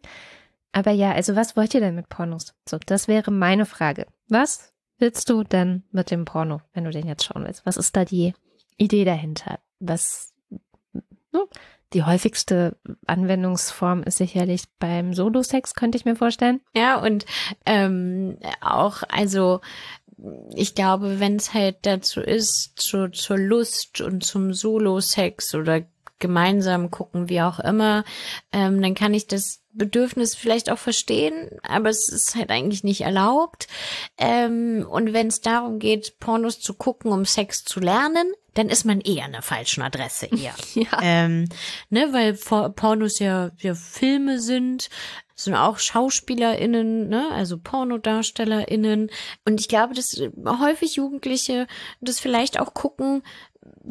Aber 0.71 0.91
ja, 0.91 1.11
also 1.11 1.35
was 1.35 1.55
wollt 1.55 1.73
ihr 1.73 1.81
denn 1.81 1.95
mit 1.95 2.09
Pornos? 2.09 2.53
So, 2.67 2.77
das 2.85 3.07
wäre 3.07 3.31
meine 3.31 3.65
Frage. 3.65 4.07
Was 4.27 4.68
willst 4.99 5.29
du 5.29 5.43
denn 5.43 5.83
mit 5.91 6.11
dem 6.11 6.25
Porno, 6.25 6.61
wenn 6.73 6.83
du 6.83 6.91
den 6.91 7.07
jetzt 7.07 7.25
schauen 7.25 7.45
willst? 7.45 7.65
Was 7.65 7.77
ist 7.77 7.95
da 7.95 8.05
die 8.05 8.33
Idee 8.77 9.05
dahinter? 9.05 9.59
Was 9.79 10.33
ne? 11.31 11.45
die 11.93 12.03
häufigste 12.03 12.77
Anwendungsform 13.07 14.03
ist 14.03 14.17
sicherlich 14.17 14.63
beim 14.77 15.13
Solo-Sex, 15.13 15.73
könnte 15.73 15.97
ich 15.97 16.05
mir 16.05 16.15
vorstellen. 16.15 16.61
Ja, 16.75 17.01
und 17.01 17.25
ähm, 17.65 18.37
auch, 18.61 19.01
also 19.09 19.61
ich 20.53 20.75
glaube, 20.75 21.19
wenn 21.19 21.37
es 21.37 21.53
halt 21.53 21.77
dazu 21.83 22.21
ist, 22.21 22.73
zu, 22.75 23.09
zur 23.09 23.37
Lust 23.37 24.01
und 24.01 24.23
zum 24.23 24.53
Solo-Sex 24.53 25.55
oder 25.55 25.83
gemeinsam 26.19 26.91
gucken, 26.91 27.29
wie 27.29 27.41
auch 27.41 27.59
immer, 27.59 28.03
ähm, 28.51 28.81
dann 28.81 28.93
kann 28.93 29.13
ich 29.13 29.27
das 29.27 29.58
Bedürfnis 29.71 30.35
vielleicht 30.35 30.71
auch 30.71 30.77
verstehen, 30.77 31.49
aber 31.63 31.89
es 31.89 32.09
ist 32.09 32.35
halt 32.35 32.49
eigentlich 32.49 32.83
nicht 32.83 33.01
erlaubt. 33.01 33.67
Ähm, 34.17 34.85
und 34.89 35.13
wenn 35.13 35.27
es 35.27 35.41
darum 35.41 35.79
geht, 35.79 36.19
Pornos 36.19 36.59
zu 36.59 36.73
gucken, 36.73 37.11
um 37.11 37.25
Sex 37.25 37.63
zu 37.63 37.79
lernen, 37.79 38.33
dann 38.55 38.69
ist 38.69 38.83
man 38.83 38.99
eher 39.01 39.25
eine 39.25 39.41
falschen 39.41 39.81
Adresse 39.81 40.25
eher. 40.31 40.55
ja. 40.73 40.99
ähm, 41.01 41.47
ne, 41.89 42.09
weil 42.11 42.33
Pornos 42.71 43.19
ja, 43.19 43.51
ja 43.59 43.75
Filme 43.75 44.39
sind, 44.39 44.89
sind 45.35 45.55
auch 45.55 45.79
SchauspielerInnen, 45.79 47.07
ne, 47.07 47.29
also 47.31 47.57
PornodarstellerInnen. 47.57 49.09
Und 49.45 49.59
ich 49.61 49.69
glaube, 49.69 49.93
dass 49.93 50.21
häufig 50.45 50.95
Jugendliche 50.95 51.67
das 52.01 52.19
vielleicht 52.19 52.59
auch 52.59 52.73
gucken, 52.73 53.23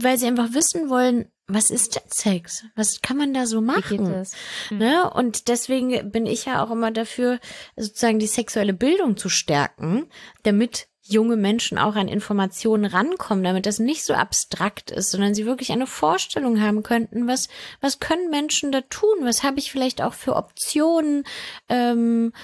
weil 0.01 0.19
sie 0.19 0.27
einfach 0.27 0.53
wissen 0.53 0.89
wollen, 0.89 1.31
was 1.47 1.71
ist 1.71 1.97
denn 1.97 2.03
Sex? 2.09 2.65
Was 2.77 3.01
kann 3.01 3.17
man 3.17 3.33
da 3.33 3.47
so 3.47 3.61
machen? 3.61 4.27
Mhm. 4.71 4.79
Ne? 4.79 5.11
Und 5.11 5.49
deswegen 5.49 6.11
bin 6.11 6.27
ich 6.27 6.45
ja 6.45 6.63
auch 6.63 6.71
immer 6.71 6.91
dafür, 6.91 7.41
sozusagen 7.75 8.19
die 8.19 8.27
sexuelle 8.27 8.75
Bildung 8.75 9.17
zu 9.17 9.31
stärken, 9.31 10.11
damit 10.43 10.89
junge 11.03 11.37
Menschen 11.37 11.79
auch 11.79 11.97
an 11.97 12.07
Informationen 12.07 12.85
rankommen, 12.85 13.43
damit 13.43 13.65
das 13.65 13.79
nicht 13.79 14.05
so 14.05 14.13
abstrakt 14.13 14.91
ist, 14.91 15.11
sondern 15.11 15.35
sie 15.35 15.47
wirklich 15.47 15.73
eine 15.73 15.87
Vorstellung 15.87 16.61
haben 16.61 16.83
könnten, 16.83 17.27
was, 17.27 17.49
was 17.81 17.99
können 17.99 18.29
Menschen 18.29 18.71
da 18.71 18.83
tun? 18.83 19.17
Was 19.23 19.43
habe 19.43 19.59
ich 19.59 19.73
vielleicht 19.73 20.03
auch 20.03 20.13
für 20.13 20.37
Optionen? 20.37 21.25
Ähm, 21.71 22.35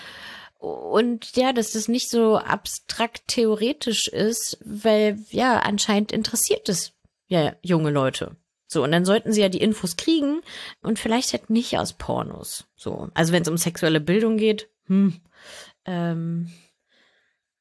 und 0.59 1.37
ja, 1.37 1.53
dass 1.53 1.73
das 1.73 1.89
nicht 1.89 2.09
so 2.09 2.39
abstrakt 2.39 3.25
theoretisch 3.27 4.09
ist, 4.09 4.57
weil 4.65 5.19
ja, 5.29 5.59
anscheinend 5.59 6.11
interessiert 6.11 6.71
es 6.71 6.94
ja 7.27 7.55
junge 7.63 7.91
Leute. 7.91 8.37
So, 8.67 8.83
und 8.83 8.93
dann 8.93 9.05
sollten 9.05 9.33
sie 9.33 9.41
ja 9.41 9.49
die 9.49 9.61
Infos 9.61 9.97
kriegen 9.97 10.41
und 10.83 10.99
vielleicht 10.99 11.33
halt 11.33 11.51
nicht 11.51 11.79
aus 11.79 11.93
Pornos. 11.93 12.67
So, 12.77 13.09
also 13.15 13.33
wenn 13.33 13.43
es 13.43 13.49
um 13.49 13.57
sexuelle 13.57 14.01
Bildung 14.01 14.37
geht, 14.37 14.69
hm, 14.87 15.21
ähm, 15.85 16.51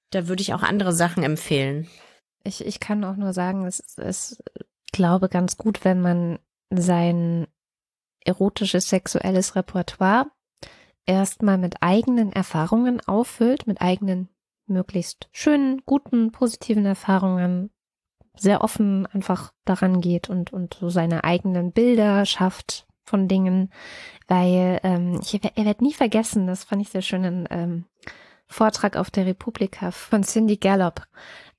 da 0.10 0.28
würde 0.28 0.42
ich 0.42 0.54
auch 0.54 0.64
andere 0.64 0.94
Sachen 0.94 1.24
empfehlen. 1.24 1.88
Ich, 2.44 2.66
ich 2.66 2.80
kann 2.80 3.04
auch 3.04 3.16
nur 3.16 3.34
sagen, 3.34 3.66
es 3.66 3.80
ist, 3.80 4.44
glaube 4.92 5.30
ganz 5.30 5.58
gut, 5.58 5.84
wenn 5.86 6.02
man 6.02 6.40
sein 6.70 7.48
erotisches 8.22 8.90
sexuelles 8.90 9.56
Repertoire 9.56 10.28
erstmal 11.06 11.58
mit 11.58 11.82
eigenen 11.82 12.32
Erfahrungen 12.32 13.02
auffüllt, 13.02 13.68
mit 13.68 13.82
eigenen 13.82 14.30
möglichst 14.66 15.28
schönen, 15.32 15.82
guten, 15.86 16.32
positiven 16.32 16.86
Erfahrungen 16.86 17.70
sehr 18.36 18.64
offen 18.64 19.06
einfach 19.08 19.54
daran 19.66 20.02
geht 20.02 20.30
und, 20.30 20.54
und 20.54 20.76
so 20.80 20.90
seine 20.90 21.24
eigenen 21.24 21.72
Bilder 21.72 22.26
schafft 22.26 22.88
von 23.06 23.28
Dingen, 23.28 23.72
weil 24.28 24.80
ähm, 24.84 25.20
ich, 25.22 25.34
ich 25.34 25.44
werde 25.66 25.84
nie 25.84 25.94
vergessen, 25.94 26.48
das 26.48 26.64
fand 26.64 26.82
ich 26.82 26.90
sehr 26.90 27.02
schön, 27.02 27.26
einen 27.26 27.48
ähm, 27.52 27.86
Vortrag 28.48 28.98
auf 28.98 29.12
der 29.12 29.26
Republika 29.26 29.92
von 29.92 30.24
Cindy 30.24 30.58
Gallop, 30.58 31.04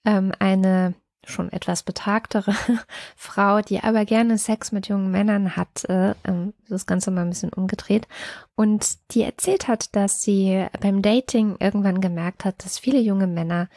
ähm, 0.04 0.32
eine 0.38 0.94
schon 1.26 1.50
etwas 1.52 1.82
betagtere 1.82 2.54
Frau, 3.16 3.60
die 3.60 3.80
aber 3.80 4.04
gerne 4.04 4.38
Sex 4.38 4.72
mit 4.72 4.88
jungen 4.88 5.10
Männern 5.10 5.56
hat, 5.56 5.84
äh, 5.86 6.14
das 6.68 6.86
Ganze 6.86 7.10
mal 7.10 7.22
ein 7.22 7.30
bisschen 7.30 7.52
umgedreht. 7.52 8.06
Und 8.54 8.98
die 9.12 9.22
erzählt 9.22 9.68
hat, 9.68 9.94
dass 9.96 10.22
sie 10.22 10.66
beim 10.80 11.02
Dating 11.02 11.56
irgendwann 11.60 12.00
gemerkt 12.00 12.44
hat, 12.44 12.64
dass 12.64 12.78
viele 12.78 13.00
junge 13.00 13.26
Männer 13.26 13.68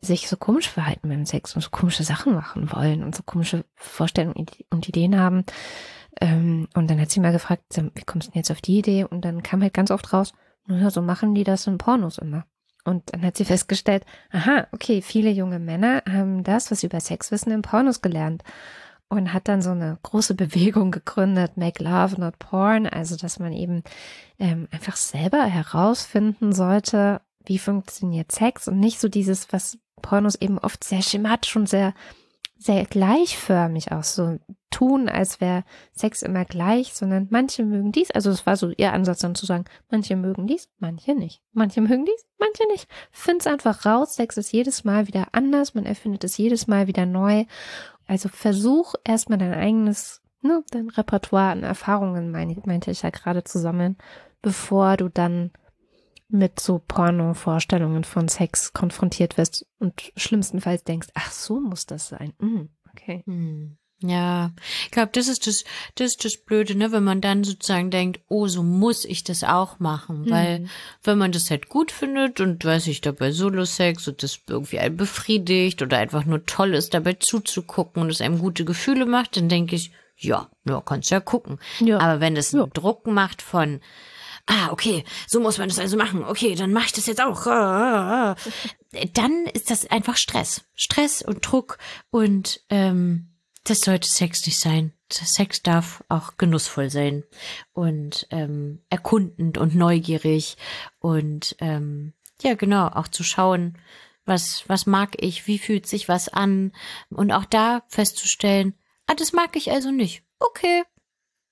sich 0.00 0.28
so 0.28 0.36
komisch 0.36 0.68
verhalten 0.68 1.08
beim 1.08 1.26
Sex 1.26 1.54
und 1.54 1.62
so 1.62 1.70
komische 1.70 2.04
Sachen 2.04 2.34
machen 2.34 2.72
wollen 2.72 3.02
und 3.02 3.14
so 3.14 3.22
komische 3.22 3.64
Vorstellungen 3.74 4.46
und 4.70 4.88
Ideen 4.88 5.18
haben. 5.18 5.44
Ähm, 6.20 6.68
und 6.74 6.90
dann 6.90 7.00
hat 7.00 7.10
sie 7.10 7.20
mal 7.20 7.32
gefragt, 7.32 7.62
wie 7.94 8.04
kommst 8.04 8.28
du 8.28 8.32
denn 8.32 8.40
jetzt 8.40 8.50
auf 8.50 8.60
die 8.60 8.78
Idee? 8.78 9.04
Und 9.04 9.24
dann 9.24 9.42
kam 9.42 9.62
halt 9.62 9.74
ganz 9.74 9.90
oft 9.90 10.12
raus, 10.12 10.32
naja, 10.66 10.90
so 10.90 11.02
machen 11.02 11.34
die 11.34 11.44
das 11.44 11.66
in 11.66 11.78
Pornos 11.78 12.18
immer. 12.18 12.44
Und 12.84 13.12
dann 13.12 13.22
hat 13.22 13.36
sie 13.36 13.44
festgestellt, 13.44 14.04
aha, 14.30 14.66
okay, 14.72 15.02
viele 15.02 15.30
junge 15.30 15.58
Männer 15.58 16.02
haben 16.08 16.42
das, 16.44 16.70
was 16.70 16.80
sie 16.80 16.86
über 16.86 17.00
Sex 17.00 17.30
wissen, 17.30 17.50
in 17.50 17.62
Pornos 17.62 18.00
gelernt. 18.00 18.42
Und 19.10 19.32
hat 19.32 19.48
dann 19.48 19.62
so 19.62 19.70
eine 19.70 19.98
große 20.02 20.34
Bewegung 20.36 20.90
gegründet, 20.90 21.56
Make 21.56 21.82
Love, 21.82 22.20
Not 22.20 22.38
Porn, 22.38 22.86
also 22.86 23.16
dass 23.16 23.38
man 23.38 23.52
eben 23.52 23.82
ähm, 24.38 24.68
einfach 24.70 24.96
selber 24.96 25.44
herausfinden 25.44 26.52
sollte, 26.52 27.20
wie 27.44 27.58
funktioniert 27.58 28.32
Sex 28.32 28.68
und 28.68 28.78
nicht 28.78 29.00
so 29.00 29.08
dieses, 29.08 29.52
was 29.52 29.78
Pornos 30.02 30.36
eben 30.36 30.58
oft 30.58 30.84
sehr 30.84 31.02
schematisch 31.02 31.56
und 31.56 31.68
sehr, 31.68 31.94
sehr 32.56 32.84
gleichförmig 32.84 33.92
auch 33.92 34.04
so 34.04 34.38
tun, 34.70 35.08
als 35.08 35.40
wäre 35.40 35.64
Sex 35.92 36.22
immer 36.22 36.44
gleich, 36.44 36.92
sondern 36.92 37.28
manche 37.30 37.64
mögen 37.64 37.92
dies. 37.92 38.10
Also 38.10 38.30
es 38.30 38.46
war 38.46 38.56
so 38.56 38.70
ihr 38.76 38.92
Ansatz 38.92 39.20
dann 39.20 39.34
zu 39.34 39.46
sagen, 39.46 39.64
manche 39.90 40.16
mögen 40.16 40.46
dies, 40.46 40.68
manche 40.78 41.14
nicht. 41.14 41.42
Manche 41.52 41.80
mögen 41.80 42.04
dies, 42.04 42.26
manche 42.38 42.66
nicht. 42.68 42.88
Find's 43.10 43.46
einfach 43.46 43.86
raus. 43.86 44.14
Sex 44.14 44.36
ist 44.36 44.52
jedes 44.52 44.84
Mal 44.84 45.06
wieder 45.06 45.28
anders. 45.32 45.74
Man 45.74 45.86
erfindet 45.86 46.24
es 46.24 46.36
jedes 46.36 46.66
Mal 46.66 46.86
wieder 46.86 47.06
neu. 47.06 47.44
Also 48.06 48.28
versuch 48.28 48.94
erstmal 49.04 49.38
dein 49.38 49.54
eigenes, 49.54 50.22
ne, 50.42 50.62
dein 50.70 50.88
Repertoire 50.88 51.50
an 51.50 51.62
Erfahrungen, 51.62 52.30
meinte 52.30 52.90
ich 52.90 53.02
ja 53.02 53.10
gerade 53.10 53.44
zu 53.44 53.58
sammeln, 53.58 53.96
bevor 54.42 54.96
du 54.96 55.08
dann 55.08 55.52
mit 56.28 56.60
so 56.60 56.78
Porno-Vorstellungen 56.78 58.04
von 58.04 58.28
Sex 58.28 58.72
konfrontiert 58.72 59.38
wirst 59.38 59.66
und 59.78 60.12
schlimmstenfalls 60.16 60.84
denkst, 60.84 61.08
ach 61.14 61.32
so 61.32 61.60
muss 61.60 61.86
das 61.86 62.08
sein. 62.08 62.34
Mm, 62.38 62.68
okay. 62.90 63.22
Hm. 63.26 63.78
Ja, 64.00 64.52
ich 64.84 64.92
glaube, 64.92 65.10
das 65.12 65.26
ist 65.26 65.48
das, 65.48 65.64
das 65.96 66.12
ist 66.12 66.24
das 66.24 66.36
Blöde, 66.36 66.76
ne, 66.76 66.92
wenn 66.92 67.02
man 67.02 67.20
dann 67.20 67.42
sozusagen 67.42 67.90
denkt, 67.90 68.20
oh, 68.28 68.46
so 68.46 68.62
muss 68.62 69.04
ich 69.04 69.24
das 69.24 69.42
auch 69.42 69.80
machen, 69.80 70.22
mhm. 70.22 70.30
weil 70.30 70.68
wenn 71.02 71.18
man 71.18 71.32
das 71.32 71.50
halt 71.50 71.68
gut 71.68 71.90
findet 71.90 72.40
und 72.40 72.64
weiß 72.64 72.86
ich 72.86 73.00
dabei 73.00 73.32
Solo-Sex 73.32 74.06
und 74.06 74.22
das 74.22 74.38
irgendwie 74.48 74.78
einen 74.78 74.96
befriedigt 74.96 75.82
oder 75.82 75.98
einfach 75.98 76.24
nur 76.26 76.46
toll 76.46 76.74
ist, 76.74 76.94
dabei 76.94 77.14
zuzugucken 77.14 78.02
und 78.02 78.10
es 78.10 78.20
einem 78.20 78.38
gute 78.38 78.64
Gefühle 78.64 79.04
macht, 79.04 79.36
dann 79.36 79.48
denke 79.48 79.74
ich, 79.74 79.90
ja, 80.16 80.48
ja, 80.64 80.80
kannst 80.80 81.10
ja 81.10 81.18
gucken. 81.18 81.58
Ja. 81.80 81.98
Aber 81.98 82.20
wenn 82.20 82.36
es 82.36 82.54
einen 82.54 82.64
ja. 82.64 82.70
Druck 82.72 83.06
macht 83.08 83.42
von, 83.42 83.80
ah, 84.48 84.70
okay, 84.72 85.04
so 85.26 85.40
muss 85.40 85.58
man 85.58 85.68
das 85.68 85.78
also 85.78 85.96
machen, 85.96 86.24
okay, 86.24 86.54
dann 86.54 86.72
mache 86.72 86.86
ich 86.86 86.92
das 86.92 87.06
jetzt 87.06 87.22
auch, 87.22 87.46
dann 89.14 89.46
ist 89.52 89.70
das 89.70 89.86
einfach 89.90 90.16
Stress. 90.16 90.62
Stress 90.74 91.22
und 91.22 91.46
Druck 91.46 91.78
und 92.10 92.60
ähm, 92.70 93.28
das 93.64 93.80
sollte 93.80 94.08
Sex 94.08 94.44
nicht 94.46 94.58
sein. 94.58 94.92
Sex 95.10 95.62
darf 95.62 96.02
auch 96.08 96.36
genussvoll 96.36 96.90
sein 96.90 97.24
und 97.72 98.26
ähm, 98.30 98.82
erkundend 98.90 99.58
und 99.58 99.74
neugierig 99.74 100.56
und 100.98 101.56
ähm, 101.60 102.12
ja 102.42 102.54
genau 102.54 102.88
auch 102.88 103.08
zu 103.08 103.24
schauen, 103.24 103.78
was 104.24 104.64
was 104.68 104.86
mag 104.86 105.22
ich, 105.22 105.46
wie 105.46 105.58
fühlt 105.58 105.86
sich 105.86 106.08
was 106.08 106.28
an 106.28 106.72
und 107.10 107.32
auch 107.32 107.46
da 107.46 107.84
festzustellen, 107.88 108.74
ah 109.06 109.14
das 109.14 109.32
mag 109.32 109.56
ich 109.56 109.70
also 109.70 109.90
nicht. 109.90 110.22
Okay? 110.38 110.84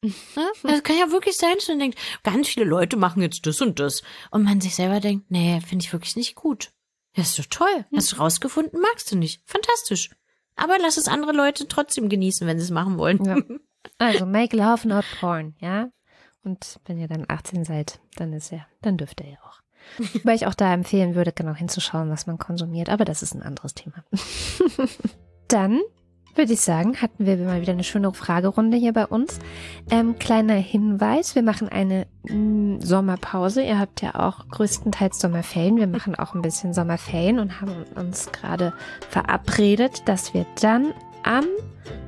Das 0.02 0.82
kann 0.82 0.98
ja 0.98 1.10
wirklich 1.10 1.36
sein, 1.36 1.54
dass 1.56 1.68
man 1.68 1.78
denkt, 1.78 1.98
ganz 2.22 2.48
viele 2.48 2.66
Leute 2.66 2.96
machen 2.96 3.22
jetzt 3.22 3.46
das 3.46 3.60
und 3.60 3.80
das. 3.80 4.02
Und 4.30 4.44
man 4.44 4.60
sich 4.60 4.74
selber 4.74 5.00
denkt, 5.00 5.30
nee, 5.30 5.60
finde 5.60 5.84
ich 5.84 5.92
wirklich 5.92 6.16
nicht 6.16 6.34
gut. 6.34 6.72
Das 7.14 7.30
ist 7.30 7.38
doch 7.38 7.46
toll. 7.46 7.86
Hast 7.94 8.12
du 8.12 8.16
rausgefunden, 8.16 8.80
magst 8.80 9.10
du 9.10 9.16
nicht. 9.16 9.42
Fantastisch. 9.46 10.10
Aber 10.54 10.78
lass 10.78 10.96
es 10.96 11.08
andere 11.08 11.32
Leute 11.32 11.68
trotzdem 11.68 12.08
genießen, 12.08 12.46
wenn 12.46 12.58
sie 12.58 12.64
es 12.64 12.70
machen 12.70 12.98
wollen. 12.98 13.24
Ja. 13.24 13.36
Also 13.98 14.26
make 14.26 14.56
love, 14.56 14.88
not 14.88 15.04
porn, 15.20 15.54
ja. 15.60 15.90
Und 16.42 16.80
wenn 16.86 16.98
ihr 16.98 17.06
dann 17.06 17.24
18 17.28 17.64
seid, 17.64 18.00
dann 18.16 18.32
ist 18.32 18.50
ja, 18.50 18.66
dann 18.82 18.96
dürft 18.96 19.20
ihr 19.20 19.30
ja 19.30 19.38
auch. 19.44 19.60
Weil 20.24 20.34
ich 20.34 20.48
auch 20.48 20.54
da 20.54 20.74
empfehlen 20.74 21.14
würde, 21.14 21.32
genau 21.32 21.54
hinzuschauen, 21.54 22.10
was 22.10 22.26
man 22.26 22.36
konsumiert. 22.36 22.88
Aber 22.88 23.04
das 23.04 23.22
ist 23.22 23.34
ein 23.34 23.42
anderes 23.42 23.74
Thema. 23.74 24.04
dann 25.48 25.80
würde 26.36 26.52
ich 26.52 26.60
sagen, 26.60 27.00
hatten 27.00 27.26
wir 27.26 27.36
mal 27.38 27.60
wieder 27.60 27.72
eine 27.72 27.84
schöne 27.84 28.12
Fragerunde 28.12 28.76
hier 28.76 28.92
bei 28.92 29.06
uns. 29.06 29.38
Ähm, 29.90 30.18
kleiner 30.18 30.54
Hinweis, 30.54 31.34
wir 31.34 31.42
machen 31.42 31.68
eine 31.68 32.06
mm, 32.28 32.80
Sommerpause. 32.80 33.62
Ihr 33.62 33.78
habt 33.78 34.02
ja 34.02 34.14
auch 34.14 34.48
größtenteils 34.48 35.18
Sommerferien. 35.18 35.76
Wir 35.76 35.86
machen 35.86 36.14
auch 36.14 36.34
ein 36.34 36.42
bisschen 36.42 36.74
Sommerferien 36.74 37.38
und 37.38 37.60
haben 37.60 37.72
uns 37.94 38.30
gerade 38.32 38.72
verabredet, 39.08 40.02
dass 40.06 40.34
wir 40.34 40.46
dann 40.60 40.92
am 41.22 41.44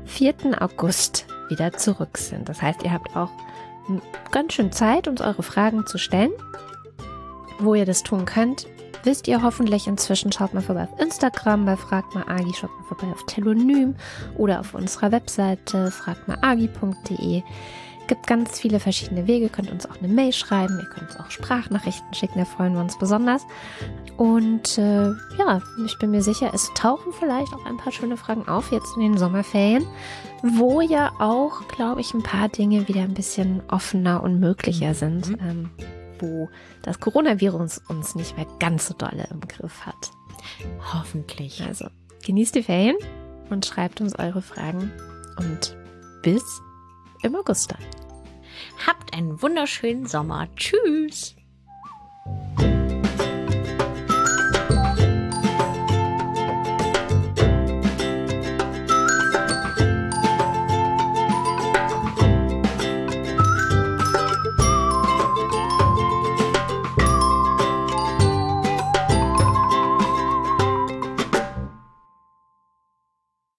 4. 0.07 0.35
August 0.61 1.27
wieder 1.49 1.73
zurück 1.73 2.19
sind. 2.19 2.49
Das 2.49 2.63
heißt, 2.63 2.83
ihr 2.83 2.93
habt 2.93 3.17
auch 3.17 3.31
ganz 4.31 4.53
schön 4.53 4.73
Zeit, 4.73 5.09
uns 5.09 5.21
eure 5.21 5.43
Fragen 5.43 5.87
zu 5.87 5.99
stellen. 5.99 6.31
Wo 7.59 7.75
ihr 7.75 7.87
das 7.87 8.05
tun 8.05 8.25
könnt, 8.25 8.67
wisst 9.09 9.27
ihr 9.27 9.43
hoffentlich 9.43 9.87
inzwischen. 9.87 10.31
Schaut 10.33 10.53
mal 10.53 10.61
vorbei 10.61 10.83
auf 10.83 11.01
Instagram 11.01 11.65
bei 11.65 11.79
Frag 11.79 12.15
mal 12.15 12.25
Agi, 12.29 12.53
schaut 12.53 12.71
mal 12.79 12.85
vorbei 12.89 13.07
auf 13.11 13.25
Telonym 13.25 13.95
oder 14.37 14.61
auf 14.61 14.75
unserer 14.75 15.11
Webseite 15.13 15.91
fragmalagi.de. 15.91 17.43
Gibt 18.07 18.27
ganz 18.27 18.61
viele 18.61 18.81
verschiedene 18.81 19.27
Wege. 19.27 19.47
Ihr 19.47 19.51
könnt 19.51 19.71
uns 19.71 19.89
auch 19.89 19.97
eine 19.97 20.09
Mail 20.09 20.35
schreiben, 20.35 20.79
ihr 20.79 20.89
könnt 20.91 21.11
uns 21.11 21.21
auch 21.21 21.31
Sprachnachrichten 21.31 22.13
schicken, 22.13 22.39
da 22.39 22.45
freuen 22.45 22.75
wir 22.75 22.83
uns 22.83 22.99
besonders. 22.99 23.47
Und 24.19 24.77
äh, 24.77 25.07
ja, 25.39 25.63
ich 25.87 25.99
bin 25.99 26.11
mir 26.11 26.23
sicher, 26.23 26.51
es 26.53 26.71
tauchen 26.75 27.15
vielleicht 27.19 27.55
auch 27.55 27.65
ein 27.65 27.79
paar 27.79 27.93
schöne 27.93 28.19
Fragen 28.19 28.47
auf 28.47 28.73
jetzt 28.73 28.95
in 28.97 29.03
den 29.03 29.17
Sommerferien, 29.17 29.87
wo 30.43 30.83
ja 30.83 31.13
auch, 31.19 31.67
glaube 31.69 32.03
ich, 32.03 32.13
ein 32.13 32.23
paar 32.23 32.51
Dinge 32.51 32.89
wieder 32.89 33.01
ein 33.01 33.15
bisschen 33.15 33.63
offener 33.69 34.23
und 34.23 34.39
möglicher 34.39 34.93
sind. 34.93 35.31
Mhm. 35.31 35.39
Ähm, 35.49 35.71
wo 36.21 36.49
das 36.83 37.01
Coronavirus 37.01 37.83
uns 37.89 38.15
nicht 38.15 38.37
mehr 38.37 38.47
ganz 38.59 38.89
so 38.89 38.95
dolle 38.95 39.29
im 39.31 39.41
Griff 39.41 39.87
hat. 39.87 40.11
Hoffentlich. 40.93 41.63
Also 41.63 41.89
genießt 42.25 42.55
die 42.55 42.63
Ferien 42.63 42.97
und 43.51 43.67
schreibt 43.67 44.01
uns 44.01 44.19
eure 44.19 44.43
Fragen 44.43 44.93
und 45.39 45.77
bis 46.23 46.43
im 47.23 47.35
August 47.37 47.73
dann. 47.73 47.85
Habt 48.87 49.15
einen 49.15 49.41
wunderschönen 49.43 50.07
Sommer. 50.07 50.49
Tschüss. 50.57 51.35